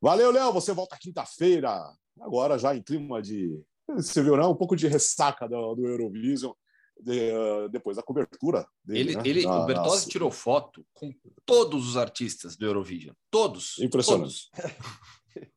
Valeu, 0.00 0.30
Léo, 0.30 0.52
você 0.52 0.74
volta 0.74 0.98
quinta-feira, 1.00 1.74
agora 2.20 2.58
já 2.58 2.76
em 2.76 2.82
clima 2.82 3.22
de 3.22 3.58
você 3.88 4.22
viu, 4.22 4.36
não? 4.36 4.52
Um 4.52 4.56
pouco 4.56 4.76
de 4.76 4.86
ressaca 4.86 5.48
do, 5.48 5.74
do 5.74 5.86
Eurovision 5.86 6.52
de, 7.00 7.32
uh, 7.32 7.68
depois 7.68 7.96
da 7.96 8.02
cobertura 8.02 8.66
dele. 8.84 9.12
Ele, 9.12 9.16
né? 9.16 9.22
ele, 9.24 9.46
na, 9.46 9.62
o 9.62 9.66
Bertozzi 9.66 10.06
na... 10.06 10.12
tirou 10.12 10.30
foto 10.30 10.84
com 10.94 11.12
todos 11.44 11.88
os 11.88 11.96
artistas 11.96 12.56
do 12.56 12.64
Eurovision. 12.64 13.14
Todos. 13.30 13.78
Impressionante. 13.78 14.50
Todos. 14.54 14.72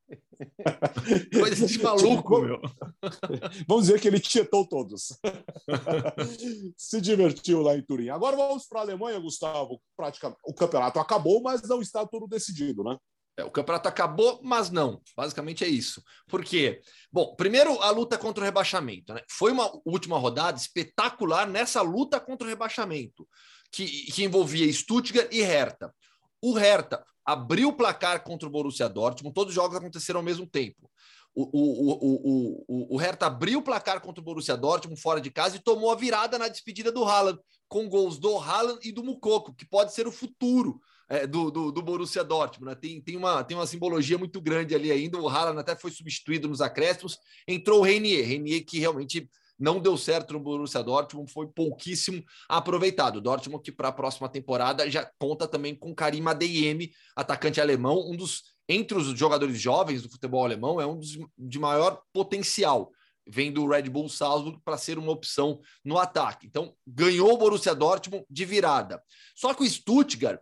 Coisa 1.33 1.67
de 1.67 1.77
maluco, 1.83 2.41
meu. 2.41 2.61
Vamos 3.67 3.85
dizer 3.85 3.99
que 3.99 4.07
ele 4.07 4.19
tietou 4.19 4.67
todos. 4.67 5.17
Se 6.77 6.99
divertiu 7.01 7.61
lá 7.61 7.75
em 7.75 7.81
Turim. 7.81 8.09
Agora 8.09 8.35
vamos 8.35 8.67
para 8.67 8.79
a 8.79 8.83
Alemanha, 8.83 9.19
Gustavo. 9.19 9.81
Praticamente, 9.95 10.39
o 10.45 10.53
campeonato 10.53 10.99
acabou, 10.99 11.41
mas 11.41 11.61
não 11.63 11.81
está 11.81 12.05
tudo 12.05 12.27
decidido, 12.27 12.83
né? 12.83 12.97
É, 13.37 13.43
o 13.43 13.51
campeonato 13.51 13.89
acabou, 13.89 14.39
mas 14.43 14.69
não. 14.69 15.01
Basicamente 15.15 15.63
é 15.63 15.67
isso. 15.67 16.01
Por 16.27 16.43
quê? 16.43 16.81
Bom, 17.11 17.35
primeiro 17.35 17.81
a 17.81 17.89
luta 17.89 18.17
contra 18.17 18.41
o 18.41 18.45
rebaixamento. 18.45 19.13
Né? 19.13 19.21
Foi 19.29 19.51
uma 19.51 19.69
última 19.85 20.17
rodada 20.17 20.57
espetacular 20.57 21.47
nessa 21.47 21.81
luta 21.81 22.19
contra 22.19 22.47
o 22.47 22.49
rebaixamento, 22.49 23.27
que, 23.71 23.85
que 24.11 24.23
envolvia 24.23 24.71
Stuttgart 24.71 25.27
e 25.33 25.41
Hertha. 25.41 25.93
O 26.41 26.53
Hertha 26.53 27.03
abriu 27.25 27.69
o 27.69 27.73
placar 27.73 28.23
contra 28.23 28.47
o 28.47 28.51
Borussia 28.51 28.87
Dortmund, 28.87 29.33
todos 29.33 29.49
os 29.49 29.55
jogos 29.55 29.75
aconteceram 29.75 30.19
ao 30.19 30.23
mesmo 30.23 30.45
tempo. 30.45 30.89
O, 31.33 31.43
o, 31.43 31.91
o, 31.91 32.65
o, 32.67 32.95
o 32.95 32.97
Hertha 32.97 33.25
abriu 33.25 33.59
o 33.59 33.61
placar 33.61 33.99
contra 33.99 34.21
o 34.21 34.23
Borussia 34.23 34.55
Dortmund 34.55 35.01
fora 35.01 35.19
de 35.19 35.29
casa 35.29 35.57
e 35.57 35.59
tomou 35.59 35.91
a 35.91 35.95
virada 35.95 36.39
na 36.39 36.47
despedida 36.47 36.91
do 36.93 37.03
Haaland, 37.03 37.39
com 37.67 37.89
gols 37.89 38.17
do 38.17 38.37
Haaland 38.37 38.79
e 38.87 38.91
do 38.91 39.03
Mukoko, 39.03 39.53
que 39.53 39.65
pode 39.65 39.93
ser 39.93 40.07
o 40.07 40.11
futuro 40.11 40.79
é, 41.09 41.27
do, 41.27 41.51
do, 41.51 41.71
do, 41.71 41.81
Borussia 41.81 42.23
Dortmund. 42.23 42.71
Né? 42.71 42.75
Tem, 42.75 43.01
tem, 43.01 43.17
uma, 43.17 43.43
tem 43.43 43.57
uma 43.57 43.67
simbologia 43.67 44.17
muito 44.17 44.39
grande 44.39 44.73
ali 44.73 44.91
ainda. 44.91 45.19
O 45.19 45.27
Haaland 45.27 45.59
até 45.59 45.75
foi 45.75 45.91
substituído 45.91 46.47
nos 46.47 46.61
acréscimos. 46.61 47.17
Entrou 47.45 47.79
o 47.79 47.83
Renier, 47.83 48.25
Renier 48.25 48.63
que 48.65 48.79
realmente 48.79 49.29
não 49.57 49.79
deu 49.79 49.97
certo 49.97 50.33
no 50.33 50.39
Borussia 50.39 50.83
Dortmund, 50.83 51.31
foi 51.31 51.47
pouquíssimo 51.47 52.23
aproveitado. 52.49 53.21
Dortmund 53.21 53.63
que 53.63 53.71
para 53.71 53.89
a 53.89 53.93
próxima 53.93 54.29
temporada 54.29 54.89
já 54.89 55.09
conta 55.17 55.47
também 55.47 55.75
com 55.75 55.95
Karim 55.95 56.27
Adeyemi, 56.27 56.91
atacante 57.15 57.61
alemão, 57.61 58.09
um 58.09 58.15
dos 58.15 58.55
entre 58.67 58.97
os 58.97 59.07
jogadores 59.17 59.59
jovens 59.59 60.01
do 60.01 60.09
futebol 60.09 60.43
alemão, 60.43 60.81
é 60.81 60.87
um 60.87 60.97
dos 60.97 61.17
de 61.37 61.59
maior 61.59 62.01
potencial 62.11 62.91
vem 63.27 63.51
do 63.51 63.67
Red 63.67 63.83
Bull 63.83 64.07
Salzburg 64.07 64.59
para 64.63 64.77
ser 64.77 64.97
uma 64.97 65.11
opção 65.11 65.59
no 65.83 65.97
ataque. 65.97 66.45
Então, 66.45 66.75
ganhou 66.85 67.33
o 67.33 67.37
Borussia 67.37 67.73
Dortmund 67.73 68.25
de 68.29 68.45
virada. 68.45 69.01
Só 69.35 69.53
que 69.53 69.63
o 69.63 69.69
Stuttgart 69.69 70.41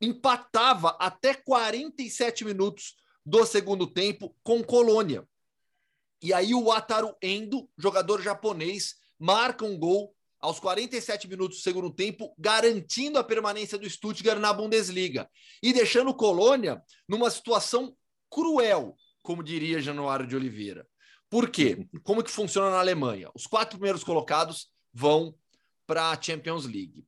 empatava 0.00 0.96
até 0.98 1.34
47 1.34 2.44
minutos 2.44 2.94
do 3.24 3.44
segundo 3.44 3.86
tempo 3.86 4.34
com 4.42 4.64
Colônia. 4.64 5.26
E 6.22 6.32
aí 6.32 6.54
o 6.54 6.70
Ataru 6.70 7.16
Endo, 7.20 7.68
jogador 7.76 8.22
japonês, 8.22 8.94
marca 9.18 9.64
um 9.64 9.76
gol 9.76 10.14
aos 10.40 10.58
47 10.60 11.28
minutos 11.28 11.58
do 11.58 11.62
segundo 11.62 11.90
tempo, 11.90 12.34
garantindo 12.38 13.18
a 13.18 13.24
permanência 13.24 13.76
do 13.76 13.88
Stuttgart 13.88 14.38
na 14.38 14.52
Bundesliga 14.52 15.28
e 15.62 15.72
deixando 15.72 16.14
Colônia 16.14 16.82
numa 17.08 17.30
situação 17.30 17.96
cruel, 18.30 18.96
como 19.22 19.42
diria 19.42 19.80
Januário 19.80 20.26
de 20.26 20.34
Oliveira. 20.34 20.86
Por 21.28 21.48
quê? 21.48 21.86
Como 22.02 22.22
que 22.22 22.30
funciona 22.30 22.70
na 22.70 22.78
Alemanha? 22.78 23.30
Os 23.34 23.46
quatro 23.46 23.78
primeiros 23.78 24.04
colocados 24.04 24.68
vão 24.92 25.34
para 25.86 26.10
a 26.10 26.20
Champions 26.20 26.64
League. 26.64 27.04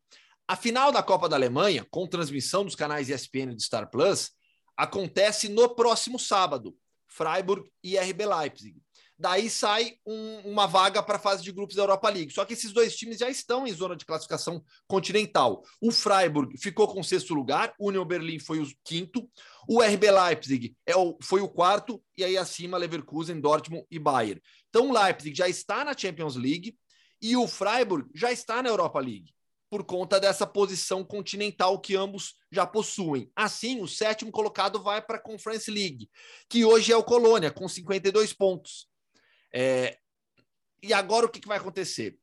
A 0.46 0.56
final 0.56 0.92
da 0.92 1.02
Copa 1.02 1.28
da 1.28 1.36
Alemanha, 1.36 1.86
com 1.90 2.06
transmissão 2.06 2.64
dos 2.64 2.74
canais 2.74 3.08
ESPN 3.08 3.52
e 3.52 3.54
do 3.54 3.62
Star 3.62 3.90
Plus, 3.90 4.30
acontece 4.76 5.48
no 5.48 5.74
próximo 5.74 6.18
sábado, 6.18 6.76
Freiburg 7.06 7.70
e 7.82 7.96
RB 7.96 8.26
Leipzig. 8.26 8.83
Daí 9.18 9.48
sai 9.48 9.94
um, 10.04 10.50
uma 10.50 10.66
vaga 10.66 11.02
para 11.02 11.16
a 11.16 11.20
fase 11.20 11.42
de 11.42 11.52
grupos 11.52 11.76
da 11.76 11.82
Europa 11.82 12.08
League. 12.08 12.32
Só 12.32 12.44
que 12.44 12.52
esses 12.52 12.72
dois 12.72 12.96
times 12.96 13.18
já 13.18 13.30
estão 13.30 13.66
em 13.66 13.72
zona 13.72 13.94
de 13.94 14.04
classificação 14.04 14.62
continental. 14.88 15.62
O 15.80 15.92
Freiburg 15.92 16.58
ficou 16.58 16.88
com 16.88 17.00
o 17.00 17.04
sexto 17.04 17.32
lugar, 17.32 17.72
o 17.78 17.88
Union 17.88 18.04
Berlin 18.04 18.38
foi 18.38 18.60
o 18.60 18.66
quinto, 18.84 19.28
o 19.68 19.80
RB 19.80 20.10
Leipzig 20.10 20.76
é 20.84 20.96
o, 20.96 21.16
foi 21.22 21.40
o 21.40 21.48
quarto, 21.48 22.02
e 22.16 22.24
aí 22.24 22.36
acima 22.36 22.76
Leverkusen, 22.76 23.40
Dortmund 23.40 23.86
e 23.90 23.98
Bayern. 23.98 24.42
Então 24.68 24.90
o 24.90 24.92
Leipzig 24.92 25.36
já 25.36 25.48
está 25.48 25.84
na 25.84 25.96
Champions 25.96 26.34
League 26.34 26.76
e 27.22 27.36
o 27.36 27.46
Freiburg 27.46 28.10
já 28.14 28.32
está 28.32 28.62
na 28.62 28.68
Europa 28.68 28.98
League 28.98 29.32
por 29.70 29.82
conta 29.82 30.20
dessa 30.20 30.46
posição 30.46 31.02
continental 31.04 31.80
que 31.80 31.96
ambos 31.96 32.36
já 32.52 32.64
possuem. 32.64 33.28
Assim, 33.34 33.80
o 33.80 33.88
sétimo 33.88 34.30
colocado 34.30 34.80
vai 34.80 35.02
para 35.02 35.16
a 35.16 35.20
Conference 35.20 35.68
League, 35.68 36.08
que 36.48 36.64
hoje 36.64 36.92
é 36.92 36.96
o 36.96 37.02
Colônia, 37.02 37.50
com 37.50 37.66
52 37.66 38.32
pontos. 38.32 38.86
É... 39.54 39.98
E 40.82 40.92
agora 40.92 41.26
o 41.26 41.28
que, 41.28 41.40
que 41.40 41.48
vai 41.48 41.58
acontecer? 41.58 42.18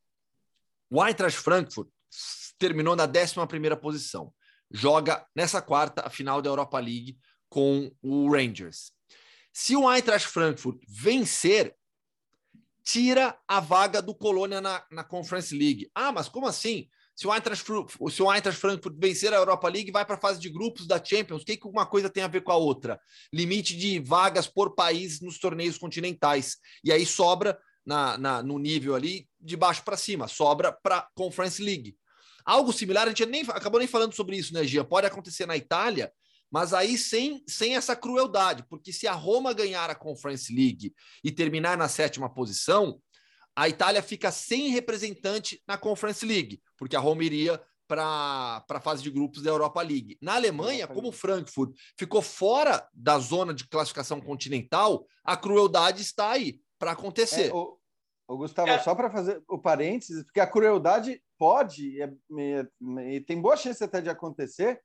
O 0.89 1.03
Eintracht 1.03 1.39
Frankfurt 1.39 1.89
terminou 2.59 2.95
na 2.95 3.05
11 3.05 3.75
posição. 3.82 4.34
Joga 4.69 5.25
nessa 5.36 5.61
quarta 5.61 6.05
a 6.05 6.09
final 6.09 6.41
da 6.41 6.49
Europa 6.49 6.77
League 6.79 7.17
com 7.49 7.91
o 8.01 8.32
Rangers. 8.32 8.91
Se 9.53 9.75
o 9.75 9.91
Eintracht 9.91 10.27
Frankfurt 10.27 10.82
vencer, 10.88 11.75
tira 12.84 13.38
a 13.47 13.59
vaga 13.59 14.01
do 14.01 14.15
Colônia 14.15 14.61
na, 14.61 14.86
na 14.91 15.03
Conference 15.03 15.55
League. 15.55 15.89
Ah, 15.93 16.11
mas 16.11 16.29
como 16.29 16.47
assim? 16.47 16.89
Se 17.16 17.28
o 17.28 17.34
Eintracht, 17.34 17.64
se 17.64 18.24
o 18.24 18.32
Eintracht 18.32 18.59
Frankfurt 18.59 18.95
vencer 18.97 19.34
a 19.34 19.38
Europa 19.38 19.68
League, 19.68 19.91
vai 19.91 20.05
para 20.05 20.16
a 20.16 20.20
fase 20.20 20.39
de 20.39 20.49
grupos 20.49 20.88
da 20.88 21.03
Champions. 21.03 21.43
O 21.43 21.45
que, 21.45 21.57
que 21.57 21.68
uma 21.68 21.86
coisa 21.86 22.09
tem 22.09 22.24
a 22.24 22.28
ver 22.28 22.41
com 22.41 22.51
a 22.51 22.55
outra? 22.55 22.99
Limite 23.34 23.76
de 23.76 23.99
vagas 23.99 24.47
por 24.47 24.74
país 24.74 25.22
nos 25.22 25.38
torneios 25.38 25.78
continentais. 25.78 26.57
E 26.84 26.91
aí 26.91 27.05
sobra 27.05 27.59
na, 27.86 28.18
na 28.18 28.43
no 28.43 28.57
nível 28.57 28.95
ali 28.95 29.28
de 29.39 29.55
baixo 29.55 29.84
para 29.84 29.97
cima, 29.97 30.28
sobra 30.28 30.72
para 30.72 31.07
Conference 31.16 31.62
League. 31.62 31.95
Algo 32.45 32.74
similar, 32.74 33.05
a 33.05 33.09
gente 33.09 33.26
nem, 33.26 33.43
acabou 33.43 33.80
nem 33.80 33.88
falando 33.88 34.16
sobre 34.16 34.38
isso, 34.38 34.53
né, 34.53 34.64
Gia? 34.64 34.84
Pode 34.84 35.05
acontecer 35.05 35.45
na 35.45 35.55
Itália, 35.55 36.12
mas 36.51 36.74
aí 36.74 36.97
sem, 36.97 37.43
sem 37.47 37.76
essa 37.76 37.95
crueldade, 37.95 38.66
porque 38.68 38.91
se 38.91 39.07
a 39.07 39.14
Roma 39.14 39.53
ganhar 39.53 39.89
a 39.89 39.95
Conference 39.95 40.53
League 40.53 40.93
e 41.24 41.32
terminar 41.32 41.78
na 41.78 41.88
sétima 41.88 42.34
posição, 42.34 42.99
a 43.55 43.67
Itália 43.67 44.01
fica 44.01 44.31
sem 44.31 44.69
representante 44.69 45.61
na 45.67 45.77
Conference 45.77 46.25
League, 46.25 46.61
porque 46.77 46.95
a 46.95 46.99
Roma 46.99 47.23
iria 47.23 47.61
para 47.87 48.63
a 48.69 48.79
fase 48.79 49.03
de 49.03 49.11
grupos 49.11 49.43
da 49.43 49.49
Europa 49.49 49.81
League. 49.81 50.17
Na 50.21 50.35
Alemanha, 50.35 50.87
como 50.87 51.09
o 51.09 51.11
Frankfurt 51.11 51.75
ficou 51.97 52.21
fora 52.21 52.87
da 52.93 53.19
zona 53.19 53.53
de 53.53 53.67
classificação 53.67 54.21
continental, 54.21 55.05
a 55.23 55.35
crueldade 55.35 56.01
está 56.01 56.31
aí 56.31 56.61
para 56.79 56.91
acontecer. 56.91 57.49
É, 57.49 57.53
o, 57.53 57.77
o, 58.29 58.37
Gustavo, 58.37 58.69
é. 58.69 58.79
só 58.79 58.95
para 58.95 59.11
fazer 59.11 59.43
o 59.45 59.57
parênteses, 59.57 60.23
porque 60.23 60.39
a 60.39 60.47
crueldade 60.47 61.21
pode, 61.37 62.01
é, 62.01 62.09
e 63.09 63.19
tem 63.19 63.41
boa 63.41 63.57
chance 63.57 63.83
até 63.83 63.99
de 63.99 64.09
acontecer, 64.09 64.79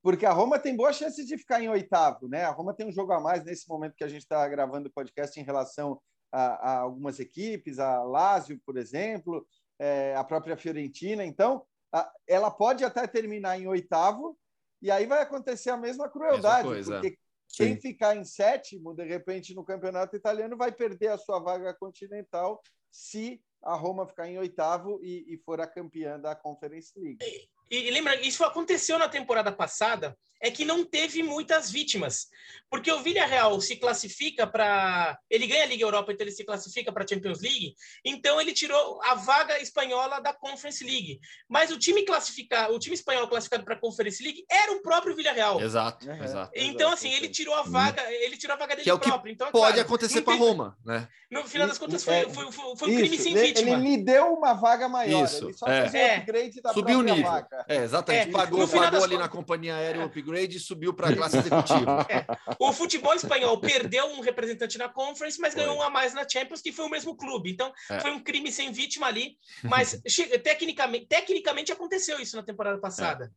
porque 0.00 0.24
a 0.24 0.32
Roma 0.32 0.58
tem 0.58 0.76
boa 0.76 0.92
chance 0.92 1.24
de 1.24 1.36
ficar 1.36 1.60
em 1.60 1.68
oitavo, 1.68 2.28
né? 2.28 2.44
A 2.44 2.50
Roma 2.50 2.74
tem 2.74 2.86
um 2.86 2.92
jogo 2.92 3.12
a 3.12 3.20
mais 3.20 3.44
nesse 3.44 3.68
momento 3.68 3.96
que 3.96 4.04
a 4.04 4.08
gente 4.08 4.22
está 4.22 4.46
gravando 4.48 4.88
o 4.88 4.92
podcast 4.92 5.38
em 5.38 5.44
relação 5.44 6.00
a, 6.32 6.70
a 6.70 6.78
algumas 6.78 7.20
equipes, 7.20 7.78
a 7.78 8.02
Lazio, 8.02 8.58
por 8.64 8.76
exemplo, 8.76 9.46
é, 9.78 10.14
a 10.16 10.24
própria 10.24 10.56
Fiorentina. 10.56 11.24
Então, 11.24 11.64
a, 11.92 12.10
ela 12.26 12.50
pode 12.50 12.84
até 12.84 13.06
terminar 13.06 13.60
em 13.60 13.66
oitavo, 13.68 14.38
e 14.80 14.90
aí 14.90 15.06
vai 15.06 15.22
acontecer 15.22 15.70
a 15.70 15.76
mesma 15.76 16.08
crueldade, 16.08 16.68
mesma 16.68 17.00
porque 17.00 17.18
quem 17.54 17.78
ficar 17.78 18.16
em 18.16 18.24
sétimo, 18.24 18.94
de 18.94 19.04
repente, 19.04 19.54
no 19.54 19.64
campeonato 19.64 20.16
italiano, 20.16 20.56
vai 20.56 20.72
perder 20.72 21.08
a 21.08 21.18
sua 21.18 21.38
vaga 21.38 21.74
continental 21.74 22.62
se 22.90 23.42
a 23.62 23.74
Roma 23.74 24.06
ficar 24.06 24.26
em 24.28 24.38
oitavo 24.38 24.98
e, 25.02 25.34
e 25.34 25.38
for 25.38 25.60
a 25.60 25.66
campeã 25.66 26.18
da 26.18 26.34
Conference 26.34 26.92
League. 26.98 27.24
E, 27.72 27.88
e 27.88 27.90
lembra, 27.90 28.20
isso 28.20 28.44
aconteceu 28.44 28.98
na 28.98 29.08
temporada 29.08 29.50
passada, 29.50 30.14
é 30.42 30.50
que 30.50 30.64
não 30.64 30.84
teve 30.84 31.22
muitas 31.22 31.70
vítimas. 31.70 32.26
Porque 32.68 32.90
o 32.90 33.00
Villarreal 33.00 33.60
se 33.60 33.76
classifica 33.76 34.46
para. 34.46 35.16
Ele 35.30 35.46
ganha 35.46 35.62
a 35.62 35.66
Liga 35.66 35.84
Europa, 35.84 36.10
então 36.12 36.24
ele 36.24 36.34
se 36.34 36.44
classifica 36.44 36.90
para 36.92 37.04
a 37.04 37.06
Champions 37.06 37.40
League. 37.40 37.74
Então 38.04 38.40
ele 38.40 38.52
tirou 38.52 39.00
a 39.04 39.14
vaga 39.14 39.60
espanhola 39.60 40.20
da 40.20 40.32
Conference 40.32 40.82
League. 40.82 41.20
Mas 41.48 41.70
o 41.70 41.78
time 41.78 42.02
classificado, 42.04 42.74
o 42.74 42.78
time 42.78 42.94
espanhol 42.94 43.28
classificado 43.28 43.62
para 43.62 43.74
a 43.74 43.78
Conference 43.78 44.22
League 44.22 44.44
era 44.50 44.72
o 44.72 44.82
próprio 44.82 45.14
Villarreal. 45.14 45.60
Exato, 45.60 46.08
uhum. 46.08 46.24
exato. 46.24 46.50
Então, 46.56 46.90
assim, 46.90 47.12
ele 47.12 47.28
tirou 47.28 47.54
a 47.54 47.62
vaga, 47.62 48.02
ele 48.10 48.36
tirou 48.36 48.56
a 48.56 48.58
vaga 48.58 48.74
dele 48.74 48.84
que 48.84 48.90
é 48.90 48.94
o 48.94 48.98
próprio. 48.98 49.32
Então, 49.32 49.52
pode 49.52 49.74
claro, 49.74 49.80
acontecer 49.80 50.22
com 50.22 50.30
a 50.32 50.34
Roma, 50.34 50.76
né? 50.84 51.08
No 51.30 51.44
final 51.44 51.68
das 51.68 51.78
contas, 51.78 52.04
foi, 52.04 52.28
foi, 52.30 52.50
foi, 52.50 52.76
foi 52.76 52.90
um 52.90 52.96
crime 52.96 53.18
sem 53.18 53.34
vítima. 53.34 53.70
Ele 53.70 53.76
me 53.76 53.96
deu 53.96 54.34
uma 54.34 54.54
vaga 54.54 54.88
maior. 54.88 55.24
Isso, 55.24 55.46
ele 55.46 55.54
só 55.54 55.66
é. 55.66 55.88
fez 55.88 55.94
um 55.94 56.16
upgrade 56.16 56.60
da 56.60 56.72
Subiu 56.72 56.98
o 56.98 57.02
nível. 57.02 57.22
Vaga. 57.22 57.61
É, 57.68 57.76
exatamente. 57.84 58.28
É, 58.28 58.32
pagou, 58.32 58.66
pagou 58.68 59.04
ali 59.04 59.16
na 59.16 59.28
companhia 59.28 59.76
aérea 59.76 60.02
o 60.02 60.04
upgrade 60.04 60.56
e 60.56 60.60
subiu 60.60 60.92
para 60.92 61.08
a 61.08 61.16
classe 61.16 61.38
executiva. 61.38 62.06
É. 62.12 62.26
O 62.58 62.72
futebol 62.72 63.14
espanhol 63.14 63.58
perdeu 63.58 64.06
um 64.06 64.20
representante 64.20 64.76
na 64.76 64.88
Conference, 64.88 65.40
mas 65.40 65.54
ganhou 65.54 65.76
um 65.76 65.82
a 65.82 65.88
mais 65.88 66.12
na 66.12 66.28
Champions, 66.28 66.60
que 66.60 66.72
foi 66.72 66.84
o 66.84 66.90
mesmo 66.90 67.16
clube. 67.16 67.50
Então, 67.50 67.72
é. 67.90 68.00
foi 68.00 68.10
um 68.10 68.22
crime 68.22 68.50
sem 68.50 68.72
vítima 68.72 69.06
ali. 69.06 69.36
Mas 69.62 70.00
tecnicamente, 70.42 71.06
tecnicamente 71.06 71.72
aconteceu 71.72 72.20
isso 72.20 72.36
na 72.36 72.42
temporada 72.42 72.78
passada. 72.78 73.32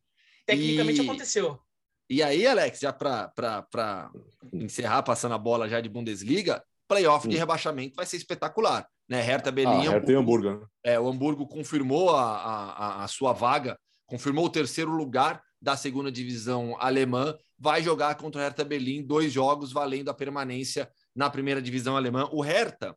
É. 0.48 0.56
Tecnicamente 0.56 1.02
e... 1.02 1.04
aconteceu. 1.04 1.60
E 2.10 2.22
aí, 2.22 2.46
Alex, 2.46 2.80
já 2.80 2.94
para 2.94 4.12
encerrar, 4.54 5.04
passando 5.04 5.36
a 5.36 5.38
bola 5.38 5.70
já 5.70 5.80
de 5.82 5.90
Bundesliga, 5.90 6.64
playoff 6.88 7.28
de 7.28 7.38
rebaixamento 7.38 7.96
vai 7.96 8.06
ser 8.06 8.18
espetacular. 8.18 8.88
Né? 9.08 9.22
Hertha 9.22 9.52
Berlim. 9.52 9.88
Ah, 9.88 9.92
Hertha 9.92 10.12
e 10.12 10.16
Hamburgo. 10.16 10.52
Né? 10.52 10.66
É, 10.84 11.00
o 11.00 11.08
Hamburgo 11.08 11.48
confirmou 11.48 12.12
a, 12.12 12.24
a, 12.24 13.04
a 13.04 13.08
sua 13.08 13.34
vaga, 13.34 13.78
confirmou 14.06 14.46
o 14.46 14.50
terceiro 14.50 14.92
lugar 14.92 15.42
da 15.62 15.76
segunda 15.76 16.12
divisão 16.12 16.76
alemã, 16.80 17.36
vai 17.58 17.82
jogar 17.82 18.16
contra 18.16 18.40
o 18.40 18.44
Hertha 18.44 18.64
Berlim, 18.64 19.02
dois 19.02 19.32
jogos 19.32 19.72
valendo 19.72 20.10
a 20.10 20.14
permanência 20.14 20.90
na 21.16 21.30
primeira 21.30 21.62
divisão 21.62 21.98
alemã. 21.98 22.30
O 22.32 22.42
Hertha, 22.42 22.96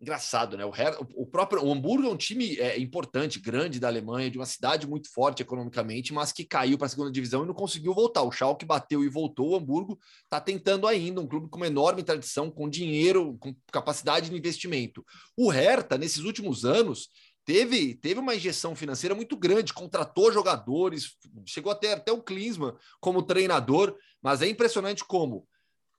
engraçado, 0.00 0.56
né? 0.56 0.64
O, 0.64 0.70
Hertha, 0.70 1.04
o 1.14 1.26
próprio 1.26 1.64
o 1.64 1.72
Hamburgo 1.72 2.06
é 2.06 2.10
um 2.10 2.16
time 2.16 2.56
é, 2.56 2.78
importante, 2.78 3.40
grande 3.40 3.80
da 3.80 3.88
Alemanha, 3.88 4.30
de 4.30 4.38
uma 4.38 4.46
cidade 4.46 4.86
muito 4.86 5.10
forte 5.12 5.42
economicamente, 5.42 6.12
mas 6.12 6.30
que 6.30 6.44
caiu 6.44 6.78
para 6.78 6.86
a 6.86 6.90
segunda 6.90 7.10
divisão 7.10 7.42
e 7.42 7.46
não 7.46 7.54
conseguiu 7.54 7.94
voltar. 7.94 8.22
O 8.22 8.30
Schalke 8.30 8.64
bateu 8.64 9.02
e 9.02 9.08
voltou. 9.08 9.50
O 9.50 9.56
Hamburgo 9.56 9.98
está 10.24 10.40
tentando 10.40 10.86
ainda, 10.86 11.20
um 11.20 11.26
clube 11.26 11.48
com 11.48 11.56
uma 11.56 11.66
enorme 11.66 12.02
tradição, 12.02 12.50
com 12.50 12.68
dinheiro, 12.68 13.36
com 13.40 13.54
capacidade 13.72 14.30
de 14.30 14.36
investimento. 14.36 15.04
O 15.36 15.48
Hertha, 15.48 15.98
nesses 15.98 16.22
últimos 16.24 16.64
anos, 16.64 17.08
teve, 17.48 17.94
teve 17.94 18.20
uma 18.20 18.34
injeção 18.34 18.76
financeira 18.76 19.14
muito 19.14 19.34
grande, 19.34 19.72
contratou 19.72 20.30
jogadores, 20.30 21.16
chegou 21.46 21.72
até 21.72 21.94
até 21.94 22.12
o 22.12 22.22
Klinsmann 22.22 22.76
como 23.00 23.22
treinador, 23.22 23.96
mas 24.20 24.42
é 24.42 24.46
impressionante 24.46 25.02
como 25.02 25.48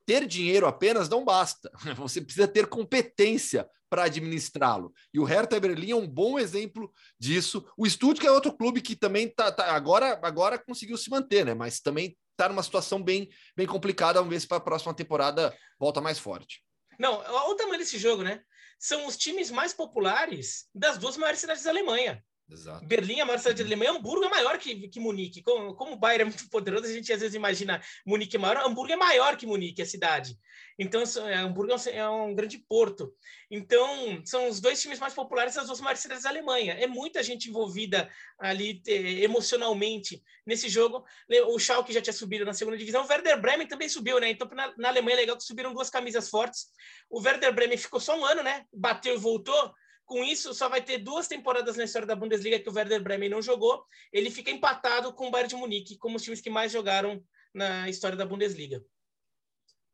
ter 0.05 0.27
dinheiro 0.27 0.67
apenas 0.67 1.09
não 1.09 1.25
basta. 1.25 1.71
Você 1.97 2.21
precisa 2.21 2.47
ter 2.47 2.67
competência 2.67 3.67
para 3.89 4.03
administrá-lo. 4.03 4.93
E 5.11 5.19
o 5.19 5.23
Hertha 5.23 5.59
Berlim 5.59 5.89
é 5.89 5.95
um 5.95 6.07
bom 6.07 6.37
exemplo 6.37 6.93
disso. 7.17 7.67
O 7.75 7.89
Stuttgart 7.89 8.27
é 8.27 8.31
outro 8.31 8.55
clube 8.55 8.79
que 8.79 8.95
também 8.95 9.27
tá, 9.27 9.51
tá 9.51 9.71
agora 9.73 10.19
agora 10.21 10.59
conseguiu 10.59 10.97
se 10.97 11.09
manter, 11.09 11.43
né? 11.43 11.55
Mas 11.55 11.79
também 11.79 12.15
está 12.29 12.47
numa 12.47 12.61
situação 12.61 13.01
bem 13.01 13.27
bem 13.57 13.65
complicada. 13.65 14.19
Vamos 14.19 14.31
ver 14.31 14.39
se 14.39 14.47
para 14.47 14.57
a 14.57 14.61
próxima 14.61 14.93
temporada 14.93 15.51
volta 15.79 15.99
mais 15.99 16.19
forte. 16.19 16.63
Não, 16.99 17.13
olha 17.13 17.49
o 17.49 17.55
tamanho 17.55 17.79
desse 17.79 17.97
jogo, 17.97 18.21
né? 18.21 18.43
São 18.79 19.05
os 19.05 19.17
times 19.17 19.51
mais 19.51 19.73
populares 19.73 20.67
das 20.73 20.97
duas 20.97 21.17
maiores 21.17 21.41
cidades 21.41 21.63
da 21.63 21.69
Alemanha. 21.69 22.23
Exato. 22.51 22.83
Berlim 22.85 23.19
é 23.19 23.21
a 23.21 23.25
maior 23.25 23.37
cidade 23.37 23.61
da 23.61 23.67
Alemanha, 23.67 23.91
Hamburgo 23.91 24.25
é 24.25 24.29
maior 24.29 24.57
que, 24.57 24.87
que 24.87 24.99
Munique. 24.99 25.43
Como, 25.43 25.75
como 25.75 25.93
o 25.93 25.95
Bayern 25.95 26.23
é 26.23 26.25
muito 26.25 26.49
poderoso, 26.49 26.85
a 26.85 26.91
gente 26.91 27.13
às 27.13 27.19
vezes 27.19 27.35
imagina 27.35 27.81
Munique 28.05 28.37
maior, 28.37 28.57
Hamburgo 28.65 28.91
é 28.91 28.95
maior 28.95 29.37
que 29.37 29.45
Munique, 29.45 29.81
a 29.81 29.85
cidade. 29.85 30.35
Então, 30.77 31.03
é, 31.27 31.35
Hamburgo 31.35 31.73
é 31.91 32.09
um, 32.09 32.33
grande 32.33 32.57
porto. 32.57 33.13
Então, 33.51 34.21
são 34.25 34.47
os 34.47 34.59
dois 34.59 34.81
times 34.81 34.97
mais 34.97 35.13
populares 35.13 35.53
das 35.53 35.67
duas 35.67 35.81
maiores 35.81 36.01
cidades 36.01 36.23
da 36.23 36.29
Alemanha. 36.29 36.73
É 36.73 36.87
muita 36.87 37.21
gente 37.21 37.49
envolvida 37.49 38.09
ali 38.39 38.81
emocionalmente 39.21 40.23
nesse 40.45 40.69
jogo. 40.69 41.03
O 41.47 41.59
Schalke 41.59 41.93
já 41.93 42.01
tinha 42.01 42.13
subido 42.13 42.45
na 42.45 42.53
segunda 42.53 42.77
divisão. 42.77 43.03
O 43.03 43.07
Werder 43.07 43.39
Bremen 43.41 43.67
também 43.67 43.89
subiu, 43.89 44.19
né? 44.19 44.29
Então, 44.29 44.47
na, 44.53 44.73
na 44.77 44.87
Alemanha 44.87 45.17
é 45.17 45.19
legal 45.19 45.37
que 45.37 45.43
subiram 45.43 45.73
duas 45.73 45.89
camisas 45.89 46.29
fortes. 46.29 46.67
O 47.09 47.21
Werder 47.21 47.53
Bremen 47.53 47.77
ficou 47.77 47.99
só 47.99 48.17
um 48.17 48.25
ano, 48.25 48.41
né? 48.41 48.65
Bateu 48.73 49.15
e 49.15 49.19
voltou 49.19 49.73
com 50.09 50.23
isso, 50.23 50.55
só 50.55 50.67
vai 50.67 50.81
ter 50.81 50.97
duas 50.97 51.27
temporadas 51.27 51.77
na 51.77 51.83
história 51.83 52.07
da 52.07 52.15
Bundesliga 52.15 52.59
que 52.59 52.67
o 52.67 52.73
Werder 52.73 53.01
Bremen 53.01 53.29
não 53.29 53.43
jogou. 53.43 53.85
Ele 54.11 54.31
fica 54.31 54.49
empatado 54.49 55.13
com 55.13 55.27
o 55.27 55.31
Bayern 55.31 55.49
de 55.49 55.55
Munique, 55.55 55.97
como 55.99 56.17
os 56.17 56.23
times 56.23 56.41
que 56.41 56.49
mais 56.49 56.71
jogaram 56.71 57.23
na 57.53 57.87
história 57.87 58.17
da 58.17 58.25
Bundesliga. 58.25 58.83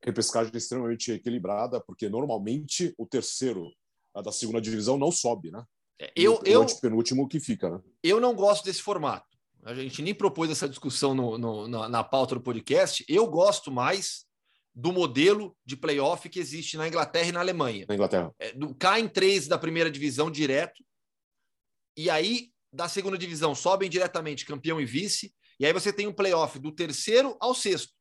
Repescagem 0.02 0.56
extremamente 0.56 1.12
equilibrada, 1.12 1.82
porque 1.82 2.08
normalmente 2.08 2.94
o 2.98 3.06
terceiro 3.06 3.70
da 4.24 4.32
segunda 4.32 4.62
divisão 4.62 4.98
não 4.98 5.12
sobe, 5.12 5.52
né? 5.52 5.62
É, 6.00 6.12
eu, 6.16 6.42
eu, 6.46 6.62
o 6.62 6.82
penúltimo 6.82 7.28
que 7.28 7.42
fica, 7.42 7.70
né? 7.70 7.82
Eu 8.02 8.22
não 8.22 8.34
gosto 8.34 8.64
desse 8.64 8.82
formato. 8.82 9.28
A 9.66 9.74
gente 9.74 10.02
nem 10.02 10.16
propôs 10.16 10.50
essa 10.50 10.70
discussão 10.70 11.14
no, 11.14 11.38
no, 11.38 11.68
na, 11.68 11.90
na 11.90 12.04
pauta 12.04 12.36
do 12.36 12.42
podcast. 12.42 13.04
Eu 13.10 13.28
gosto 13.28 13.70
mais 13.70 14.25
do 14.76 14.92
modelo 14.92 15.56
de 15.66 15.78
playoff 15.78 16.28
que 16.28 16.40
existe 16.40 16.76
na 16.76 16.88
Inglaterra 16.88 17.30
e 17.30 17.32
na 17.32 17.40
Alemanha. 17.40 17.86
Na 17.88 17.96
Inglaterra. 17.96 18.34
É, 18.38 18.52
do, 18.52 18.76
caem 18.76 19.08
três 19.08 19.48
da 19.48 19.58
primeira 19.58 19.90
divisão 19.90 20.30
direto, 20.30 20.84
e 21.96 22.10
aí 22.10 22.52
da 22.74 22.90
segunda 22.90 23.18
divisão 23.18 23.56
sobem 23.56 23.90
diretamente 23.90 24.46
campeão 24.46 24.82
e 24.82 24.86
vice, 24.86 25.34
e 25.58 25.66
aí 25.66 25.72
você 25.72 25.94
tem 25.94 26.08
um 26.08 26.14
playoff 26.14 26.60
do 26.60 26.74
terceiro 26.74 27.38
ao 27.40 27.56
sexto. 27.56 27.94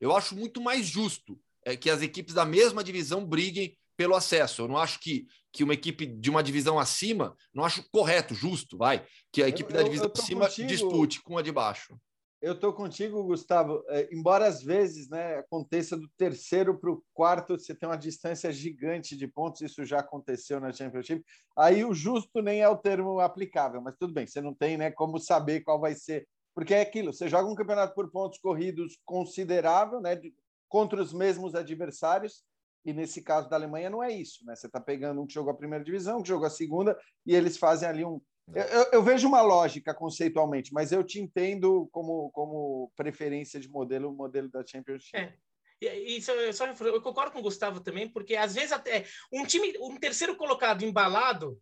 Eu 0.00 0.16
acho 0.16 0.34
muito 0.36 0.60
mais 0.60 0.86
justo 0.86 1.40
é, 1.64 1.76
que 1.76 1.88
as 1.88 2.02
equipes 2.02 2.34
da 2.34 2.44
mesma 2.44 2.82
divisão 2.82 3.24
briguem 3.24 3.78
pelo 3.96 4.16
acesso. 4.16 4.62
Eu 4.62 4.68
não 4.68 4.76
acho 4.76 4.98
que, 4.98 5.26
que 5.52 5.62
uma 5.62 5.74
equipe 5.74 6.04
de 6.06 6.30
uma 6.30 6.42
divisão 6.42 6.78
acima, 6.78 7.36
não 7.54 7.64
acho 7.64 7.88
correto, 7.90 8.34
justo, 8.34 8.76
vai, 8.76 9.06
que 9.32 9.42
a 9.42 9.48
equipe 9.48 9.72
eu, 9.72 9.76
da 9.76 9.82
divisão 9.84 10.10
acima 10.12 10.48
contigo, 10.48 10.68
dispute 10.68 11.22
com 11.22 11.38
a 11.38 11.42
de 11.42 11.52
baixo. 11.52 11.96
Eu 12.40 12.52
estou 12.52 12.72
contigo, 12.72 13.24
Gustavo. 13.24 13.84
É, 13.88 14.08
embora 14.14 14.46
às 14.46 14.62
vezes 14.62 15.08
né, 15.08 15.38
aconteça 15.38 15.96
do 15.96 16.08
terceiro 16.16 16.78
para 16.78 16.90
o 16.90 17.02
quarto, 17.12 17.58
você 17.58 17.74
tem 17.74 17.88
uma 17.88 17.96
distância 17.96 18.52
gigante 18.52 19.16
de 19.16 19.26
pontos, 19.26 19.60
isso 19.60 19.84
já 19.84 19.98
aconteceu 19.98 20.60
na 20.60 20.72
Championship. 20.72 21.24
Aí 21.56 21.84
o 21.84 21.92
justo 21.92 22.40
nem 22.40 22.60
é 22.60 22.68
o 22.68 22.76
termo 22.76 23.18
aplicável, 23.18 23.80
mas 23.80 23.96
tudo 23.98 24.12
bem, 24.12 24.26
você 24.26 24.40
não 24.40 24.54
tem 24.54 24.76
né, 24.76 24.90
como 24.92 25.18
saber 25.18 25.62
qual 25.62 25.80
vai 25.80 25.94
ser. 25.94 26.28
Porque 26.54 26.74
é 26.74 26.80
aquilo, 26.80 27.12
você 27.12 27.28
joga 27.28 27.50
um 27.50 27.56
campeonato 27.56 27.94
por 27.94 28.10
pontos 28.10 28.38
corridos 28.38 28.96
considerável, 29.04 30.00
né, 30.00 30.14
de, 30.14 30.32
contra 30.68 31.02
os 31.02 31.12
mesmos 31.12 31.56
adversários, 31.56 32.44
e 32.84 32.92
nesse 32.92 33.20
caso 33.20 33.48
da 33.48 33.56
Alemanha 33.56 33.90
não 33.90 34.02
é 34.02 34.10
isso, 34.12 34.46
né? 34.46 34.54
Você 34.54 34.66
está 34.66 34.80
pegando 34.80 35.20
um 35.20 35.26
que 35.26 35.34
jogou 35.34 35.52
a 35.52 35.56
primeira 35.56 35.84
divisão, 35.84 36.22
que 36.22 36.28
jogou 36.28 36.46
a 36.46 36.50
segunda, 36.50 36.98
e 37.26 37.34
eles 37.34 37.58
fazem 37.58 37.88
ali 37.88 38.04
um. 38.04 38.20
Eu, 38.54 38.86
eu, 38.92 39.02
vejo 39.02 39.28
uma 39.28 39.42
lógica 39.42 39.92
conceitualmente, 39.94 40.72
mas 40.72 40.92
eu 40.92 41.04
te 41.04 41.20
entendo 41.20 41.88
como, 41.92 42.30
como 42.30 42.90
preferência 42.96 43.60
de 43.60 43.68
modelo, 43.68 44.10
o 44.10 44.14
modelo 44.14 44.48
da 44.48 44.64
Championship. 44.66 45.16
É. 45.16 45.34
Isso, 45.80 46.30
eu, 46.32 46.52
só, 46.52 46.66
eu 46.66 47.00
concordo 47.00 47.30
com 47.30 47.38
o 47.38 47.42
Gustavo 47.42 47.80
também, 47.80 48.08
porque 48.08 48.34
às 48.34 48.54
vezes 48.54 48.72
até 48.72 49.04
um 49.32 49.44
time, 49.44 49.74
um 49.80 49.96
terceiro 49.96 50.34
colocado 50.34 50.84
embalado, 50.84 51.56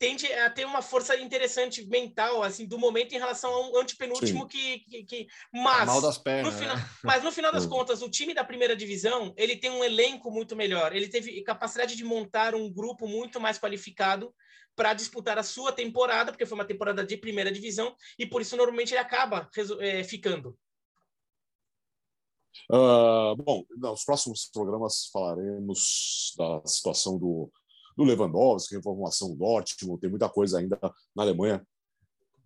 tende 0.00 0.32
a 0.32 0.48
ter 0.48 0.64
uma 0.64 0.80
força 0.80 1.14
interessante 1.16 1.84
mental 1.86 2.42
assim 2.42 2.66
do 2.66 2.78
momento 2.78 3.12
em 3.12 3.18
relação 3.18 3.52
ao 3.52 3.76
antepenúltimo 3.76 4.48
que, 4.48 4.78
que, 4.80 5.04
que, 5.04 5.26
mas 5.52 5.86
mal 5.86 6.00
das 6.00 6.16
pernas, 6.16 6.54
no 6.54 6.58
final, 6.58 6.76
né? 6.76 6.90
mas 7.04 7.22
no 7.22 7.30
final 7.30 7.52
das 7.52 7.66
contas 7.68 8.00
o 8.00 8.08
time 8.08 8.32
da 8.32 8.42
primeira 8.42 8.74
divisão 8.74 9.34
ele 9.36 9.56
tem 9.56 9.70
um 9.70 9.84
elenco 9.84 10.30
muito 10.30 10.56
melhor 10.56 10.96
ele 10.96 11.06
teve 11.06 11.42
capacidade 11.42 11.94
de 11.94 12.02
montar 12.02 12.54
um 12.54 12.72
grupo 12.72 13.06
muito 13.06 13.38
mais 13.38 13.58
qualificado 13.58 14.34
para 14.80 14.94
disputar 14.94 15.36
a 15.36 15.42
sua 15.42 15.72
temporada 15.72 16.32
porque 16.32 16.46
foi 16.46 16.56
uma 16.56 16.64
temporada 16.64 17.04
de 17.04 17.18
primeira 17.18 17.52
divisão 17.52 17.94
e 18.18 18.24
por 18.24 18.40
isso 18.40 18.56
normalmente 18.56 18.94
ele 18.94 19.00
acaba 19.00 19.46
é, 19.78 20.02
ficando 20.02 20.56
uh, 22.72 23.36
bom 23.36 23.62
nos 23.76 24.04
próximos 24.04 24.48
programas 24.50 25.10
falaremos 25.12 26.32
da 26.38 26.62
situação 26.64 27.18
do 27.18 27.52
do 27.94 28.04
Lewandowski, 28.04 28.76
reformulação 28.76 29.30
do 29.30 29.36
Dortmund, 29.36 30.00
tem 30.00 30.08
muita 30.08 30.26
coisa 30.26 30.58
ainda 30.58 30.78
na 31.14 31.22
Alemanha 31.22 31.66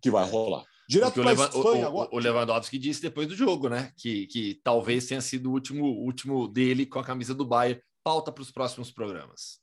que 0.01 0.11
vai 0.11 0.29
rolar. 0.29 0.65
Direto 0.89 1.21
para 1.21 1.29
a 1.29 1.33
Espanha 1.33 1.87
agora. 1.87 2.09
O 2.11 2.19
Lewandowski 2.19 2.77
disse 2.77 3.01
depois 3.01 3.27
do 3.27 3.35
jogo, 3.35 3.69
né? 3.69 3.93
Que, 3.95 4.27
que 4.27 4.59
talvez 4.63 5.07
tenha 5.07 5.21
sido 5.21 5.49
o 5.49 5.53
último, 5.53 5.85
último 5.85 6.47
dele 6.47 6.85
com 6.85 6.99
a 6.99 7.03
camisa 7.05 7.33
do 7.33 7.45
Bayern. 7.45 7.81
Pauta 8.03 8.31
para 8.33 8.41
os 8.41 8.51
próximos 8.51 8.91
programas. 8.91 9.61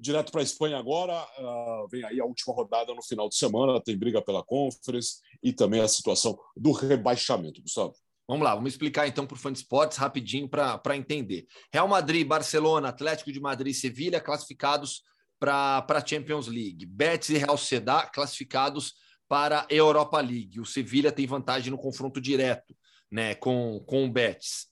Direto 0.00 0.32
para 0.32 0.40
a 0.40 0.44
Espanha 0.44 0.78
agora, 0.78 1.22
uh, 1.38 1.86
vem 1.88 2.02
aí 2.04 2.18
a 2.18 2.24
última 2.24 2.54
rodada 2.54 2.94
no 2.94 3.02
final 3.02 3.28
de 3.28 3.36
semana, 3.36 3.80
tem 3.80 3.98
briga 3.98 4.22
pela 4.22 4.42
Conference 4.42 5.20
e 5.42 5.52
também 5.52 5.80
a 5.80 5.88
situação 5.88 6.38
do 6.56 6.72
rebaixamento, 6.72 7.60
Gustavo. 7.60 7.94
Vamos 8.26 8.44
lá, 8.44 8.54
vamos 8.54 8.72
explicar 8.72 9.06
então 9.08 9.26
para 9.26 9.34
o 9.34 9.38
fã 9.38 9.52
de 9.52 9.58
esportes 9.58 9.98
rapidinho 9.98 10.48
para 10.48 10.96
entender. 10.96 11.46
Real 11.72 11.88
Madrid, 11.88 12.26
Barcelona, 12.26 12.88
Atlético 12.88 13.30
de 13.32 13.40
Madrid, 13.40 13.74
Sevilha 13.74 14.20
classificados 14.20 15.02
para 15.38 15.84
a 15.86 16.06
Champions 16.06 16.46
League. 16.46 16.86
Betis 16.86 17.30
e 17.30 17.38
Real 17.38 17.58
Sociedad 17.58 18.08
classificados 18.12 18.94
para 19.28 19.62
a 19.62 19.66
Europa 19.68 20.20
League. 20.20 20.60
O 20.60 20.64
Sevilha 20.64 21.10
tem 21.10 21.26
vantagem 21.26 21.70
no 21.70 21.78
confronto 21.78 22.20
direto 22.20 22.74
né, 23.10 23.34
com, 23.34 23.82
com 23.86 24.04
o 24.04 24.10
Betis. 24.10 24.68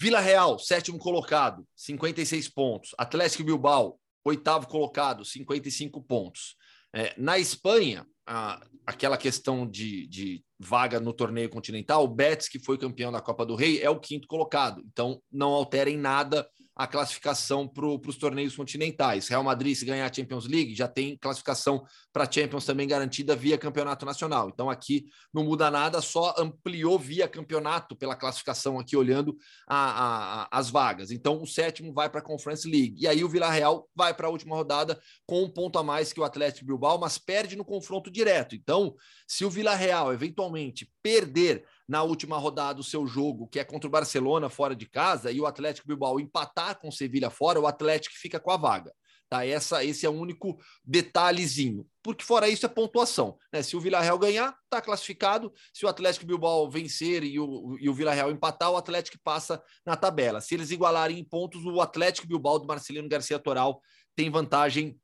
Vila 0.00 0.20
Real, 0.20 0.58
sétimo 0.58 0.98
colocado, 0.98 1.66
56 1.76 2.48
pontos. 2.48 2.94
Atlético 2.96 3.44
Bilbao, 3.44 4.00
oitavo 4.24 4.66
colocado, 4.66 5.24
55 5.24 6.02
pontos. 6.02 6.56
É, 6.92 7.14
na 7.16 7.38
Espanha, 7.38 8.06
a, 8.26 8.64
aquela 8.86 9.16
questão 9.16 9.68
de, 9.68 10.06
de, 10.08 10.44
vaga 10.58 11.00
no 11.00 11.12
torneio 11.12 11.48
continental, 11.48 12.04
o 12.04 12.08
Betis, 12.08 12.48
que 12.48 12.58
foi 12.58 12.76
campeão 12.76 13.10
da 13.10 13.20
Copa 13.20 13.46
do 13.46 13.54
Rei, 13.54 13.80
é 13.80 13.88
o 13.88 13.98
quinto 13.98 14.28
colocado. 14.28 14.82
Então, 14.92 15.22
não 15.32 15.52
altera 15.52 15.88
em 15.88 15.96
nada 15.96 16.46
a 16.80 16.86
classificação 16.86 17.68
para 17.68 17.84
os 17.84 18.16
torneios 18.16 18.56
continentais. 18.56 19.28
Real 19.28 19.44
Madrid, 19.44 19.76
se 19.76 19.84
ganhar 19.84 20.10
a 20.10 20.12
Champions 20.12 20.46
League, 20.46 20.74
já 20.74 20.88
tem 20.88 21.14
classificação 21.14 21.84
para 22.10 22.30
Champions 22.30 22.64
também 22.64 22.88
garantida 22.88 23.36
via 23.36 23.58
campeonato 23.58 24.06
nacional. 24.06 24.48
Então 24.48 24.70
aqui 24.70 25.04
não 25.30 25.44
muda 25.44 25.70
nada, 25.70 26.00
só 26.00 26.34
ampliou 26.38 26.98
via 26.98 27.28
campeonato 27.28 27.94
pela 27.94 28.16
classificação 28.16 28.78
aqui, 28.78 28.96
olhando 28.96 29.36
a, 29.68 30.46
a, 30.46 30.58
as 30.58 30.70
vagas. 30.70 31.10
Então 31.10 31.42
o 31.42 31.46
sétimo 31.46 31.92
vai 31.92 32.08
para 32.08 32.20
a 32.20 32.24
Conference 32.24 32.66
League. 32.66 32.96
E 32.98 33.06
aí 33.06 33.22
o 33.22 33.28
Vila 33.28 33.50
Real 33.50 33.86
vai 33.94 34.14
para 34.14 34.28
a 34.28 34.30
última 34.30 34.56
rodada 34.56 34.98
com 35.26 35.42
um 35.42 35.50
ponto 35.50 35.78
a 35.78 35.82
mais 35.82 36.14
que 36.14 36.20
o 36.20 36.24
Atlético 36.24 36.64
Bilbao, 36.64 36.98
mas 36.98 37.18
perde 37.18 37.56
no 37.56 37.64
confronto 37.64 38.10
direto. 38.10 38.56
Então, 38.56 38.94
se 39.28 39.44
o 39.44 39.50
Vila 39.50 39.74
Real 39.74 40.14
eventualmente 40.14 40.90
perder 41.02 41.62
na 41.90 42.04
última 42.04 42.38
rodada 42.38 42.78
o 42.78 42.84
seu 42.84 43.04
jogo, 43.04 43.48
que 43.48 43.58
é 43.58 43.64
contra 43.64 43.88
o 43.88 43.90
Barcelona 43.90 44.48
fora 44.48 44.76
de 44.76 44.88
casa, 44.88 45.32
e 45.32 45.40
o 45.40 45.46
Atlético 45.46 45.88
Bilbao 45.88 46.20
empatar 46.20 46.78
com 46.78 46.88
o 46.88 46.92
Sevilha 46.92 47.30
fora, 47.30 47.58
o 47.58 47.66
Atlético 47.66 48.14
fica 48.16 48.38
com 48.38 48.52
a 48.52 48.56
vaga. 48.56 48.94
Tá? 49.28 49.44
Essa, 49.44 49.84
esse 49.84 50.06
é 50.06 50.08
o 50.08 50.12
único 50.12 50.56
detalhezinho. 50.84 51.84
Porque 52.00 52.24
fora 52.24 52.48
isso 52.48 52.64
é 52.64 52.68
pontuação. 52.68 53.36
Né? 53.52 53.60
Se 53.64 53.76
o 53.76 53.80
Villarreal 53.80 54.16
ganhar, 54.20 54.56
está 54.62 54.80
classificado. 54.80 55.52
Se 55.74 55.84
o 55.84 55.88
Atlético 55.88 56.26
Bilbao 56.26 56.70
vencer 56.70 57.24
e 57.24 57.40
o, 57.40 57.76
e 57.80 57.88
o 57.88 57.94
Villarreal 57.94 58.30
empatar, 58.30 58.70
o 58.70 58.76
Atlético 58.76 59.18
passa 59.24 59.60
na 59.84 59.96
tabela. 59.96 60.40
Se 60.40 60.54
eles 60.54 60.70
igualarem 60.70 61.18
em 61.18 61.24
pontos, 61.24 61.64
o 61.64 61.80
Atlético 61.80 62.28
Bilbao 62.28 62.60
do 62.60 62.68
Marcelino 62.68 63.08
Garcia 63.08 63.38
Toral 63.40 63.80
tem 64.14 64.30
vantagem 64.30 64.96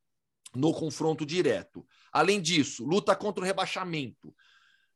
no 0.54 0.72
confronto 0.72 1.26
direto. 1.26 1.84
Além 2.12 2.40
disso, 2.40 2.84
luta 2.84 3.16
contra 3.16 3.42
o 3.42 3.46
rebaixamento. 3.46 4.32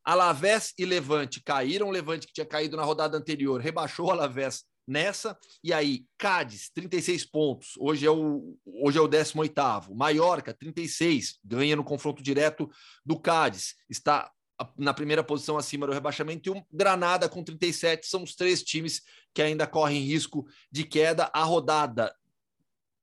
Alavés 0.04 0.72
e 0.78 0.84
Levante 0.84 1.42
caíram. 1.42 1.90
Levante, 1.90 2.26
que 2.26 2.32
tinha 2.32 2.46
caído 2.46 2.76
na 2.76 2.82
rodada 2.82 3.16
anterior, 3.16 3.60
rebaixou 3.60 4.06
o 4.06 4.10
Alavés 4.10 4.64
nessa. 4.86 5.38
E 5.62 5.72
aí, 5.72 6.04
Cádiz, 6.18 6.70
36 6.74 7.24
pontos. 7.24 7.74
Hoje 7.78 8.06
é 8.06 8.10
o, 8.10 8.56
hoje 8.82 8.98
é 8.98 9.00
o 9.00 9.08
18. 9.08 9.54
Maiorca, 9.94 10.52
36. 10.52 11.38
Ganha 11.44 11.76
no 11.76 11.84
confronto 11.84 12.22
direto 12.22 12.68
do 13.04 13.18
Cádiz. 13.18 13.74
Está 13.88 14.30
na 14.76 14.92
primeira 14.92 15.24
posição 15.24 15.56
acima 15.56 15.86
do 15.86 15.92
rebaixamento. 15.92 16.48
E 16.48 16.58
o 16.58 16.64
Granada, 16.72 17.28
com 17.28 17.42
37. 17.42 18.06
São 18.06 18.22
os 18.22 18.34
três 18.34 18.62
times 18.62 19.02
que 19.32 19.42
ainda 19.42 19.66
correm 19.66 20.02
risco 20.02 20.46
de 20.70 20.84
queda. 20.84 21.30
A 21.32 21.44
rodada 21.44 22.12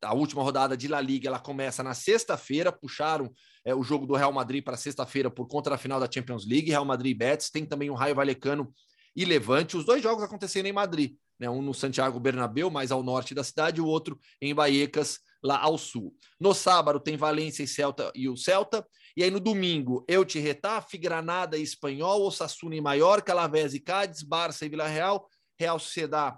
a 0.02 0.14
última 0.14 0.44
rodada 0.44 0.78
de 0.78 0.88
La 0.88 1.02
Liga 1.02 1.28
ela 1.28 1.40
começa 1.40 1.82
na 1.84 1.94
sexta-feira, 1.94 2.72
puxaram 2.72 3.32
é, 3.68 3.76
o 3.76 3.84
jogo 3.84 4.08
do 4.08 4.16
Real 4.16 4.32
Madrid 4.32 4.64
para 4.64 4.78
sexta-feira 4.78 5.30
por 5.30 5.46
conta 5.46 5.70
da 5.70 5.78
final 5.78 6.00
da 6.00 6.10
Champions 6.10 6.48
League, 6.48 6.70
Real 6.70 6.86
Madrid 6.86 7.12
e 7.12 7.14
Betis, 7.14 7.50
tem 7.50 7.66
também 7.66 7.90
o 7.90 7.94
Raio 7.94 8.16
Valecano 8.16 8.74
e 9.14 9.26
Levante, 9.26 9.76
os 9.76 9.84
dois 9.84 10.02
jogos 10.02 10.24
acontecendo 10.24 10.68
em 10.68 10.72
Madrid, 10.72 11.18
né? 11.38 11.50
um 11.50 11.62
no 11.62 11.74
Santiago 11.74 12.18
Bernabéu, 12.18 12.70
mais 12.70 12.94
ao 12.94 13.04
norte 13.04 13.36
da 13.36 13.44
cidade, 13.44 13.82
o 13.82 13.86
outro 13.86 14.18
em 14.42 14.54
Vallecas, 14.54 15.20
lá 15.44 15.60
ao 15.60 15.78
sul. 15.78 16.16
No 16.40 16.54
sábado 16.54 16.98
tem 16.98 17.18
Valência 17.18 17.62
e 17.62 17.68
Celta 17.68 18.10
e 18.16 18.30
o 18.30 18.38
Celta, 18.38 18.88
e 19.18 19.24
aí 19.24 19.30
no 19.30 19.40
domingo, 19.40 20.06
Elche 20.08 20.40
Retafe, 20.40 20.98
Granada 20.98 21.58
e 21.58 21.62
Espanhol, 21.62 22.22
Osasuna 22.22 22.74
e 22.74 22.80
Maiorca, 22.80 23.34
Alavés 23.34 23.74
e 23.74 23.82
Cádiz, 23.82 24.24
Barça 24.24 24.66
e 24.66 24.70
Vila 24.70 24.88
Real, 24.88 25.28
Real 25.60 25.78
Sociedad 25.78 26.38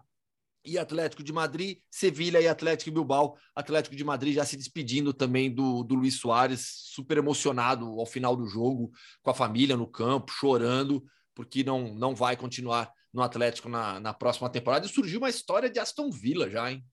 e 0.69 0.77
Atlético 0.77 1.23
de 1.23 1.33
Madrid, 1.33 1.79
Sevilha 1.89 2.39
e 2.39 2.47
Atlético 2.47 2.91
Bilbao. 2.91 3.37
Atlético 3.55 3.95
de 3.95 4.03
Madrid 4.03 4.35
já 4.35 4.45
se 4.45 4.55
despedindo 4.55 5.13
também 5.13 5.53
do, 5.53 5.83
do 5.83 5.95
Luiz 5.95 6.19
Soares, 6.19 6.69
super 6.85 7.17
emocionado 7.17 7.99
ao 7.99 8.05
final 8.05 8.35
do 8.35 8.45
jogo, 8.45 8.91
com 9.21 9.31
a 9.31 9.33
família 9.33 9.75
no 9.75 9.87
campo, 9.87 10.31
chorando, 10.31 11.03
porque 11.33 11.63
não, 11.63 11.93
não 11.95 12.15
vai 12.15 12.37
continuar 12.37 12.91
no 13.13 13.21
Atlético 13.21 13.67
na, 13.67 13.99
na 13.99 14.13
próxima 14.13 14.49
temporada. 14.49 14.85
E 14.85 14.89
surgiu 14.89 15.19
uma 15.19 15.29
história 15.29 15.69
de 15.69 15.79
Aston 15.79 16.11
Villa 16.11 16.49
já, 16.49 16.71
hein? 16.71 16.85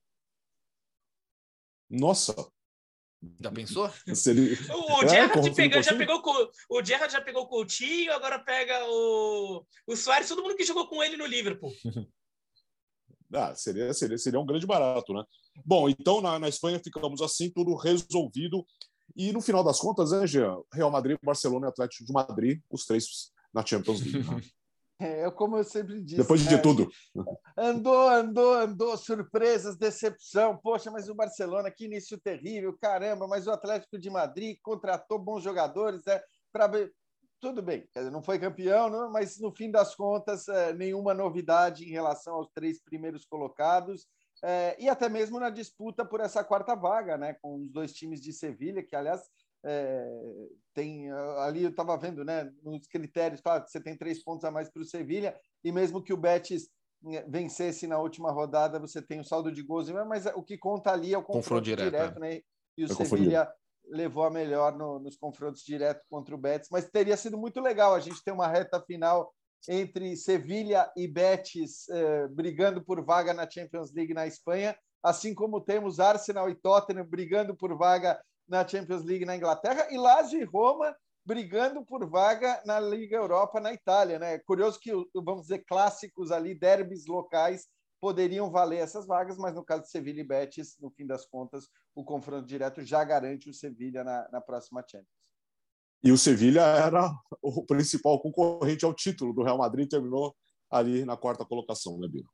Nossa, 1.89 2.35
já 3.39 3.51
pensou? 3.51 3.91
Seria... 4.13 4.57
O, 4.73 5.03
é, 5.03 5.07
Gerrard 5.07 5.55
pegou, 5.55 5.81
já 5.81 5.95
pegou 5.95 6.51
o 6.69 6.83
Gerrard 6.83 7.13
já 7.13 7.21
pegou 7.21 7.43
o 7.43 7.47
Coutinho, 7.47 8.13
agora 8.13 8.39
pega 8.39 8.85
o, 8.85 9.65
o 9.85 9.95
Soares, 9.95 10.27
todo 10.27 10.43
mundo 10.43 10.55
que 10.55 10.65
jogou 10.65 10.87
com 10.87 11.03
ele 11.03 11.17
no 11.17 11.25
Liverpool. 11.25 11.71
Ah, 13.33 13.53
seria, 13.55 13.93
seria, 13.93 14.17
seria 14.17 14.39
um 14.39 14.45
grande 14.45 14.65
barato, 14.65 15.13
né? 15.13 15.23
Bom, 15.65 15.89
então 15.89 16.21
na, 16.21 16.39
na 16.39 16.47
Espanha 16.47 16.79
ficamos 16.83 17.21
assim, 17.21 17.49
tudo 17.49 17.75
resolvido. 17.75 18.65
E 19.15 19.31
no 19.31 19.41
final 19.41 19.63
das 19.63 19.79
contas, 19.79 20.11
né, 20.11 20.27
Jean? 20.27 20.57
Real 20.73 20.91
Madrid, 20.91 21.17
Barcelona 21.23 21.67
e 21.67 21.69
Atlético 21.69 22.05
de 22.05 22.13
Madrid, 22.13 22.61
os 22.69 22.85
três 22.85 23.31
na 23.53 23.65
Champions 23.65 24.01
League. 24.01 24.29
Né? 24.29 24.41
É 24.99 25.29
como 25.29 25.57
eu 25.57 25.63
sempre 25.63 26.01
disse. 26.01 26.17
Depois 26.17 26.41
de 26.41 26.55
né? 26.55 26.57
tudo. 26.57 26.89
Andou, 27.55 28.09
andou, 28.09 28.53
andou, 28.55 28.97
surpresas, 28.97 29.77
decepção. 29.77 30.57
Poxa, 30.57 30.89
mas 30.89 31.07
o 31.07 31.13
Barcelona, 31.13 31.69
que 31.69 31.85
início 31.85 32.19
terrível, 32.19 32.75
caramba, 32.81 33.27
mas 33.27 33.45
o 33.45 33.51
Atlético 33.51 33.99
de 33.99 34.09
Madrid 34.09 34.57
contratou 34.63 35.19
bons 35.19 35.43
jogadores, 35.43 36.01
né? 36.03 36.19
Para 36.51 36.67
tudo 37.39 37.61
bem, 37.61 37.87
não 38.11 38.21
foi 38.21 38.39
campeão, 38.39 38.89
não, 38.89 39.11
mas 39.11 39.39
no 39.39 39.51
fim 39.51 39.69
das 39.69 39.95
contas, 39.95 40.47
é, 40.47 40.73
nenhuma 40.73 41.13
novidade 41.13 41.83
em 41.83 41.91
relação 41.91 42.35
aos 42.35 42.49
três 42.53 42.81
primeiros 42.81 43.25
colocados. 43.25 44.07
É, 44.43 44.75
e 44.79 44.87
até 44.87 45.09
mesmo 45.09 45.39
na 45.39 45.49
disputa 45.49 46.05
por 46.05 46.19
essa 46.19 46.43
quarta 46.43 46.75
vaga, 46.75 47.17
né, 47.17 47.35
com 47.41 47.55
os 47.55 47.71
dois 47.71 47.93
times 47.93 48.21
de 48.21 48.31
Sevilha, 48.31 48.83
que 48.83 48.95
aliás 48.95 49.21
é, 49.65 50.07
tem 50.73 51.11
ali 51.39 51.63
eu 51.63 51.69
estava 51.69 51.97
vendo, 51.97 52.23
né, 52.23 52.51
nos 52.63 52.87
critérios, 52.87 53.41
claro, 53.41 53.65
você 53.67 53.81
tem 53.81 53.97
três 53.97 54.23
pontos 54.23 54.45
a 54.45 54.51
mais 54.51 54.69
para 54.69 54.81
o 54.81 54.85
Sevilha 54.85 55.35
e 55.63 55.71
mesmo 55.71 56.03
que 56.03 56.13
o 56.13 56.17
Betis 56.17 56.69
né, 57.01 57.23
vencesse 57.27 57.87
na 57.87 57.99
última 57.99 58.31
rodada, 58.31 58.79
você 58.79 59.01
tem 59.01 59.19
o 59.19 59.23
saldo 59.23 59.51
de 59.51 59.63
gols, 59.63 59.89
mas 59.89 60.25
o 60.27 60.43
que 60.43 60.57
conta 60.57 60.91
ali 60.91 61.13
é 61.13 61.17
o 61.17 61.21
confronto, 61.21 61.43
confronto 61.43 61.63
direto, 61.63 61.91
direto 61.91 62.17
é. 62.17 62.19
né? 62.19 62.41
E 62.77 62.83
o 62.83 62.93
Sevilha 62.93 63.51
levou 63.89 64.23
a 64.23 64.29
melhor 64.29 64.77
no, 64.77 64.99
nos 64.99 65.17
confrontos 65.17 65.63
diretos 65.63 66.05
contra 66.09 66.35
o 66.35 66.37
Betis, 66.37 66.69
mas 66.71 66.89
teria 66.89 67.17
sido 67.17 67.37
muito 67.37 67.59
legal 67.59 67.93
a 67.93 67.99
gente 67.99 68.23
ter 68.23 68.31
uma 68.31 68.47
reta 68.47 68.81
final 68.81 69.33
entre 69.67 70.15
Sevilha 70.15 70.91
e 70.95 71.07
Betis 71.07 71.89
eh, 71.89 72.27
brigando 72.29 72.83
por 72.83 73.03
vaga 73.03 73.33
na 73.33 73.49
Champions 73.49 73.91
League 73.93 74.13
na 74.13 74.27
Espanha, 74.27 74.77
assim 75.01 75.33
como 75.33 75.61
temos 75.61 75.99
Arsenal 75.99 76.49
e 76.49 76.55
Tottenham 76.55 77.05
brigando 77.05 77.55
por 77.55 77.75
vaga 77.75 78.19
na 78.47 78.67
Champions 78.67 79.03
League 79.03 79.25
na 79.25 79.35
Inglaterra 79.35 79.87
e 79.91 79.97
Lazio 79.97 80.39
e 80.39 80.43
Roma 80.43 80.95
brigando 81.25 81.83
por 81.83 82.07
vaga 82.09 82.61
na 82.65 82.79
Liga 82.79 83.17
Europa 83.17 83.59
na 83.59 83.73
Itália, 83.73 84.17
né? 84.17 84.39
Curioso 84.39 84.79
que 84.79 84.91
vamos 85.13 85.43
dizer 85.43 85.65
clássicos 85.67 86.31
ali, 86.31 86.55
derbys 86.55 87.05
locais 87.05 87.67
poderiam 87.99 88.51
valer 88.51 88.77
essas 88.77 89.05
vagas, 89.05 89.37
mas 89.37 89.55
no 89.55 89.63
caso 89.63 89.83
de 89.83 89.89
Sevilha 89.89 90.21
e 90.21 90.27
Betis, 90.27 90.77
no 90.79 90.89
fim 90.91 91.05
das 91.05 91.25
contas, 91.25 91.69
o 91.95 92.03
confronto 92.03 92.45
direto 92.45 92.83
já 92.83 93.03
garante 93.03 93.49
o 93.49 93.53
Sevilha 93.53 94.03
na, 94.03 94.29
na 94.31 94.41
próxima 94.41 94.83
Champions. 94.89 95.07
E 96.03 96.11
o 96.11 96.17
Sevilha 96.17 96.61
era 96.61 97.11
o 97.41 97.65
principal 97.65 98.21
concorrente 98.21 98.85
ao 98.85 98.93
título 98.93 99.33
do 99.33 99.43
Real 99.43 99.57
Madrid, 99.57 99.89
terminou 99.89 100.35
ali 100.69 101.03
na 101.05 101.17
quarta 101.17 101.45
colocação, 101.45 101.97
né, 101.97 102.07
Bino? 102.07 102.29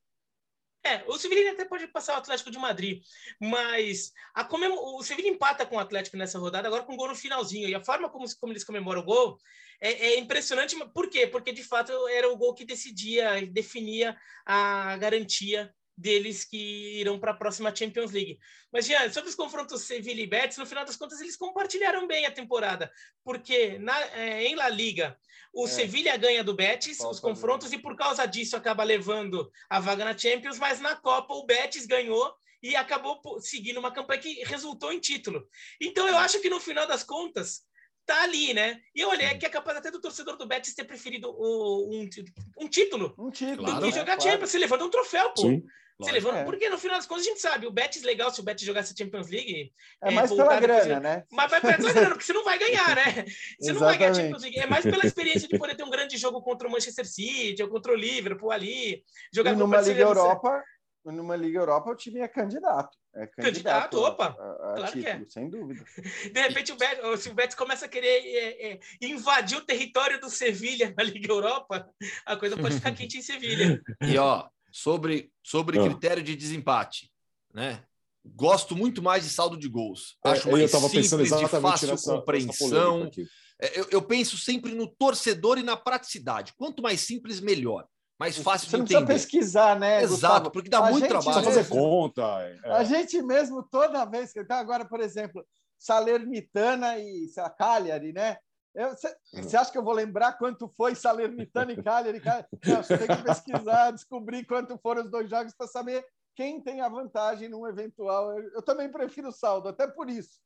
É, 0.86 1.04
o 1.08 1.18
Sevilha 1.18 1.54
até 1.54 1.64
pode 1.64 1.88
passar 1.88 2.14
o 2.14 2.18
Atlético 2.18 2.52
de 2.52 2.58
Madrid, 2.58 3.02
mas 3.40 4.12
a 4.34 4.44
comem... 4.44 4.70
o 4.70 5.02
Sevilha 5.02 5.30
empata 5.30 5.66
com 5.66 5.78
o 5.78 5.80
Atlético 5.80 6.18
nessa 6.18 6.38
rodada, 6.38 6.68
agora 6.68 6.84
com 6.84 6.94
um 6.94 6.98
gol 6.98 7.08
no 7.08 7.16
finalzinho. 7.16 7.70
E 7.70 7.76
a 7.76 7.84
forma 7.84 8.10
como, 8.10 8.26
como 8.38 8.52
eles 8.52 8.66
comemoram 8.66 9.02
o 9.02 9.06
gol 9.06 9.38
é, 9.80 9.92
é, 9.92 10.20
impressionante. 10.20 10.76
Por 10.94 11.10
quê? 11.10 11.26
Porque 11.26 11.54
de 11.54 11.64
fato 11.64 11.92
era 12.10 12.30
o 12.30 12.36
gol 12.36 12.54
que 12.54 12.66
decidia, 12.66 13.46
definia 13.48 14.18
a 14.46 14.98
garantia 14.98 15.74
deles 15.98 16.44
que 16.44 17.00
irão 17.00 17.20
para 17.20 17.32
a 17.32 17.36
próxima 17.36 17.76
Champions 17.76 18.12
League. 18.12 18.40
Mas, 18.72 18.86
Jean, 18.86 19.12
sobre 19.12 19.30
os 19.30 19.36
confrontos 19.36 19.84
Sevilla 19.84 20.22
e 20.22 20.28
Betis, 20.28 20.58
no 20.58 20.66
final 20.66 20.86
das 20.86 20.96
contas, 20.96 21.22
eles 21.22 21.38
compartilharam 21.38 22.08
bem 22.08 22.26
a 22.26 22.32
temporada, 22.32 22.92
porque 23.24 23.78
na, 23.80 24.00
é, 24.16 24.46
em 24.46 24.56
La 24.56 24.70
Liga, 24.70 25.18
o 25.54 25.66
é. 25.66 25.70
Sevilla 25.70 26.18
ganha 26.18 26.44
do 26.44 26.56
Betis 26.56 26.98
Copa 26.98 27.12
os 27.12 27.20
confrontos 27.20 27.72
e 27.72 27.78
por 27.78 27.96
causa 27.96 28.26
disso 28.26 28.58
acaba 28.58 28.84
levando 28.84 29.52
a 29.70 29.80
vaga 29.80 30.04
na 30.04 30.18
Champions, 30.18 30.58
mas 30.58 30.80
na 30.80 30.96
Copa 30.96 31.34
o 31.34 31.46
Betis 31.46 31.86
ganhou 31.86 32.34
e 32.62 32.76
acabou 32.76 33.22
seguindo 33.40 33.78
uma 33.78 33.92
campanha 33.92 34.22
que 34.22 34.44
resultou 34.46 34.92
em 34.92 35.00
título. 35.00 35.48
Então, 35.80 36.08
eu 36.08 36.18
acho 36.18 36.40
que 36.42 36.50
no 36.50 36.62
final 36.62 36.88
das 36.88 37.04
contas, 37.04 37.62
tá 38.06 38.24
ali, 38.24 38.54
né? 38.54 38.82
E 38.96 39.02
eu 39.02 39.10
olhei 39.10 39.38
que 39.38 39.46
é 39.46 39.50
capaz 39.50 39.78
até 39.78 39.92
do 39.92 40.02
torcedor 40.02 40.38
do 40.38 40.48
Betis 40.48 40.74
ter 40.74 40.86
preferido 40.86 41.30
o, 41.30 41.90
um, 41.90 42.02
um 42.02 42.70
título, 42.70 43.16
um 43.18 43.30
título 43.32 43.76
do 43.76 43.86
que 43.86 43.92
jogar 43.92 44.18
claro. 44.18 44.22
Champions. 44.22 44.50
Você 44.50 44.58
levanta 44.58 44.86
um 44.86 44.90
troféu, 44.90 45.30
pô. 45.32 45.42
Sim. 45.42 45.64
Levanta, 46.00 46.40
é. 46.40 46.44
Porque 46.44 46.70
no 46.70 46.78
final 46.78 46.98
das 46.98 47.06
contas 47.06 47.26
a 47.26 47.30
gente 47.30 47.42
sabe, 47.42 47.68
o 47.68 47.72
Betis 47.72 48.04
legal 48.04 48.32
se 48.32 48.40
o 48.40 48.44
Betis 48.44 48.66
jogasse 48.66 48.96
Champions 48.98 49.30
League. 49.30 49.72
É, 50.02 50.10
é 50.10 50.12
mais 50.12 50.32
pela 50.32 50.60
grana, 50.60 51.00
né? 51.00 51.24
Mas 51.32 51.52
vai 51.52 51.62
pela 51.62 51.78
grana, 51.78 52.10
porque 52.10 52.24
você 52.24 52.34
não 52.34 52.44
vai 52.44 52.58
ganhar, 52.58 52.96
né? 52.96 53.26
Você 53.60 53.74
não 53.74 53.80
vai 53.80 53.98
ganhar 53.98 54.14
Champions 54.14 54.42
League. 54.42 54.60
É 54.60 54.66
mais 54.66 54.84
pela 54.84 55.06
experiência 55.06 55.48
de 55.48 55.58
poder 55.58 55.76
ter 55.76 55.84
um 55.84 55.90
grande 55.90 56.18
jogo 56.18 56.42
contra 56.42 56.68
o 56.68 56.72
Manchester 56.72 57.06
City 57.06 57.62
ou 57.62 57.70
contra 57.70 57.94
o 57.94 57.96
Liverpool 57.96 58.52
ali. 58.52 59.04
Jogar 59.32 59.54
e 59.54 59.56
numa 59.56 59.82
Liga 59.82 60.02
Europa, 60.02 60.64
numa 61.06 61.36
Liga 61.36 61.60
Europa 61.60 61.92
o 61.92 61.96
time 61.96 62.20
é 62.22 62.28
candidato. 62.28 62.98
É 63.16 63.28
candidato, 63.28 63.92
candidato 63.92 64.00
opa, 64.00 64.26
a, 64.26 64.72
a 64.72 64.76
claro 64.76 64.92
título, 64.92 65.04
que 65.04 65.10
é. 65.10 65.26
sem 65.30 65.48
dúvida. 65.48 65.86
De 66.34 66.42
repente, 66.42 66.72
o 66.72 66.76
Betis, 66.76 67.20
se 67.20 67.30
o 67.30 67.34
Betis 67.36 67.56
começa 67.56 67.86
a 67.86 67.90
querer 67.90 68.08
é, 68.08 68.74
é, 68.74 68.80
invadir 69.02 69.58
o 69.58 69.66
território 69.66 70.20
do 70.20 70.32
Sevilha 70.32 70.92
na 70.98 71.04
Liga 71.04 71.32
Europa, 71.32 71.88
a 72.26 72.36
coisa 72.36 72.58
pode 72.58 72.76
ficar 72.76 72.92
quente 72.96 73.20
em 73.20 73.22
Sevilha. 73.22 73.80
E 74.02 74.18
ó, 74.18 74.48
sobre, 74.74 75.32
sobre 75.44 75.80
ah. 75.80 75.84
critério 75.84 76.24
de 76.24 76.36
desempate, 76.36 77.12
né? 77.54 77.84
Gosto 78.26 78.76
muito 78.76 79.02
mais 79.02 79.24
de 79.24 79.30
saldo 79.30 79.58
de 79.58 79.68
gols. 79.68 80.18
É, 80.26 80.32
Acho 80.32 80.50
mais 80.50 80.72
simples, 80.72 81.10
de 81.30 81.48
fácil 81.48 81.90
nessa, 81.90 82.16
compreensão. 82.16 83.04
Nessa 83.04 83.22
é, 83.62 83.80
eu, 83.80 83.88
eu 83.92 84.02
penso 84.02 84.38
sempre 84.38 84.74
no 84.74 84.88
torcedor 84.88 85.58
e 85.58 85.64
na 85.64 85.78
praticidade. 85.78 86.54
Quanto 86.58 86.82
mais 86.82 87.02
simples, 87.02 87.40
melhor 87.40 87.86
mais 88.20 88.38
fácil 88.38 88.70
Você 88.70 88.78
de 88.78 88.84
entender. 88.84 89.00
Você 89.00 89.06
precisa 89.06 89.30
pesquisar, 89.30 89.80
né? 89.80 89.98
Exato, 89.98 90.12
Gustavo? 90.14 90.52
porque 90.52 90.70
dá 90.70 90.80
a 90.80 90.92
muito 90.92 91.08
trabalho. 91.08 91.36
Mesmo, 91.36 91.54
fazer 91.54 91.70
conta. 91.70 92.22
É. 92.64 92.72
A 92.72 92.84
gente 92.84 93.22
mesmo, 93.22 93.62
toda 93.64 94.06
vez 94.06 94.32
que. 94.32 94.40
Então, 94.40 94.58
agora, 94.58 94.86
por 94.86 95.02
exemplo, 95.02 95.46
Salernitana 95.78 96.98
e 96.98 97.28
sei 97.28 97.44
lá, 97.44 97.50
Cagliari, 97.50 98.14
né? 98.14 98.38
Você 98.74 99.16
hum. 99.36 99.60
acha 99.60 99.72
que 99.72 99.78
eu 99.78 99.84
vou 99.84 99.94
lembrar 99.94 100.34
quanto 100.34 100.68
foi 100.68 100.96
Salernitana 100.96 101.74
e 101.74 101.82
Cagliari? 101.84 102.22
Não, 102.66 102.84
você 102.84 102.98
tem 102.98 103.08
que 103.08 103.24
pesquisar, 103.24 103.92
descobrir 103.92 104.46
quanto 104.46 104.78
foram 104.80 105.04
os 105.04 105.12
dois 105.12 105.30
jogos 105.30 105.54
para 105.54 105.68
saber 105.68 106.04
quem 106.36 106.62
tem 106.62 106.82
a 106.82 106.90
vantagem 106.90 107.48
num 107.48 107.68
eventual. 107.68 108.32
Eu, 108.38 108.52
eu 108.56 108.62
também 108.62 108.92
prefiro 108.92 109.30
o 109.30 109.32
saldo, 109.34 109.70
até 109.70 109.88
por 109.88 110.10
isso. 110.10 110.42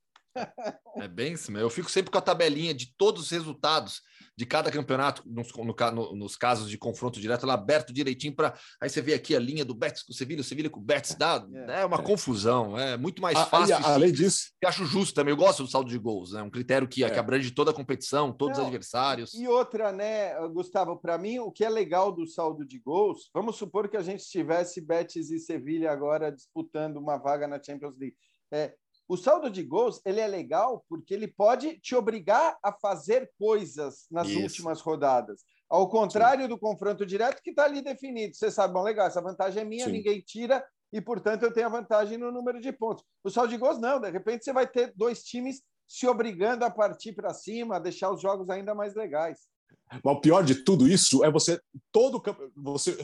É 0.98 1.08
bem 1.08 1.34
isso, 1.34 1.52
eu 1.58 1.70
fico 1.70 1.90
sempre 1.90 2.12
com 2.12 2.18
a 2.18 2.22
tabelinha 2.22 2.74
de 2.74 2.94
todos 2.96 3.24
os 3.24 3.32
resultados 3.32 4.02
de 4.38 4.46
cada 4.46 4.70
campeonato, 4.70 5.24
nos, 5.26 5.52
no, 5.52 5.76
no, 5.92 6.16
nos 6.16 6.36
casos 6.36 6.70
de 6.70 6.78
confronto 6.78 7.20
direto, 7.20 7.44
ela 7.44 7.56
aberto 7.56 7.92
direitinho 7.92 8.36
para. 8.36 8.54
Aí 8.80 8.88
você 8.88 9.02
vê 9.02 9.16
aqui 9.16 9.36
a 9.36 9.40
linha 9.40 9.66
do 9.66 9.74
Betis 9.74 10.04
com 10.04 10.14
o 10.14 10.16
Sevilha, 10.16 10.42
o 10.42 10.44
Sevilha 10.44 10.70
com 10.70 10.80
o 10.80 10.84
Betis, 10.84 11.16
dá, 11.16 11.44
é, 11.68 11.82
é 11.82 11.86
uma 11.86 11.98
é. 11.98 12.04
confusão, 12.04 12.78
é 12.78 12.96
muito 12.96 13.20
mais 13.20 13.38
fácil. 13.50 13.76
Ah, 13.76 13.96
além 13.96 14.12
disso. 14.12 14.52
Eu 14.62 14.70
acho 14.70 14.86
justo 14.86 15.16
também, 15.16 15.32
eu 15.32 15.38
gosto 15.38 15.64
do 15.64 15.70
saldo 15.70 15.90
de 15.90 15.98
gols, 15.98 16.34
é 16.34 16.38
né? 16.38 16.44
um 16.44 16.52
critério 16.52 16.88
que, 16.88 17.04
é. 17.04 17.10
que 17.10 17.18
abrange 17.18 17.50
toda 17.50 17.72
a 17.72 17.74
competição, 17.74 18.32
todos 18.32 18.58
Não, 18.58 18.66
os 18.66 18.68
adversários. 18.68 19.34
E 19.34 19.48
outra, 19.48 19.92
né, 19.92 20.36
Gustavo, 20.50 20.98
para 20.98 21.18
mim, 21.18 21.40
o 21.40 21.52
que 21.52 21.66
é 21.66 21.70
legal 21.70 22.12
do 22.12 22.28
saldo 22.28 22.64
de 22.64 22.78
gols, 22.78 23.32
vamos 23.34 23.56
supor 23.56 23.90
que 23.90 23.98
a 23.98 24.04
gente 24.04 24.24
tivesse 24.24 24.80
Betis 24.82 25.32
e 25.32 25.40
Sevilha 25.40 25.92
agora 25.92 26.32
disputando 26.32 26.98
uma 26.98 27.18
vaga 27.18 27.48
na 27.48 27.62
Champions 27.62 27.98
League. 27.98 28.16
É, 28.52 28.74
o 29.08 29.16
saldo 29.16 29.50
de 29.50 29.64
gols 29.64 30.02
ele 30.06 30.20
é 30.20 30.28
legal 30.28 30.84
porque 30.90 31.14
ele 31.14 31.28
pode 31.28 31.80
te 31.80 31.96
obrigar 31.96 32.58
a 32.62 32.74
fazer 32.74 33.32
coisas 33.40 34.06
nas 34.12 34.28
Isso. 34.28 34.42
últimas 34.42 34.82
rodadas. 34.82 35.42
Ao 35.70 35.90
contrário 35.90 36.44
Sim. 36.44 36.50
do 36.50 36.60
confronto 36.60 37.06
direto, 37.06 37.42
que 37.42 37.50
está 37.50 37.66
ali 37.66 37.82
definido. 37.82 38.36
Você 38.36 38.50
sabe, 38.50 38.74
bom, 38.74 38.84
legal, 38.84 39.08
essa 39.08 39.22
vantagem 39.22 39.62
é 39.62 39.66
minha, 39.66 39.86
Sim. 39.86 39.92
ninguém 39.92 40.22
tira, 40.22 40.64
e, 40.92 41.02
portanto, 41.02 41.44
eu 41.44 41.52
tenho 41.52 41.68
a 41.68 41.70
vantagem 41.70 42.18
no 42.18 42.32
número 42.32 42.62
de 42.62 42.72
pontos. 42.72 43.04
O 43.24 43.30
saldo 43.30 43.50
de 43.50 43.58
gols, 43.58 43.80
não. 43.80 44.00
De 44.00 44.10
repente, 44.10 44.44
você 44.44 44.54
vai 44.54 44.66
ter 44.66 44.94
dois 44.96 45.24
times 45.24 45.62
se 45.88 46.08
obrigando 46.08 46.64
a 46.64 46.70
partir 46.70 47.14
para 47.14 47.34
cima, 47.34 47.76
a 47.76 47.80
deixar 47.80 48.12
os 48.12 48.22
jogos 48.22 48.50
ainda 48.50 48.74
mais 48.74 48.96
legais. 48.96 49.48
Mas 50.04 50.16
o 50.16 50.20
pior 50.20 50.44
de 50.44 50.56
tudo 50.56 50.88
isso 50.88 51.24
é 51.24 51.32
você 51.32 51.60
todo 51.92 52.22
você 52.56 52.98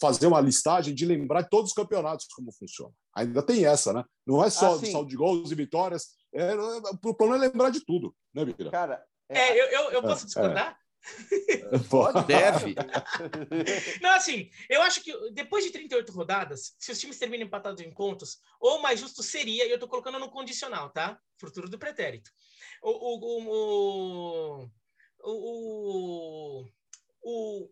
fazer 0.00 0.26
uma 0.26 0.40
listagem 0.40 0.94
de 0.94 1.06
lembrar 1.06 1.42
de 1.42 1.50
todos 1.50 1.70
os 1.70 1.74
campeonatos 1.74 2.26
como 2.34 2.52
funciona. 2.52 2.92
Ainda 3.14 3.42
tem 3.42 3.64
essa, 3.64 3.92
né? 3.92 4.04
Não 4.26 4.44
é 4.44 4.50
só 4.50 4.74
assim, 4.74 4.90
saldo 4.90 5.08
de 5.08 5.16
gols 5.16 5.50
e 5.50 5.54
vitórias. 5.54 6.16
É, 6.34 6.52
o 6.54 7.14
problema 7.14 7.44
é 7.44 7.48
lembrar 7.48 7.70
de 7.70 7.84
tudo, 7.84 8.14
né, 8.34 8.44
Bira? 8.44 8.70
Cara, 8.70 9.02
é, 9.28 9.38
é 9.38 9.60
eu, 9.60 9.66
eu, 9.66 9.90
eu 9.92 10.02
posso 10.02 10.24
é, 10.24 10.26
discordar? 10.26 10.78
É. 11.06 11.78
Pode, 11.88 12.26
deve. 12.26 12.74
Não, 14.02 14.10
assim, 14.10 14.50
eu 14.68 14.82
acho 14.82 15.00
que 15.04 15.12
depois 15.30 15.64
de 15.64 15.70
38 15.70 16.10
rodadas, 16.10 16.74
se 16.80 16.90
os 16.90 16.98
times 16.98 17.16
terminam 17.16 17.46
empatados 17.46 17.80
em 17.80 17.94
pontos, 17.94 18.38
ou 18.58 18.82
mais 18.82 18.98
justo 18.98 19.22
seria, 19.22 19.64
e 19.64 19.70
eu 19.70 19.78
tô 19.78 19.86
colocando 19.86 20.18
no 20.18 20.30
condicional, 20.30 20.90
tá? 20.90 21.16
Futuro 21.38 21.68
do 21.68 21.78
pretérito. 21.78 22.28
O, 22.82 22.90
o, 22.90 24.62
o, 24.62 24.70
o, 25.32 26.66
o 27.22 27.70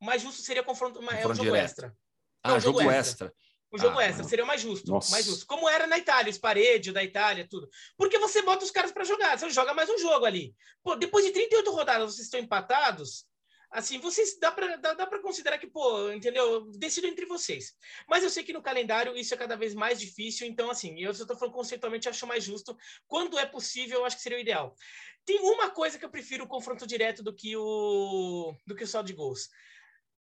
mais 0.00 0.22
justo 0.22 0.42
seria 0.42 0.62
confronto, 0.62 1.00
confronto 1.00 1.16
é 1.16 1.26
o 1.26 1.34
jogo 1.34 1.42
direto. 1.42 1.64
extra. 1.64 1.96
Ah, 2.42 2.50
Não, 2.50 2.60
jogo, 2.60 2.78
jogo 2.78 2.90
extra. 2.90 3.26
extra. 3.28 3.50
O 3.72 3.78
jogo 3.78 3.98
ah, 4.00 4.04
extra 4.04 4.24
seria 4.24 4.44
o 4.44 4.46
mais 4.48 4.60
justo, 4.60 4.90
mais 4.90 5.24
justo. 5.24 5.46
Como 5.46 5.68
era 5.68 5.86
na 5.86 5.96
Itália, 5.96 6.30
os 6.30 6.38
paredes 6.38 6.92
da 6.92 7.04
Itália, 7.04 7.46
tudo. 7.48 7.68
Porque 7.96 8.18
você 8.18 8.42
bota 8.42 8.64
os 8.64 8.70
caras 8.70 8.90
para 8.90 9.04
jogar, 9.04 9.38
você 9.38 9.48
joga 9.50 9.72
mais 9.72 9.88
um 9.88 9.98
jogo 9.98 10.24
ali. 10.24 10.54
Pô, 10.82 10.96
depois 10.96 11.24
de 11.24 11.30
38 11.30 11.70
rodadas, 11.70 12.12
vocês 12.14 12.26
estão 12.26 12.40
empatados, 12.40 13.24
assim, 13.70 13.98
vocês 13.98 14.38
dá 14.38 14.50
para 14.50 14.76
dá, 14.76 14.94
dá 14.94 15.06
considerar 15.20 15.58
que, 15.58 15.66
pô, 15.66 16.10
entendeu? 16.10 16.70
Decido 16.72 17.06
entre 17.06 17.26
vocês. 17.26 17.74
Mas 18.08 18.24
eu 18.24 18.30
sei 18.30 18.42
que 18.42 18.52
no 18.52 18.62
calendário 18.62 19.16
isso 19.16 19.32
é 19.32 19.36
cada 19.36 19.56
vez 19.56 19.74
mais 19.74 20.00
difícil, 20.00 20.46
então 20.46 20.70
assim, 20.70 21.00
eu 21.00 21.14
só 21.14 21.22
estou 21.22 21.36
falando 21.36 21.54
conceitualmente, 21.54 22.08
acho 22.08 22.26
mais 22.26 22.42
justo. 22.44 22.76
Quando 23.06 23.38
é 23.38 23.46
possível, 23.46 24.00
eu 24.00 24.04
acho 24.04 24.16
que 24.16 24.22
seria 24.22 24.38
o 24.38 24.40
ideal. 24.40 24.74
Tem 25.24 25.38
uma 25.40 25.70
coisa 25.70 25.98
que 25.98 26.04
eu 26.04 26.10
prefiro 26.10 26.44
o 26.44 26.48
confronto 26.48 26.86
direto 26.86 27.22
do 27.22 27.34
que 27.34 27.56
o 27.56 28.54
do 28.66 28.74
que 28.74 28.84
o 28.84 28.88
saldo 28.88 29.06
de 29.06 29.14
gols. 29.14 29.48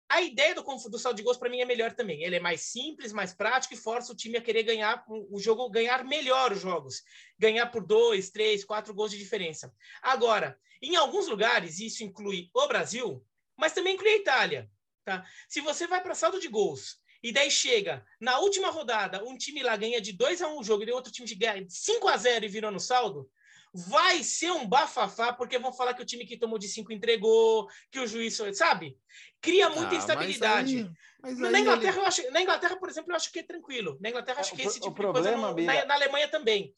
a 0.09 0.21
ideia 0.21 0.53
do, 0.55 0.61
do 0.63 0.99
saldo 0.99 1.17
de 1.17 1.23
gols 1.23 1.37
para 1.37 1.49
mim 1.49 1.61
é 1.61 1.65
melhor 1.65 1.93
também. 1.93 2.23
Ele 2.23 2.35
é 2.35 2.39
mais 2.39 2.61
simples, 2.61 3.11
mais 3.11 3.33
prático 3.33 3.73
e 3.73 3.77
força 3.77 4.13
o 4.13 4.15
time 4.15 4.37
a 4.37 4.41
querer 4.41 4.63
ganhar 4.63 5.03
o 5.07 5.39
jogo, 5.39 5.69
ganhar 5.69 6.03
melhor 6.03 6.51
os 6.51 6.61
jogos, 6.61 7.03
ganhar 7.37 7.67
por 7.67 7.85
dois, 7.85 8.29
três, 8.29 8.63
quatro 8.63 8.93
gols 8.93 9.11
de 9.11 9.17
diferença. 9.17 9.73
Agora, 10.01 10.59
em 10.81 10.95
alguns 10.95 11.27
lugares 11.27 11.79
isso 11.79 12.03
inclui 12.03 12.49
o 12.53 12.67
Brasil, 12.67 13.25
mas 13.57 13.73
também 13.73 13.95
inclui 13.95 14.11
a 14.11 14.17
Itália. 14.17 14.69
Tá? 15.03 15.25
Se 15.47 15.61
você 15.61 15.87
vai 15.87 16.01
para 16.01 16.15
saldo 16.15 16.39
de 16.39 16.47
gols 16.47 16.97
e 17.21 17.31
daí 17.31 17.51
chega 17.51 18.03
na 18.19 18.39
última 18.39 18.69
rodada 18.69 19.23
um 19.23 19.37
time 19.37 19.61
lá 19.61 19.75
ganha 19.75 20.01
de 20.01 20.11
2 20.11 20.41
a 20.41 20.47
1 20.47 20.55
um 20.55 20.59
o 20.59 20.63
jogo 20.63 20.83
e 20.83 20.91
outro 20.91 21.11
time 21.11 21.27
ganha 21.35 21.63
de 21.63 21.73
5 21.73 22.07
a 22.07 22.17
0 22.17 22.45
e 22.45 22.49
virou 22.49 22.71
no 22.71 22.79
saldo, 22.79 23.29
vai 23.75 24.23
ser 24.23 24.51
um 24.51 24.65
bafafá, 24.65 25.33
porque 25.33 25.59
vão 25.59 25.73
falar 25.73 25.93
que 25.93 26.01
o 26.01 26.05
time 26.05 26.25
que 26.25 26.37
tomou 26.37 26.57
de 26.57 26.67
cinco 26.67 26.93
entregou, 26.93 27.67
que 27.91 27.99
o 27.99 28.07
juiz, 28.07 28.39
sabe? 28.53 28.97
Cria 29.41 29.69
muita 29.69 29.91
ah, 29.91 29.97
instabilidade. 29.97 30.89
Mas 31.21 31.33
aí, 31.33 31.35
mas 31.35 31.43
aí 31.43 31.51
na, 31.51 31.59
Inglaterra, 31.59 31.97
ele... 31.97 32.07
acho, 32.07 32.31
na 32.31 32.41
Inglaterra, 32.41 32.77
por 32.77 32.89
exemplo, 32.89 33.11
eu 33.11 33.15
acho 33.17 33.31
que 33.31 33.39
é 33.39 33.43
tranquilo. 33.43 33.97
Na 33.99 34.09
Inglaterra, 34.09 34.39
acho 34.39 34.53
é, 34.53 34.57
que 34.57 34.65
o, 34.65 34.67
esse 34.67 34.79
tipo 34.79 34.91
de 34.91 34.95
problema, 34.95 35.53
coisa. 35.53 35.73
na, 35.73 35.85
na, 35.85 35.93
Alemanha 35.93 36.29
também. 36.29 36.73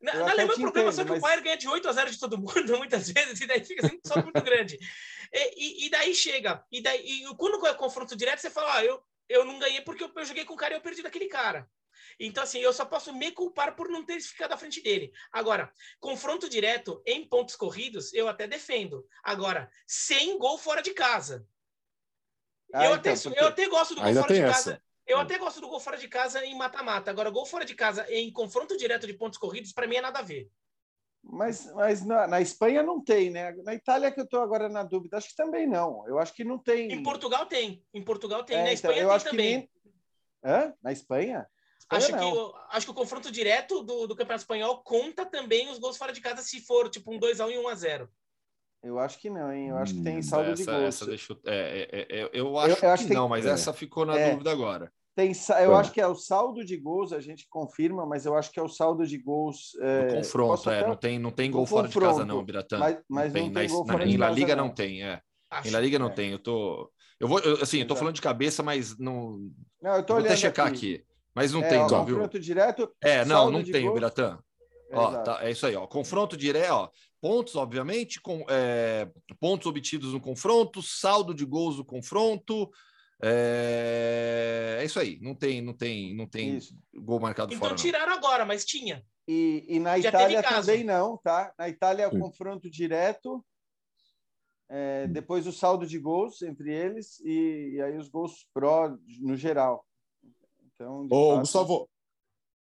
Na, 0.00 0.14
na 0.14 0.30
Alemanha, 0.30 0.56
o 0.56 0.60
problema 0.62 0.88
é 0.88 0.92
só 0.92 1.04
que 1.04 1.10
mas... 1.10 1.18
o 1.18 1.20
Bayern 1.20 1.44
ganha 1.44 1.56
de 1.56 1.68
8 1.68 1.88
a 1.88 1.92
0 1.92 2.10
de 2.10 2.18
todo 2.18 2.38
mundo, 2.38 2.50
muitas 2.78 3.10
vezes, 3.10 3.40
e 3.40 3.46
daí 3.46 3.62
fica 3.62 3.82
sempre 3.82 4.00
só 4.06 4.22
muito 4.22 4.40
grande. 4.42 4.78
E, 5.32 5.84
e, 5.84 5.86
e, 5.86 5.90
daí 5.90 6.14
chega, 6.14 6.64
e 6.72 6.80
daí 6.80 7.22
e 7.22 7.36
quando 7.36 7.64
é 7.66 7.74
confronto 7.74 8.16
direto, 8.16 8.40
você 8.40 8.50
fala: 8.50 8.76
ah, 8.76 8.84
eu, 8.84 9.02
eu 9.28 9.44
não 9.44 9.58
ganhei 9.58 9.82
porque 9.82 10.02
eu, 10.02 10.10
eu 10.14 10.24
joguei 10.24 10.44
com 10.44 10.54
o 10.54 10.56
cara 10.56 10.74
e 10.74 10.76
eu 10.76 10.80
perdi 10.80 11.02
daquele 11.02 11.26
cara. 11.26 11.68
Então, 12.18 12.42
assim, 12.42 12.58
eu 12.58 12.72
só 12.72 12.84
posso 12.84 13.12
me 13.14 13.30
culpar 13.32 13.74
por 13.74 13.88
não 13.88 14.04
ter 14.04 14.20
ficado 14.20 14.52
à 14.52 14.56
frente 14.56 14.82
dele. 14.82 15.12
Agora, 15.32 15.72
confronto 15.98 16.48
direto 16.48 17.02
em 17.06 17.26
pontos 17.26 17.56
corridos, 17.56 18.12
eu 18.12 18.28
até 18.28 18.46
defendo. 18.46 19.06
Agora, 19.22 19.70
sem 19.86 20.38
gol 20.38 20.58
fora 20.58 20.82
de 20.82 20.92
casa. 20.92 21.46
Ah, 22.72 22.84
eu, 22.84 22.96
então, 22.96 23.12
até, 23.12 23.22
porque... 23.22 23.40
eu 23.40 23.46
até 23.46 23.68
gosto 23.68 23.94
do 23.94 24.02
gol 24.02 24.14
fora 24.14 24.34
de 24.34 24.40
casa. 24.40 24.82
Eu 25.10 25.18
até 25.18 25.38
gosto 25.38 25.60
do 25.60 25.68
gol 25.68 25.80
fora 25.80 25.96
de 25.96 26.06
casa 26.06 26.44
em 26.44 26.56
mata-mata. 26.56 27.10
Agora, 27.10 27.30
gol 27.30 27.44
fora 27.44 27.64
de 27.64 27.74
casa 27.74 28.06
em 28.08 28.32
confronto 28.32 28.76
direto 28.76 29.06
de 29.06 29.14
pontos 29.14 29.38
corridos, 29.38 29.72
para 29.72 29.86
mim 29.86 29.96
é 29.96 30.00
nada 30.00 30.20
a 30.20 30.22
ver. 30.22 30.48
Mas, 31.22 31.70
mas 31.74 32.04
na, 32.04 32.26
na, 32.26 32.40
Espanha 32.40 32.82
não 32.82 33.02
tem, 33.02 33.28
né? 33.28 33.52
Na 33.64 33.74
Itália 33.74 34.10
que 34.10 34.20
eu 34.20 34.24
estou 34.24 34.40
agora 34.40 34.68
na 34.68 34.82
dúvida, 34.82 35.18
acho 35.18 35.28
que 35.28 35.36
também 35.36 35.66
não. 35.66 36.06
Eu 36.06 36.18
acho 36.18 36.32
que 36.32 36.44
não 36.44 36.58
tem. 36.58 36.90
Em 36.92 37.02
Portugal 37.02 37.44
tem. 37.44 37.84
Em 37.92 38.02
Portugal 38.02 38.44
tem. 38.44 38.56
É, 38.56 38.62
na 38.62 38.72
então, 38.72 38.74
Espanha 38.74 38.94
então, 38.94 39.02
eu 39.02 39.08
tem 39.08 39.16
acho 39.16 39.24
também. 39.30 39.60
Que 39.62 39.70
nem... 40.44 40.52
Hã? 40.52 40.74
Na 40.82 40.92
Espanha? 40.92 41.46
Acho 41.90 42.06
que, 42.06 42.24
acho 42.70 42.86
que 42.86 42.92
o 42.92 42.94
confronto 42.94 43.32
direto 43.32 43.82
do, 43.82 44.06
do 44.06 44.14
Campeonato 44.14 44.42
Espanhol 44.42 44.80
conta 44.84 45.26
também 45.26 45.68
os 45.68 45.78
gols 45.78 45.96
fora 45.96 46.12
de 46.12 46.20
casa 46.20 46.40
se 46.40 46.60
for 46.60 46.88
tipo 46.88 47.12
um 47.12 47.18
2x1 47.18 47.50
e 47.50 47.56
1x0. 47.56 48.08
Eu 48.82 48.98
acho 48.98 49.18
que 49.18 49.28
não, 49.28 49.52
hein? 49.52 49.68
Eu 49.68 49.76
acho 49.76 49.94
que 49.94 50.02
tem 50.02 50.18
hum, 50.18 50.22
saldo 50.22 50.52
essa, 50.52 50.56
de 50.56 50.64
gols. 50.64 50.82
Essa 50.84 51.06
deixa, 51.06 51.36
é, 51.44 51.88
é, 51.90 52.20
é, 52.20 52.30
eu 52.32 52.56
acho, 52.56 52.76
eu, 52.76 52.88
eu 52.88 52.90
acho 52.90 53.02
que, 53.02 53.08
que, 53.08 53.14
não, 53.14 53.28
mas 53.28 53.44
é. 53.44 53.50
essa 53.50 53.72
ficou 53.72 54.06
na 54.06 54.16
é. 54.16 54.30
dúvida 54.30 54.52
agora. 54.52 54.92
Tem, 55.20 55.32
eu 55.62 55.76
acho 55.76 55.92
que 55.92 56.00
é 56.00 56.06
o 56.06 56.14
saldo 56.14 56.64
de 56.64 56.78
gols, 56.78 57.12
a 57.12 57.20
gente 57.20 57.46
confirma, 57.50 58.06
mas 58.06 58.24
eu 58.24 58.34
acho 58.34 58.50
que 58.50 58.58
é 58.58 58.62
o 58.62 58.68
saldo 58.68 59.06
de 59.06 59.18
gols. 59.18 59.76
É, 59.78 60.14
confronto, 60.14 60.70
é. 60.70 60.86
Não 60.86 60.96
tem, 60.96 61.18
não 61.18 61.30
tem 61.30 61.50
gol 61.50 61.66
fora 61.66 61.86
de 61.86 61.98
casa, 61.98 62.24
não, 62.24 62.42
Biratã. 62.42 62.78
Mas, 62.78 62.98
mas 63.06 63.26
não 63.26 63.32
tem, 63.32 63.42
não 63.44 63.52
tem 63.52 63.68
na, 63.68 63.74
gol 63.74 63.86
fora 63.86 63.98
na, 63.98 64.04
de 64.06 64.14
Em 64.14 64.16
La 64.16 64.30
Liga 64.30 64.56
não, 64.56 64.64
não 64.66 64.74
tem, 64.74 65.02
é. 65.02 65.20
Acho, 65.50 65.68
em 65.68 65.72
La 65.72 65.80
Liga 65.80 65.98
não 65.98 66.06
é. 66.06 66.10
tem. 66.10 66.30
Eu 66.30 66.38
tô. 66.38 66.90
Eu 67.18 67.28
vou, 67.28 67.38
eu, 67.40 67.62
assim, 67.62 67.80
eu 67.80 67.86
tô 67.86 67.94
falando 67.94 68.14
de 68.14 68.22
cabeça, 68.22 68.62
mas 68.62 68.96
não. 68.98 69.38
Não, 69.82 69.96
eu 69.96 70.02
tô. 70.02 70.14
Vou 70.14 70.24
até 70.24 70.34
checar 70.36 70.68
aqui. 70.68 70.94
aqui. 70.94 71.04
Mas 71.34 71.52
não 71.52 71.62
é, 71.62 71.68
tem, 71.68 71.78
ó, 71.78 71.82
não, 71.82 72.06
confronto 72.06 72.32
viu? 72.32 72.40
direto. 72.40 72.90
É, 73.02 73.24
não, 73.26 73.50
não 73.50 73.62
tem, 73.62 73.92
Biratã. 73.92 74.38
Ó, 74.92 75.18
tá, 75.18 75.38
é 75.42 75.50
isso 75.50 75.66
aí, 75.66 75.76
ó. 75.76 75.86
Confronto 75.86 76.36
direto, 76.36 76.72
ó. 76.72 76.88
Pontos, 77.20 77.54
obviamente, 77.56 78.20
com 78.22 78.44
é, 78.48 79.06
pontos 79.38 79.66
obtidos 79.66 80.14
no 80.14 80.20
confronto, 80.20 80.80
saldo 80.80 81.34
de 81.34 81.44
gols 81.44 81.76
no 81.76 81.84
confronto. 81.84 82.70
É, 83.22 84.78
é 84.80 84.84
isso 84.84 84.98
aí. 84.98 85.18
Não 85.20 85.34
tem, 85.34 85.60
não 85.60 85.74
tem, 85.74 86.14
não 86.14 86.26
tem 86.26 86.56
isso. 86.56 86.74
gol 86.94 87.20
marcado 87.20 87.52
então, 87.52 87.60
fora. 87.60 87.74
Então 87.74 87.82
tiraram 87.82 88.12
não. 88.12 88.18
agora, 88.18 88.44
mas 88.44 88.64
tinha. 88.64 89.04
E, 89.28 89.64
e 89.68 89.78
na 89.78 89.98
Já 90.00 90.08
Itália 90.08 90.42
também 90.42 90.84
não, 90.84 91.16
tá? 91.18 91.52
Na 91.58 91.68
Itália 91.68 92.04
é 92.04 92.06
o 92.08 92.18
confronto 92.18 92.70
direto. 92.70 93.44
É, 94.68 95.08
depois 95.08 95.46
o 95.46 95.52
saldo 95.52 95.84
de 95.84 95.98
gols 95.98 96.42
entre 96.42 96.72
eles 96.72 97.18
e, 97.20 97.72
e 97.74 97.82
aí 97.82 97.96
os 97.96 98.08
gols 98.08 98.46
pró 98.54 98.96
no 99.20 99.36
geral. 99.36 99.84
Então, 100.64 101.06
Ô, 101.10 101.30
fato... 101.30 101.40
Gustavo, 101.40 101.90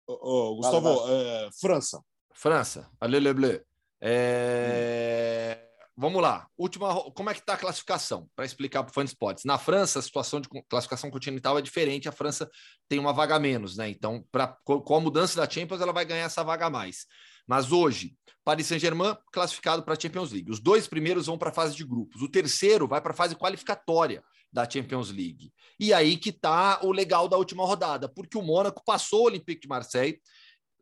ô, 0.05 0.55
Gustavo 0.57 1.09
é, 1.09 1.49
França. 1.59 2.03
França, 2.33 2.91
allez 2.99 3.23
le 3.23 3.33
bleu. 3.33 3.65
É... 4.01 5.64
Vamos 5.97 6.21
lá. 6.21 6.47
Última, 6.57 6.93
como 7.11 7.29
é 7.29 7.33
que 7.33 7.39
está 7.39 7.53
a 7.53 7.57
classificação? 7.57 8.29
Para 8.35 8.45
explicar 8.45 8.83
para 8.83 8.91
o 8.91 8.93
Fã 8.93 9.03
Sports. 9.03 9.45
Na 9.45 9.57
França, 9.57 9.99
a 9.99 10.01
situação 10.01 10.41
de 10.41 10.49
classificação 10.67 11.09
continental 11.09 11.57
é 11.57 11.61
diferente. 11.61 12.09
A 12.09 12.11
França 12.11 12.49
tem 12.89 12.99
uma 12.99 13.13
vaga 13.13 13.39
menos, 13.39 13.77
né? 13.77 13.89
Então, 13.89 14.25
pra, 14.29 14.47
com 14.65 14.95
a 14.95 14.99
mudança 14.99 15.37
da 15.37 15.49
Champions, 15.49 15.79
ela 15.79 15.93
vai 15.93 16.03
ganhar 16.03 16.25
essa 16.25 16.43
vaga 16.43 16.65
a 16.65 16.69
mais. 16.69 17.05
Mas 17.47 17.71
hoje, 17.71 18.13
Paris 18.43 18.67
Saint-Germain 18.67 19.15
classificado 19.31 19.83
para 19.83 19.93
a 19.93 19.99
Champions 19.99 20.31
League. 20.31 20.51
Os 20.51 20.59
dois 20.59 20.85
primeiros 20.85 21.27
vão 21.27 21.37
para 21.37 21.49
a 21.49 21.53
fase 21.53 21.75
de 21.75 21.85
grupos. 21.85 22.21
O 22.21 22.29
terceiro 22.29 22.87
vai 22.87 22.99
para 22.99 23.11
a 23.11 23.15
fase 23.15 23.35
qualificatória 23.35 24.21
da 24.51 24.69
Champions 24.69 25.11
League. 25.11 25.51
E 25.79 25.93
aí 25.93 26.17
que 26.17 26.29
está 26.29 26.79
o 26.83 26.91
legal 26.91 27.27
da 27.27 27.37
última 27.37 27.65
rodada, 27.65 28.07
porque 28.07 28.37
o 28.37 28.41
Mônaco 28.41 28.83
passou 28.85 29.23
o 29.23 29.25
Olympique 29.25 29.61
de 29.61 29.67
Marseille, 29.67 30.19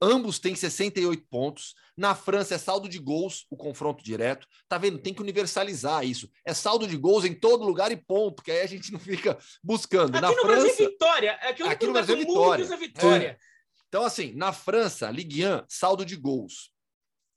ambos 0.03 0.37
têm 0.39 0.55
68 0.55 1.25
pontos. 1.29 1.73
Na 1.95 2.13
França 2.13 2.55
é 2.55 2.57
saldo 2.57 2.89
de 2.89 2.99
gols, 2.99 3.45
o 3.49 3.55
confronto 3.55 4.03
direto. 4.03 4.47
Tá 4.67 4.77
vendo? 4.77 4.99
Tem 4.99 5.13
que 5.13 5.21
universalizar 5.21 6.05
isso. 6.05 6.29
É 6.45 6.53
saldo 6.53 6.87
de 6.87 6.97
gols 6.97 7.23
em 7.23 7.33
todo 7.33 7.65
lugar 7.65 7.91
e 7.91 7.95
ponto, 7.95 8.43
que 8.43 8.51
aí 8.51 8.61
a 8.61 8.67
gente 8.67 8.91
não 8.91 8.99
fica 8.99 9.37
buscando. 9.63 10.15
Aqui 10.15 10.21
na 10.21 10.29
no 10.29 10.35
França, 10.35 10.63
Brasil 10.63 10.85
é 10.85 10.89
vitória. 10.89 11.31
Aqui, 11.33 11.63
aqui 11.63 11.85
no 11.87 11.93
Brasil 11.93 12.15
é 12.15 12.19
vitória. 12.19 12.77
vitória. 12.77 13.27
É. 13.27 13.37
Então, 13.87 14.03
assim, 14.03 14.33
na 14.33 14.51
França, 14.51 15.09
Ligue 15.09 15.45
1, 15.45 15.63
saldo 15.67 16.05
de 16.05 16.15
gols. 16.15 16.71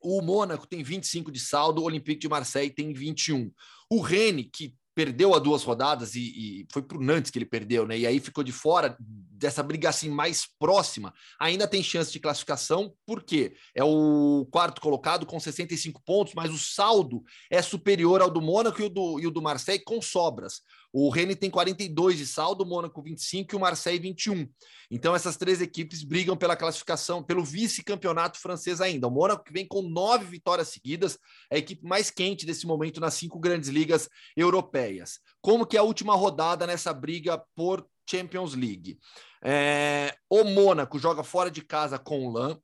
O 0.01 0.21
Mônaco 0.23 0.67
tem 0.67 0.83
25 0.83 1.31
de 1.31 1.41
saldo, 1.41 1.83
o 1.83 1.85
Olympique 1.85 2.21
de 2.21 2.29
Marseille 2.29 2.71
tem 2.71 2.93
21. 2.93 3.53
O 3.91 4.01
Rennes, 4.01 4.49
que 4.53 4.75
perdeu 4.95 5.35
a 5.35 5.39
duas 5.39 5.62
rodadas 5.62 6.14
e, 6.14 6.21
e 6.23 6.67
foi 6.73 6.81
para 6.81 6.97
o 6.97 7.03
Nantes 7.03 7.31
que 7.31 7.39
ele 7.39 7.45
perdeu, 7.45 7.87
né? 7.87 7.99
E 7.99 8.07
aí 8.07 8.19
ficou 8.19 8.43
de 8.43 8.53
fora 8.53 8.97
dessa 9.37 9.62
briga 9.62 9.89
assim 9.89 10.09
mais 10.09 10.47
próxima. 10.59 11.12
Ainda 11.39 11.68
tem 11.68 11.82
chance 11.82 12.11
de 12.12 12.20
classificação, 12.20 12.95
porque 13.07 13.55
é 13.74 13.84
o 13.84 14.47
quarto 14.51 14.80
colocado 14.80 15.26
com 15.26 15.39
65 15.39 16.03
pontos, 16.05 16.34
mas 16.34 16.51
o 16.51 16.59
saldo 16.59 17.22
é 17.51 17.61
superior 17.61 18.20
ao 18.22 18.30
do 18.30 18.41
Mônaco 18.41 18.80
e 18.80 18.84
o 18.84 18.89
do, 18.89 19.20
e 19.20 19.26
o 19.26 19.30
do 19.30 19.43
Marseille 19.43 19.82
com 19.84 20.01
sobras. 20.01 20.62
O 20.93 21.11
Rennes 21.11 21.37
tem 21.37 21.51
42 21.51 22.16
de 22.16 22.26
saldo, 22.26 22.64
o 22.64 22.66
Mônaco 22.66 23.03
25 23.03 23.55
e 23.55 23.57
o 23.57 23.61
Marseille 23.61 23.99
21. 23.99 24.49
Então 24.91 25.14
essas 25.14 25.37
três 25.37 25.61
equipes 25.61 26.03
brigam 26.03 26.37
pela 26.37 26.57
classificação, 26.57 27.22
pelo 27.22 27.45
vice-campeonato 27.45 28.39
francês 28.39 28.80
ainda. 28.80 29.07
O 29.07 29.11
Mônaco 29.11 29.45
vem 29.53 29.66
com 29.66 29.82
nove 29.82 30.24
vitórias 30.24 30.68
seguidas, 30.68 31.18
é 31.51 31.57
a 31.57 31.59
equipe 31.59 31.84
mais 31.84 32.11
quente 32.11 32.47
desse 32.47 32.66
momento 32.66 32.99
nas 32.99 33.12
cinco 33.12 33.39
grandes 33.39 33.68
ligas 33.68 34.09
europeias. 34.34 35.18
Como 35.43 35.66
que 35.66 35.76
é 35.76 35.80
a 35.80 35.82
última 35.82 36.14
rodada 36.14 36.66
nessa 36.66 36.95
briga 36.95 37.43
por 37.55 37.87
Champions 38.09 38.54
League? 38.54 38.98
É, 39.42 40.14
o 40.30 40.44
Mônaco 40.44 40.98
joga 40.98 41.22
fora 41.22 41.50
de 41.50 41.62
casa 41.62 41.98
com 41.98 42.26
o 42.26 42.32
Lan. 42.32 42.59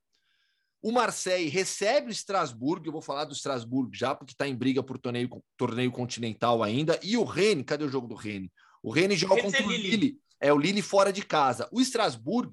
O 0.82 0.90
Marseille 0.90 1.48
recebe 1.48 2.08
o 2.08 2.10
Strasbourg, 2.10 2.84
eu 2.84 2.92
vou 2.92 3.00
falar 3.00 3.24
do 3.24 3.34
Strasbourg 3.34 3.96
já, 3.96 4.14
porque 4.14 4.32
está 4.32 4.48
em 4.48 4.54
briga 4.54 4.82
por 4.82 4.98
torneio, 4.98 5.30
torneio 5.56 5.92
continental 5.92 6.62
ainda. 6.62 6.98
E 7.02 7.16
o 7.16 7.22
Rennes, 7.22 7.64
cadê 7.64 7.84
o 7.84 7.88
jogo 7.88 8.08
do 8.08 8.16
Rennes? 8.16 8.50
O 8.82 8.90
Rennes 8.90 9.18
joga 9.18 9.40
contra 9.40 9.64
o 9.64 9.70
Lille. 9.70 10.18
É 10.40 10.52
o 10.52 10.58
Lille 10.58 10.82
fora 10.82 11.12
de 11.12 11.24
casa. 11.24 11.68
O 11.70 11.80
Strasbourg 11.80 12.52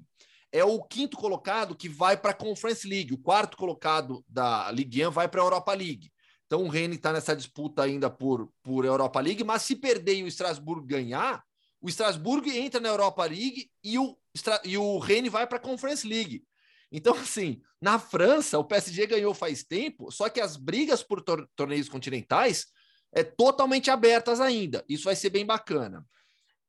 é 0.52 0.64
o 0.64 0.80
quinto 0.82 1.16
colocado 1.16 1.74
que 1.74 1.88
vai 1.88 2.16
para 2.16 2.30
a 2.30 2.34
Conference 2.34 2.86
League. 2.86 3.12
O 3.12 3.18
quarto 3.18 3.56
colocado 3.56 4.24
da 4.28 4.70
Ligue 4.70 5.04
1 5.06 5.10
vai 5.10 5.28
para 5.28 5.40
a 5.40 5.44
Europa 5.44 5.72
League. 5.74 6.10
Então 6.46 6.64
o 6.64 6.68
Rennes 6.68 6.96
está 6.96 7.12
nessa 7.12 7.34
disputa 7.34 7.82
ainda 7.82 8.10
por, 8.10 8.52
por 8.62 8.84
Europa 8.84 9.20
League, 9.20 9.44
mas 9.44 9.62
se 9.62 9.76
perder 9.76 10.16
e 10.16 10.22
o 10.24 10.28
Strasbourg 10.28 10.84
ganhar, 10.84 11.42
o 11.80 11.88
Strasbourg 11.88 12.48
entra 12.50 12.80
na 12.80 12.88
Europa 12.88 13.24
League 13.24 13.70
e 13.82 13.98
o, 13.98 14.16
e 14.64 14.76
o 14.76 14.98
Rennes 14.98 15.32
vai 15.32 15.46
para 15.46 15.58
a 15.58 15.60
Conference 15.60 16.06
League. 16.06 16.44
Então, 16.92 17.14
assim, 17.14 17.62
na 17.80 17.98
França, 17.98 18.58
o 18.58 18.64
PSG 18.64 19.06
ganhou 19.06 19.32
faz 19.32 19.62
tempo, 19.62 20.10
só 20.10 20.28
que 20.28 20.40
as 20.40 20.56
brigas 20.56 21.02
por 21.02 21.22
tor 21.22 21.48
torneios 21.54 21.88
continentais 21.88 22.66
é 23.12 23.22
totalmente 23.22 23.90
abertas 23.90 24.40
ainda. 24.40 24.84
Isso 24.88 25.04
vai 25.04 25.16
ser 25.16 25.30
bem 25.30 25.46
bacana. 25.46 26.04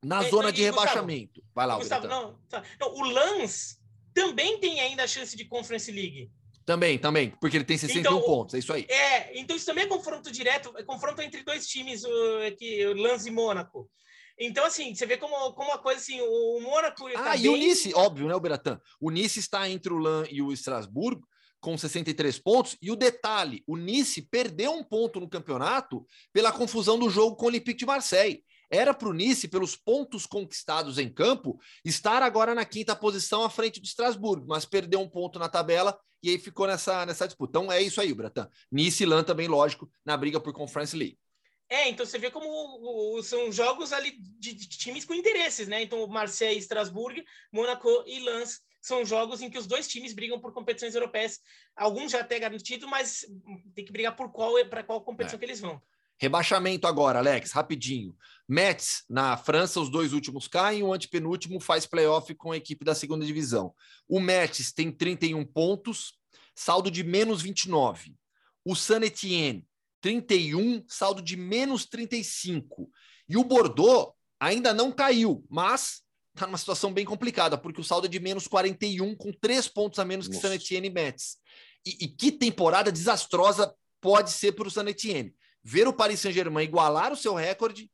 Na 0.03 0.23
é, 0.23 0.29
zona 0.29 0.51
de 0.51 0.61
Gustavo, 0.61 0.79
rebaixamento. 0.79 1.43
Vai 1.53 1.67
lá, 1.67 1.75
Gustavo, 1.75 2.07
não, 2.07 2.39
tá. 2.49 2.63
não, 2.79 2.93
o 2.93 3.01
Lans 3.01 3.77
também 4.13 4.59
tem 4.59 4.79
ainda 4.79 5.03
a 5.03 5.07
chance 5.07 5.35
de 5.35 5.45
Conference 5.45 5.91
League. 5.91 6.31
Também, 6.65 6.97
também, 6.97 7.31
porque 7.41 7.57
ele 7.57 7.63
tem 7.63 7.77
61 7.77 7.99
então, 7.99 8.21
pontos, 8.21 8.55
é 8.55 8.59
isso 8.59 8.71
aí. 8.71 8.85
É, 8.87 9.39
então 9.39 9.55
isso 9.55 9.65
também 9.65 9.83
é 9.83 9.87
confronto 9.87 10.31
direto, 10.31 10.73
é 10.77 10.83
confronto 10.83 11.21
entre 11.21 11.43
dois 11.43 11.67
times, 11.67 12.03
o, 12.03 12.37
aqui, 12.47 12.85
o 12.85 12.93
Lans 12.93 13.25
e 13.25 13.31
Mônaco. 13.31 13.89
Então, 14.43 14.65
assim, 14.65 14.95
você 14.95 15.05
vê 15.05 15.17
como, 15.17 15.53
como 15.53 15.69
uma 15.69 15.77
coisa 15.77 15.99
assim, 15.99 16.19
o 16.19 16.59
Mônaco. 16.61 17.09
Tá 17.11 17.19
ah, 17.19 17.23
tá 17.23 17.35
e 17.35 17.43
bem... 17.43 17.51
o 17.51 17.57
Nice, 17.57 17.93
óbvio, 17.93 18.27
né, 18.27 18.35
o 18.35 18.39
Beratan? 18.39 18.81
O 18.99 19.11
Nice 19.11 19.39
está 19.39 19.69
entre 19.69 19.93
o 19.93 19.97
Lan 19.97 20.25
e 20.31 20.41
o 20.41 20.51
Estrasburgo 20.51 21.27
com 21.59 21.77
63 21.77 22.39
pontos. 22.39 22.75
E 22.81 22.89
o 22.89 22.95
detalhe: 22.95 23.63
o 23.67 23.77
Nice 23.77 24.19
perdeu 24.23 24.71
um 24.71 24.83
ponto 24.83 25.19
no 25.19 25.29
campeonato 25.29 26.03
pela 26.33 26.51
confusão 26.51 26.97
do 26.97 27.07
jogo 27.07 27.35
com 27.35 27.45
o 27.45 27.47
Olympique 27.49 27.79
de 27.79 27.85
Marseille. 27.85 28.43
Era 28.69 28.93
para 28.93 29.09
o 29.09 29.13
Nice, 29.13 29.47
pelos 29.47 29.75
pontos 29.75 30.25
conquistados 30.25 30.97
em 30.97 31.13
campo, 31.13 31.59
estar 31.85 32.23
agora 32.23 32.55
na 32.55 32.65
quinta 32.65 32.95
posição 32.95 33.43
à 33.43 33.49
frente 33.49 33.79
do 33.79 33.85
Estrasburgo, 33.85 34.47
mas 34.47 34.65
perdeu 34.65 35.01
um 35.01 35.09
ponto 35.09 35.37
na 35.37 35.49
tabela 35.49 35.95
e 36.23 36.29
aí 36.29 36.39
ficou 36.39 36.65
nessa, 36.65 37.05
nessa 37.05 37.27
disputa. 37.27 37.59
Então 37.59 37.71
é 37.71 37.81
isso 37.81 37.99
aí, 38.01 38.13
Bratan. 38.13 38.49
Nice 38.71 39.03
e 39.03 39.05
Lan 39.05 39.23
também, 39.23 39.47
lógico, 39.47 39.91
na 40.05 40.15
briga 40.15 40.39
por 40.39 40.53
Conference 40.53 40.95
League. 40.95 41.17
É, 41.71 41.87
então 41.87 42.05
você 42.05 42.19
vê 42.19 42.29
como 42.29 43.23
são 43.23 43.49
jogos 43.49 43.93
ali 43.93 44.11
de, 44.37 44.53
de 44.53 44.67
times 44.67 45.05
com 45.05 45.13
interesses, 45.13 45.69
né? 45.69 45.81
Então, 45.81 46.05
Marseille, 46.05 46.59
Estrasburgo, 46.59 47.23
Monaco 47.49 47.87
e 48.05 48.19
Lens 48.19 48.59
são 48.81 49.05
jogos 49.05 49.41
em 49.41 49.49
que 49.49 49.57
os 49.57 49.65
dois 49.65 49.87
times 49.87 50.11
brigam 50.11 50.37
por 50.37 50.53
competições 50.53 50.95
europeias. 50.95 51.39
Alguns 51.73 52.11
já 52.11 52.19
até 52.19 52.37
garantido, 52.37 52.89
mas 52.89 53.25
tem 53.73 53.85
que 53.85 53.91
brigar 53.93 54.17
por 54.17 54.33
qual 54.33 54.53
para 54.65 54.83
qual 54.83 54.99
competição 54.99 55.37
é. 55.37 55.39
que 55.39 55.45
eles 55.45 55.61
vão. 55.61 55.81
Rebaixamento 56.19 56.87
agora, 56.87 57.19
Alex, 57.19 57.53
rapidinho. 57.53 58.17
Metz, 58.45 59.05
na 59.09 59.37
França, 59.37 59.79
os 59.79 59.89
dois 59.89 60.11
últimos 60.11 60.49
caem, 60.49 60.83
o 60.83 60.91
antepenúltimo 60.91 61.57
faz 61.61 61.85
playoff 61.85 62.35
com 62.35 62.51
a 62.51 62.57
equipe 62.57 62.83
da 62.83 62.93
segunda 62.93 63.25
divisão. 63.25 63.73
O 64.09 64.19
Metz 64.19 64.73
tem 64.73 64.91
31 64.91 65.45
pontos, 65.45 66.19
saldo 66.53 66.91
de 66.91 67.01
menos 67.01 67.41
29. 67.41 68.13
O 68.65 68.75
Saint 68.75 69.05
Etienne 69.05 69.65
31, 70.01 70.83
saldo 70.87 71.21
de 71.21 71.37
menos 71.37 71.85
35. 71.85 72.89
E 73.29 73.37
o 73.37 73.43
Bordeaux 73.43 74.13
ainda 74.39 74.73
não 74.73 74.91
caiu, 74.91 75.45
mas 75.49 76.01
está 76.33 76.47
numa 76.47 76.57
situação 76.57 76.91
bem 76.91 77.05
complicada, 77.05 77.57
porque 77.57 77.79
o 77.79 77.83
saldo 77.83 78.07
é 78.07 78.09
de 78.09 78.19
menos 78.19 78.47
41, 78.47 79.15
com 79.15 79.31
três 79.31 79.67
pontos 79.67 79.99
a 79.99 80.05
menos 80.05 80.27
que 80.27 80.33
Nossa. 80.33 80.47
San 80.47 80.55
Etienne 80.55 80.87
e 80.87 80.91
Metz. 80.91 81.37
E, 81.85 82.05
e 82.05 82.07
que 82.07 82.31
temporada 82.31 82.91
desastrosa 82.91 83.73
pode 83.99 84.31
ser 84.31 84.53
para 84.53 84.67
o 84.67 84.71
San 84.71 84.87
Etienne. 84.87 85.35
Ver 85.63 85.87
o 85.87 85.93
Paris 85.93 86.19
Saint-Germain 86.19 86.63
igualar 86.63 87.13
o 87.13 87.17
seu 87.17 87.35
recorde 87.35 87.89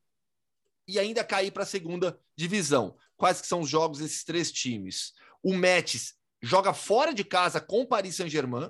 e 0.87 0.97
ainda 0.97 1.23
cair 1.23 1.51
para 1.51 1.63
a 1.63 1.65
segunda 1.65 2.17
divisão. 2.35 2.95
Quais 3.17 3.41
que 3.41 3.47
são 3.47 3.61
os 3.61 3.69
jogos 3.69 3.99
desses 3.99 4.23
três 4.23 4.51
times? 4.51 5.11
O 5.43 5.53
Metz 5.53 6.13
joga 6.41 6.73
fora 6.73 7.13
de 7.13 7.23
casa 7.23 7.59
com 7.59 7.81
o 7.81 7.87
Paris 7.87 8.15
Saint-Germain, 8.15 8.69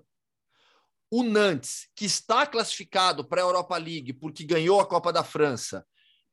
o 1.09 1.23
Nantes, 1.23 1.87
que 1.95 2.05
está 2.05 2.45
classificado 2.45 3.25
para 3.25 3.41
a 3.41 3.45
Europa 3.45 3.77
League 3.77 4.13
porque 4.13 4.43
ganhou 4.43 4.79
a 4.79 4.85
Copa 4.85 5.11
da 5.11 5.23
França, 5.23 5.85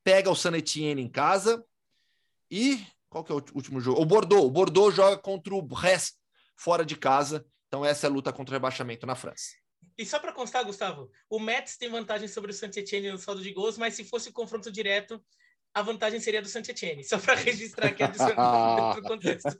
pega 0.03 0.29
o 0.29 0.35
San 0.35 0.55
Etienne 0.55 1.01
em 1.01 1.09
casa. 1.09 1.65
E 2.51 2.85
qual 3.09 3.23
que 3.23 3.31
é 3.31 3.35
o 3.35 3.43
último 3.53 3.79
jogo? 3.79 4.01
O 4.01 4.05
Bordeaux. 4.05 4.45
O 4.45 4.51
Bordeaux 4.51 4.93
joga 4.93 5.17
contra 5.17 5.55
o 5.55 5.61
Brest 5.61 6.15
fora 6.55 6.85
de 6.85 6.95
casa. 6.95 7.45
Então 7.67 7.83
essa 7.83 8.07
é 8.07 8.09
a 8.09 8.13
luta 8.13 8.31
contra 8.31 8.53
o 8.53 8.55
rebaixamento 8.55 9.05
na 9.05 9.15
França. 9.15 9.51
E 9.97 10.05
só 10.05 10.19
para 10.19 10.33
constar, 10.33 10.65
Gustavo, 10.65 11.09
o 11.29 11.39
Metz 11.39 11.77
tem 11.77 11.89
vantagem 11.89 12.27
sobre 12.27 12.51
o 12.51 12.53
Saint 12.53 12.75
Etienne 12.75 13.11
no 13.11 13.17
saldo 13.17 13.41
de 13.41 13.53
gols, 13.53 13.77
mas 13.77 13.93
se 13.93 14.03
fosse 14.03 14.31
confronto 14.31 14.69
direto, 14.69 15.23
a 15.75 15.81
vantagem 15.81 16.21
seria 16.21 16.41
do 16.41 16.47
Saint 16.47 16.69
Etienne, 16.69 17.03
só 17.03 17.19
para 17.19 17.35
registrar 17.35 17.87
aqui 17.87 18.01
a 18.01 18.07
contexto. 19.03 19.57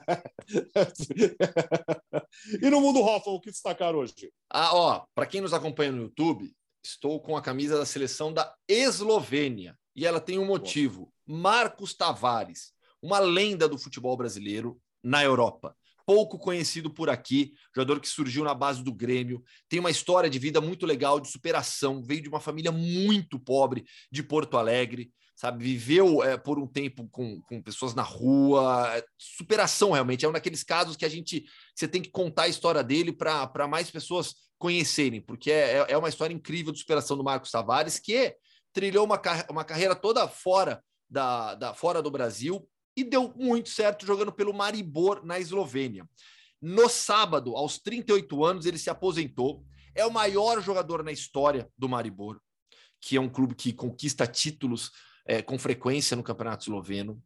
e 2.62 2.70
no 2.70 2.80
mundo 2.80 3.04
Rafa, 3.04 3.30
o 3.30 3.42
que 3.42 3.52
destacar 3.52 3.94
hoje? 3.94 4.32
Ah, 4.50 4.74
ó, 4.74 5.06
para 5.14 5.26
quem 5.26 5.42
nos 5.42 5.54
acompanha 5.54 5.92
no 5.92 6.04
YouTube, 6.04 6.56
estou 6.82 7.20
com 7.20 7.36
a 7.36 7.42
camisa 7.42 7.78
da 7.78 7.86
seleção 7.86 8.32
da 8.32 8.56
Eslovênia 8.66 9.78
e 9.94 10.06
ela 10.06 10.22
tem 10.22 10.40
um 10.40 10.46
motivo. 10.46 11.12
Marcos 11.28 11.94
Tavares, 11.94 12.72
uma 13.02 13.20
lenda 13.20 13.68
do 13.68 13.78
futebol 13.78 14.16
brasileiro 14.16 14.80
na 15.04 15.22
Europa. 15.22 15.76
Pouco 16.06 16.40
conhecido 16.40 16.90
por 16.90 17.10
aqui, 17.10 17.52
jogador 17.76 18.00
que 18.00 18.08
surgiu 18.08 18.46
na 18.46 18.54
base 18.54 18.82
do 18.82 18.94
Grêmio, 18.94 19.44
tem 19.68 19.82
uma 19.82 19.92
história 19.92 20.30
de 20.30 20.40
vida 20.40 20.62
muito 20.62 20.86
legal, 20.86 21.20
de 21.20 21.30
superação, 21.30 22.02
veio 22.02 22.22
de 22.22 22.30
uma 22.30 22.40
família 22.40 22.72
muito 22.72 23.38
pobre 23.38 23.84
de 24.10 24.24
Porto 24.24 24.56
Alegre, 24.56 25.12
sabe? 25.36 25.64
Viveu 25.64 26.24
é, 26.24 26.38
por 26.38 26.58
um 26.58 26.66
tempo 26.66 27.08
com, 27.10 27.42
com 27.42 27.62
pessoas 27.62 27.94
na 27.94 28.02
rua, 28.02 28.96
é, 28.96 29.06
superação 29.18 29.92
realmente. 29.92 30.26
É 30.26 30.30
um 30.30 30.34
daqueles 30.34 30.64
casos 30.64 30.96
que 30.96 31.06
a 31.06 31.10
gente 31.10 31.46
você 31.76 31.88
tem 31.88 32.02
que 32.02 32.10
contar 32.10 32.44
a 32.44 32.48
história 32.48 32.84
dele 32.84 33.12
para 33.12 33.68
mais 33.68 33.92
pessoas 33.92 34.36
conhecerem, 34.58 35.22
porque 35.22 35.52
é, 35.52 35.80
é, 35.80 35.86
é 35.90 35.98
uma 35.98 36.10
história 36.10 36.34
incrível 36.34 36.72
de 36.72 36.80
superação 36.80 37.18
do 37.18 37.24
Marcos 37.24 37.52
Tavares, 37.52 38.00
que 38.00 38.36
trilhou 38.72 39.06
uma, 39.06 39.22
uma 39.50 39.66
carreira 39.66 39.96
toda 39.96 40.28
fora, 40.28 40.82
da, 41.10 41.56
da, 41.56 41.74
fora 41.74 42.02
do 42.02 42.10
Brasil 42.10 42.68
e 42.96 43.04
deu 43.04 43.34
muito 43.36 43.70
certo 43.70 44.06
jogando 44.06 44.32
pelo 44.32 44.54
Maribor 44.54 45.26
na 45.26 45.40
Eslovênia. 45.40 46.08
No 46.62 46.90
sábado, 46.90 47.56
aos 47.56 47.78
38 47.78 48.44
anos, 48.44 48.66
ele 48.66 48.78
se 48.78 48.90
aposentou. 48.90 49.64
É 49.94 50.06
o 50.06 50.12
maior 50.12 50.62
jogador 50.62 51.04
na 51.04 51.12
história 51.12 51.70
do 51.78 51.88
Maribor, 51.88 52.40
que 53.00 53.18
é 53.18 53.22
um 53.22 53.30
clube 53.30 53.54
que 53.54 53.72
conquista 53.72 54.26
títulos 54.26 54.92
é, 55.26 55.42
com 55.42 55.58
frequência 55.58 56.16
no 56.16 56.24
campeonato 56.24 56.64
esloveno. 56.64 57.22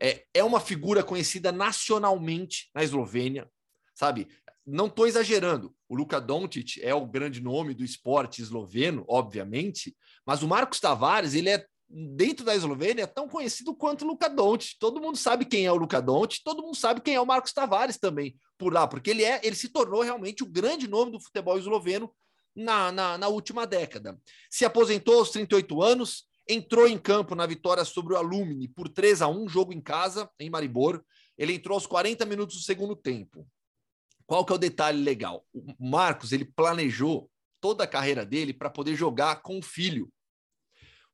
É, 0.00 0.24
é 0.32 0.44
uma 0.44 0.60
figura 0.60 1.02
conhecida 1.02 1.50
nacionalmente 1.50 2.70
na 2.74 2.84
Eslovênia, 2.84 3.50
sabe? 3.94 4.28
Não 4.64 4.86
estou 4.86 5.06
exagerando. 5.06 5.74
O 5.88 5.96
Luka 5.96 6.20
Doncic 6.20 6.78
é 6.82 6.94
o 6.94 7.06
grande 7.06 7.40
nome 7.40 7.74
do 7.74 7.82
esporte 7.82 8.42
esloveno, 8.42 9.04
obviamente, 9.08 9.96
mas 10.24 10.42
o 10.42 10.48
Marcos 10.48 10.78
Tavares 10.78 11.34
ele 11.34 11.48
é 11.48 11.66
dentro 11.88 12.44
da 12.44 12.54
Eslovênia 12.54 13.06
tão 13.06 13.26
conhecido 13.26 13.74
quanto 13.74 14.04
o 14.04 14.08
Luka 14.08 14.28
Doncic. 14.28 14.76
Todo 14.78 15.00
mundo 15.00 15.16
sabe 15.16 15.46
quem 15.46 15.64
é 15.64 15.72
o 15.72 15.76
Luka 15.76 16.02
Doncic, 16.02 16.42
todo 16.44 16.62
mundo 16.62 16.76
sabe 16.76 17.00
quem 17.00 17.14
é 17.14 17.20
o 17.20 17.26
Marcos 17.26 17.52
Tavares 17.52 17.96
também 17.96 18.36
por 18.58 18.72
lá, 18.72 18.86
porque 18.86 19.10
ele 19.10 19.24
é, 19.24 19.40
ele 19.42 19.56
se 19.56 19.68
tornou 19.68 20.02
realmente 20.02 20.42
o 20.42 20.46
grande 20.46 20.86
nome 20.86 21.12
do 21.12 21.20
futebol 21.20 21.58
esloveno 21.58 22.12
na, 22.54 22.92
na, 22.92 23.16
na 23.16 23.28
última 23.28 23.66
década. 23.66 24.20
Se 24.50 24.64
aposentou 24.64 25.18
aos 25.18 25.30
38 25.30 25.82
anos, 25.82 26.27
entrou 26.48 26.88
em 26.88 26.96
campo 26.96 27.34
na 27.34 27.46
vitória 27.46 27.84
sobre 27.84 28.14
o 28.14 28.16
Alumni 28.16 28.68
por 28.68 28.88
3 28.88 29.22
a 29.22 29.28
1 29.28 29.48
jogo 29.48 29.72
em 29.72 29.80
casa, 29.80 30.30
em 30.40 30.48
Maribor. 30.48 31.04
Ele 31.36 31.52
entrou 31.52 31.74
aos 31.74 31.86
40 31.86 32.24
minutos 32.24 32.56
do 32.56 32.62
segundo 32.62 32.96
tempo. 32.96 33.46
Qual 34.26 34.44
que 34.44 34.52
é 34.52 34.56
o 34.56 34.58
detalhe 34.58 35.02
legal? 35.02 35.44
O 35.52 35.74
Marcos, 35.78 36.32
ele 36.32 36.44
planejou 36.44 37.30
toda 37.60 37.84
a 37.84 37.86
carreira 37.86 38.24
dele 38.24 38.52
para 38.52 38.70
poder 38.70 38.94
jogar 38.94 39.42
com 39.42 39.58
o 39.58 39.62
filho. 39.62 40.10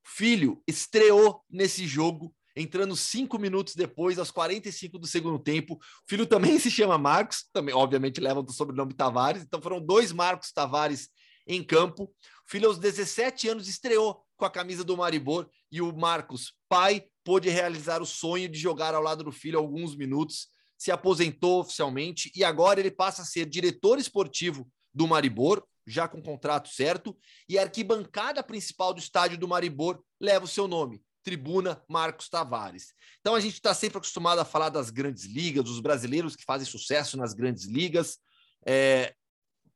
O 0.04 0.08
filho 0.08 0.62
estreou 0.66 1.42
nesse 1.48 1.86
jogo, 1.86 2.34
entrando 2.56 2.96
cinco 2.96 3.38
minutos 3.38 3.74
depois, 3.74 4.18
aos 4.18 4.30
45 4.30 4.98
do 4.98 5.06
segundo 5.06 5.38
tempo. 5.38 5.74
O 5.74 5.80
filho 6.08 6.26
também 6.26 6.58
se 6.60 6.70
chama 6.70 6.98
Marcos, 6.98 7.48
também, 7.52 7.74
obviamente, 7.74 8.20
leva 8.20 8.40
o 8.40 8.52
sobrenome 8.52 8.94
Tavares. 8.94 9.42
Então 9.42 9.60
foram 9.60 9.80
dois 9.80 10.12
Marcos 10.12 10.52
Tavares 10.52 11.08
em 11.46 11.62
campo. 11.62 12.04
O 12.04 12.50
filho, 12.50 12.68
aos 12.68 12.78
17 12.78 13.48
anos, 13.48 13.68
estreou 13.68 14.23
com 14.36 14.44
a 14.44 14.50
camisa 14.50 14.84
do 14.84 14.96
Maribor 14.96 15.48
e 15.70 15.80
o 15.80 15.94
Marcos, 15.94 16.52
pai, 16.68 17.06
pôde 17.22 17.48
realizar 17.48 18.02
o 18.02 18.06
sonho 18.06 18.48
de 18.48 18.58
jogar 18.58 18.94
ao 18.94 19.02
lado 19.02 19.24
do 19.24 19.32
filho 19.32 19.58
alguns 19.58 19.96
minutos, 19.96 20.48
se 20.76 20.90
aposentou 20.90 21.60
oficialmente 21.60 22.30
e 22.34 22.44
agora 22.44 22.80
ele 22.80 22.90
passa 22.90 23.22
a 23.22 23.24
ser 23.24 23.46
diretor 23.46 23.98
esportivo 23.98 24.68
do 24.92 25.06
Maribor, 25.06 25.64
já 25.86 26.08
com 26.08 26.22
contrato 26.22 26.68
certo, 26.68 27.16
e 27.48 27.58
a 27.58 27.62
arquibancada 27.62 28.42
principal 28.42 28.92
do 28.92 29.00
estádio 29.00 29.38
do 29.38 29.48
Maribor 29.48 30.02
leva 30.20 30.44
o 30.44 30.48
seu 30.48 30.66
nome, 30.68 31.02
Tribuna 31.22 31.82
Marcos 31.88 32.28
Tavares. 32.28 32.92
Então 33.20 33.34
a 33.34 33.40
gente 33.40 33.54
está 33.54 33.74
sempre 33.74 33.98
acostumado 33.98 34.38
a 34.38 34.44
falar 34.44 34.68
das 34.68 34.90
grandes 34.90 35.24
ligas, 35.24 35.64
dos 35.64 35.80
brasileiros 35.80 36.36
que 36.36 36.44
fazem 36.44 36.66
sucesso 36.66 37.16
nas 37.16 37.34
grandes 37.34 37.64
ligas. 37.64 38.18
É, 38.66 39.14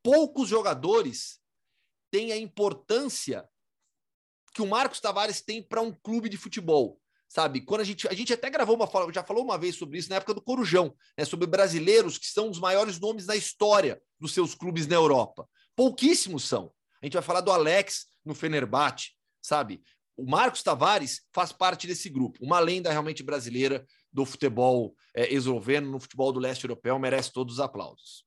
poucos 0.02 0.48
jogadores 0.48 1.40
têm 2.10 2.32
a 2.32 2.36
importância 2.36 3.46
que 4.52 4.62
o 4.62 4.66
Marcos 4.66 5.00
Tavares 5.00 5.40
tem 5.40 5.62
para 5.62 5.80
um 5.80 5.92
clube 5.92 6.28
de 6.28 6.36
futebol. 6.36 7.00
Sabe, 7.28 7.60
quando 7.60 7.82
a 7.82 7.84
gente, 7.84 8.08
a 8.08 8.14
gente 8.14 8.32
até 8.32 8.48
gravou 8.48 8.74
uma 8.74 9.12
já 9.12 9.22
falou 9.22 9.44
uma 9.44 9.58
vez 9.58 9.76
sobre 9.76 9.98
isso 9.98 10.08
na 10.08 10.16
época 10.16 10.32
do 10.32 10.40
Corujão, 10.40 10.94
né, 11.16 11.26
sobre 11.26 11.46
brasileiros 11.46 12.16
que 12.16 12.26
são 12.26 12.48
os 12.48 12.58
maiores 12.58 12.98
nomes 12.98 13.26
da 13.26 13.36
história 13.36 14.00
dos 14.18 14.32
seus 14.32 14.54
clubes 14.54 14.86
na 14.86 14.94
Europa. 14.94 15.46
Pouquíssimos 15.76 16.44
são. 16.44 16.72
A 17.02 17.06
gente 17.06 17.12
vai 17.12 17.22
falar 17.22 17.42
do 17.42 17.52
Alex 17.52 18.06
no 18.24 18.34
Fenerbahçe, 18.34 19.10
sabe? 19.42 19.82
O 20.16 20.28
Marcos 20.28 20.62
Tavares 20.62 21.20
faz 21.30 21.52
parte 21.52 21.86
desse 21.86 22.08
grupo, 22.08 22.42
uma 22.42 22.58
lenda 22.58 22.90
realmente 22.90 23.22
brasileira 23.22 23.86
do 24.10 24.24
futebol 24.24 24.96
é, 25.14 25.32
esloveno, 25.32 25.90
no 25.90 26.00
futebol 26.00 26.32
do 26.32 26.40
leste 26.40 26.64
europeu, 26.64 26.98
merece 26.98 27.32
todos 27.32 27.54
os 27.54 27.60
aplausos. 27.60 28.24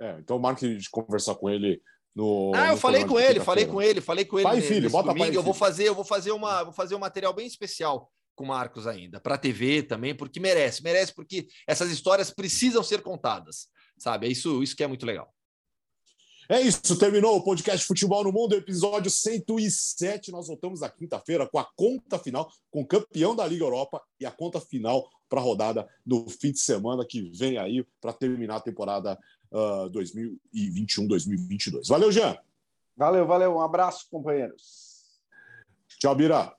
É, 0.00 0.18
então 0.18 0.38
marque 0.38 0.76
de 0.76 0.90
conversar 0.90 1.36
com 1.36 1.48
ele 1.48 1.80
no, 2.14 2.52
ah, 2.54 2.68
eu 2.68 2.76
falei 2.76 3.04
com 3.04 3.18
ele, 3.18 3.40
falei 3.40 3.66
com 3.66 3.82
ele, 3.82 4.00
falei 4.00 4.24
com 4.24 4.38
ele. 4.38 4.44
Pai 4.44 4.60
filho, 4.60 4.88
bota 4.88 5.08
domingo. 5.08 5.26
pai 5.26 5.36
Eu 5.36 5.42
vou 5.42 5.54
fazer, 5.54 5.88
eu 5.88 5.94
vou 5.94 6.04
fazer 6.04 6.30
uma, 6.30 6.62
vou 6.62 6.72
fazer 6.72 6.94
um 6.94 7.00
material 7.00 7.32
bem 7.32 7.46
especial 7.46 8.10
com 8.36 8.44
o 8.44 8.48
Marcos 8.48 8.86
ainda, 8.86 9.20
para 9.20 9.38
TV 9.38 9.82
também, 9.82 10.14
porque 10.14 10.40
merece, 10.40 10.82
merece, 10.82 11.14
porque 11.14 11.46
essas 11.66 11.90
histórias 11.90 12.30
precisam 12.30 12.82
ser 12.82 13.02
contadas, 13.02 13.68
sabe? 13.98 14.26
É 14.26 14.30
isso, 14.30 14.62
isso 14.62 14.76
que 14.76 14.84
é 14.84 14.86
muito 14.86 15.06
legal. 15.06 15.32
É 16.46 16.60
isso, 16.60 16.98
terminou 16.98 17.36
o 17.36 17.42
podcast 17.42 17.86
Futebol 17.86 18.22
no 18.22 18.30
Mundo, 18.30 18.54
episódio 18.54 19.10
107. 19.10 20.30
Nós 20.30 20.46
voltamos 20.46 20.80
na 20.80 20.90
quinta-feira 20.90 21.48
com 21.48 21.58
a 21.58 21.66
conta 21.74 22.18
final, 22.18 22.52
com 22.70 22.82
o 22.82 22.86
campeão 22.86 23.34
da 23.34 23.46
Liga 23.46 23.64
Europa 23.64 24.02
e 24.20 24.26
a 24.26 24.30
conta 24.30 24.60
final 24.60 25.08
para 25.26 25.40
a 25.40 25.42
rodada 25.42 25.88
do 26.04 26.28
fim 26.28 26.52
de 26.52 26.58
semana 26.58 27.02
que 27.08 27.30
vem 27.30 27.56
aí 27.56 27.82
para 27.98 28.12
terminar 28.12 28.56
a 28.56 28.60
temporada 28.60 29.18
uh, 29.54 29.88
2021-2022. 29.90 31.88
Valeu, 31.88 32.10
Jean. 32.10 32.36
Valeu, 32.96 33.26
valeu. 33.26 33.54
Um 33.54 33.60
abraço, 33.60 34.06
companheiros. 34.10 35.22
Tchau, 35.98 36.14
Bira. 36.14 36.54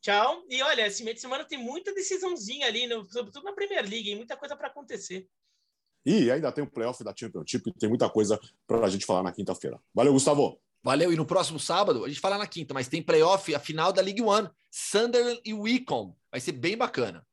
Tchau. 0.00 0.44
E 0.48 0.62
olha, 0.62 0.86
esse 0.86 1.02
meio 1.02 1.14
de 1.14 1.20
semana 1.20 1.44
tem 1.44 1.58
muita 1.58 1.94
decisãozinha 1.94 2.66
ali, 2.66 2.86
no, 2.86 3.08
sobretudo 3.10 3.44
na 3.44 3.52
Premier 3.52 3.88
League, 3.88 4.14
muita 4.16 4.36
coisa 4.36 4.56
para 4.56 4.68
acontecer. 4.68 5.28
E 6.04 6.30
ainda 6.30 6.52
tem 6.52 6.64
o 6.64 6.70
playoff 6.70 7.02
da 7.02 7.14
Championship, 7.14 7.72
tem 7.78 7.88
muita 7.88 8.08
coisa 8.08 8.40
para 8.66 8.86
a 8.86 8.88
gente 8.88 9.04
falar 9.04 9.22
na 9.22 9.32
quinta-feira. 9.32 9.80
Valeu, 9.94 10.12
Gustavo. 10.12 10.60
Valeu. 10.82 11.12
E 11.12 11.16
no 11.16 11.26
próximo 11.26 11.58
sábado, 11.58 12.04
a 12.04 12.08
gente 12.08 12.20
fala 12.20 12.38
na 12.38 12.46
quinta, 12.46 12.72
mas 12.72 12.88
tem 12.88 13.02
playoff, 13.02 13.52
a 13.54 13.58
final 13.58 13.92
da 13.92 14.00
League 14.00 14.22
One, 14.22 14.48
Sunderland 14.70 15.40
e 15.44 15.52
Wycombe. 15.52 16.14
Vai 16.30 16.40
ser 16.40 16.52
bem 16.52 16.76
bacana. 16.76 17.26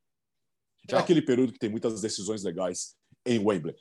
É 0.89 0.97
aquele 0.97 1.21
período 1.21 1.53
que 1.53 1.59
tem 1.59 1.69
muitas 1.69 2.01
decisões 2.01 2.43
legais 2.43 2.95
em 3.25 3.39
Wembley. 3.39 3.75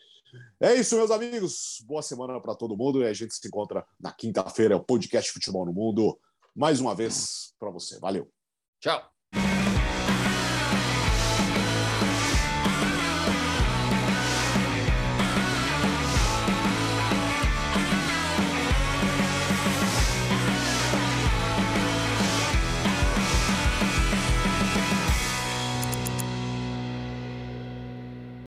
É 0.60 0.74
isso, 0.74 0.96
meus 0.96 1.10
amigos. 1.10 1.82
Boa 1.86 2.02
semana 2.02 2.40
para 2.40 2.54
todo 2.54 2.76
mundo 2.76 3.02
e 3.02 3.06
a 3.06 3.12
gente 3.12 3.34
se 3.34 3.46
encontra 3.46 3.86
na 4.00 4.12
quinta-feira, 4.12 4.76
o 4.76 4.84
podcast 4.84 5.30
Futebol 5.32 5.66
no 5.66 5.72
Mundo, 5.72 6.18
mais 6.54 6.80
uma 6.80 6.94
vez 6.94 7.54
para 7.58 7.70
você. 7.70 7.98
Valeu. 7.98 8.30
Tchau. 8.80 9.13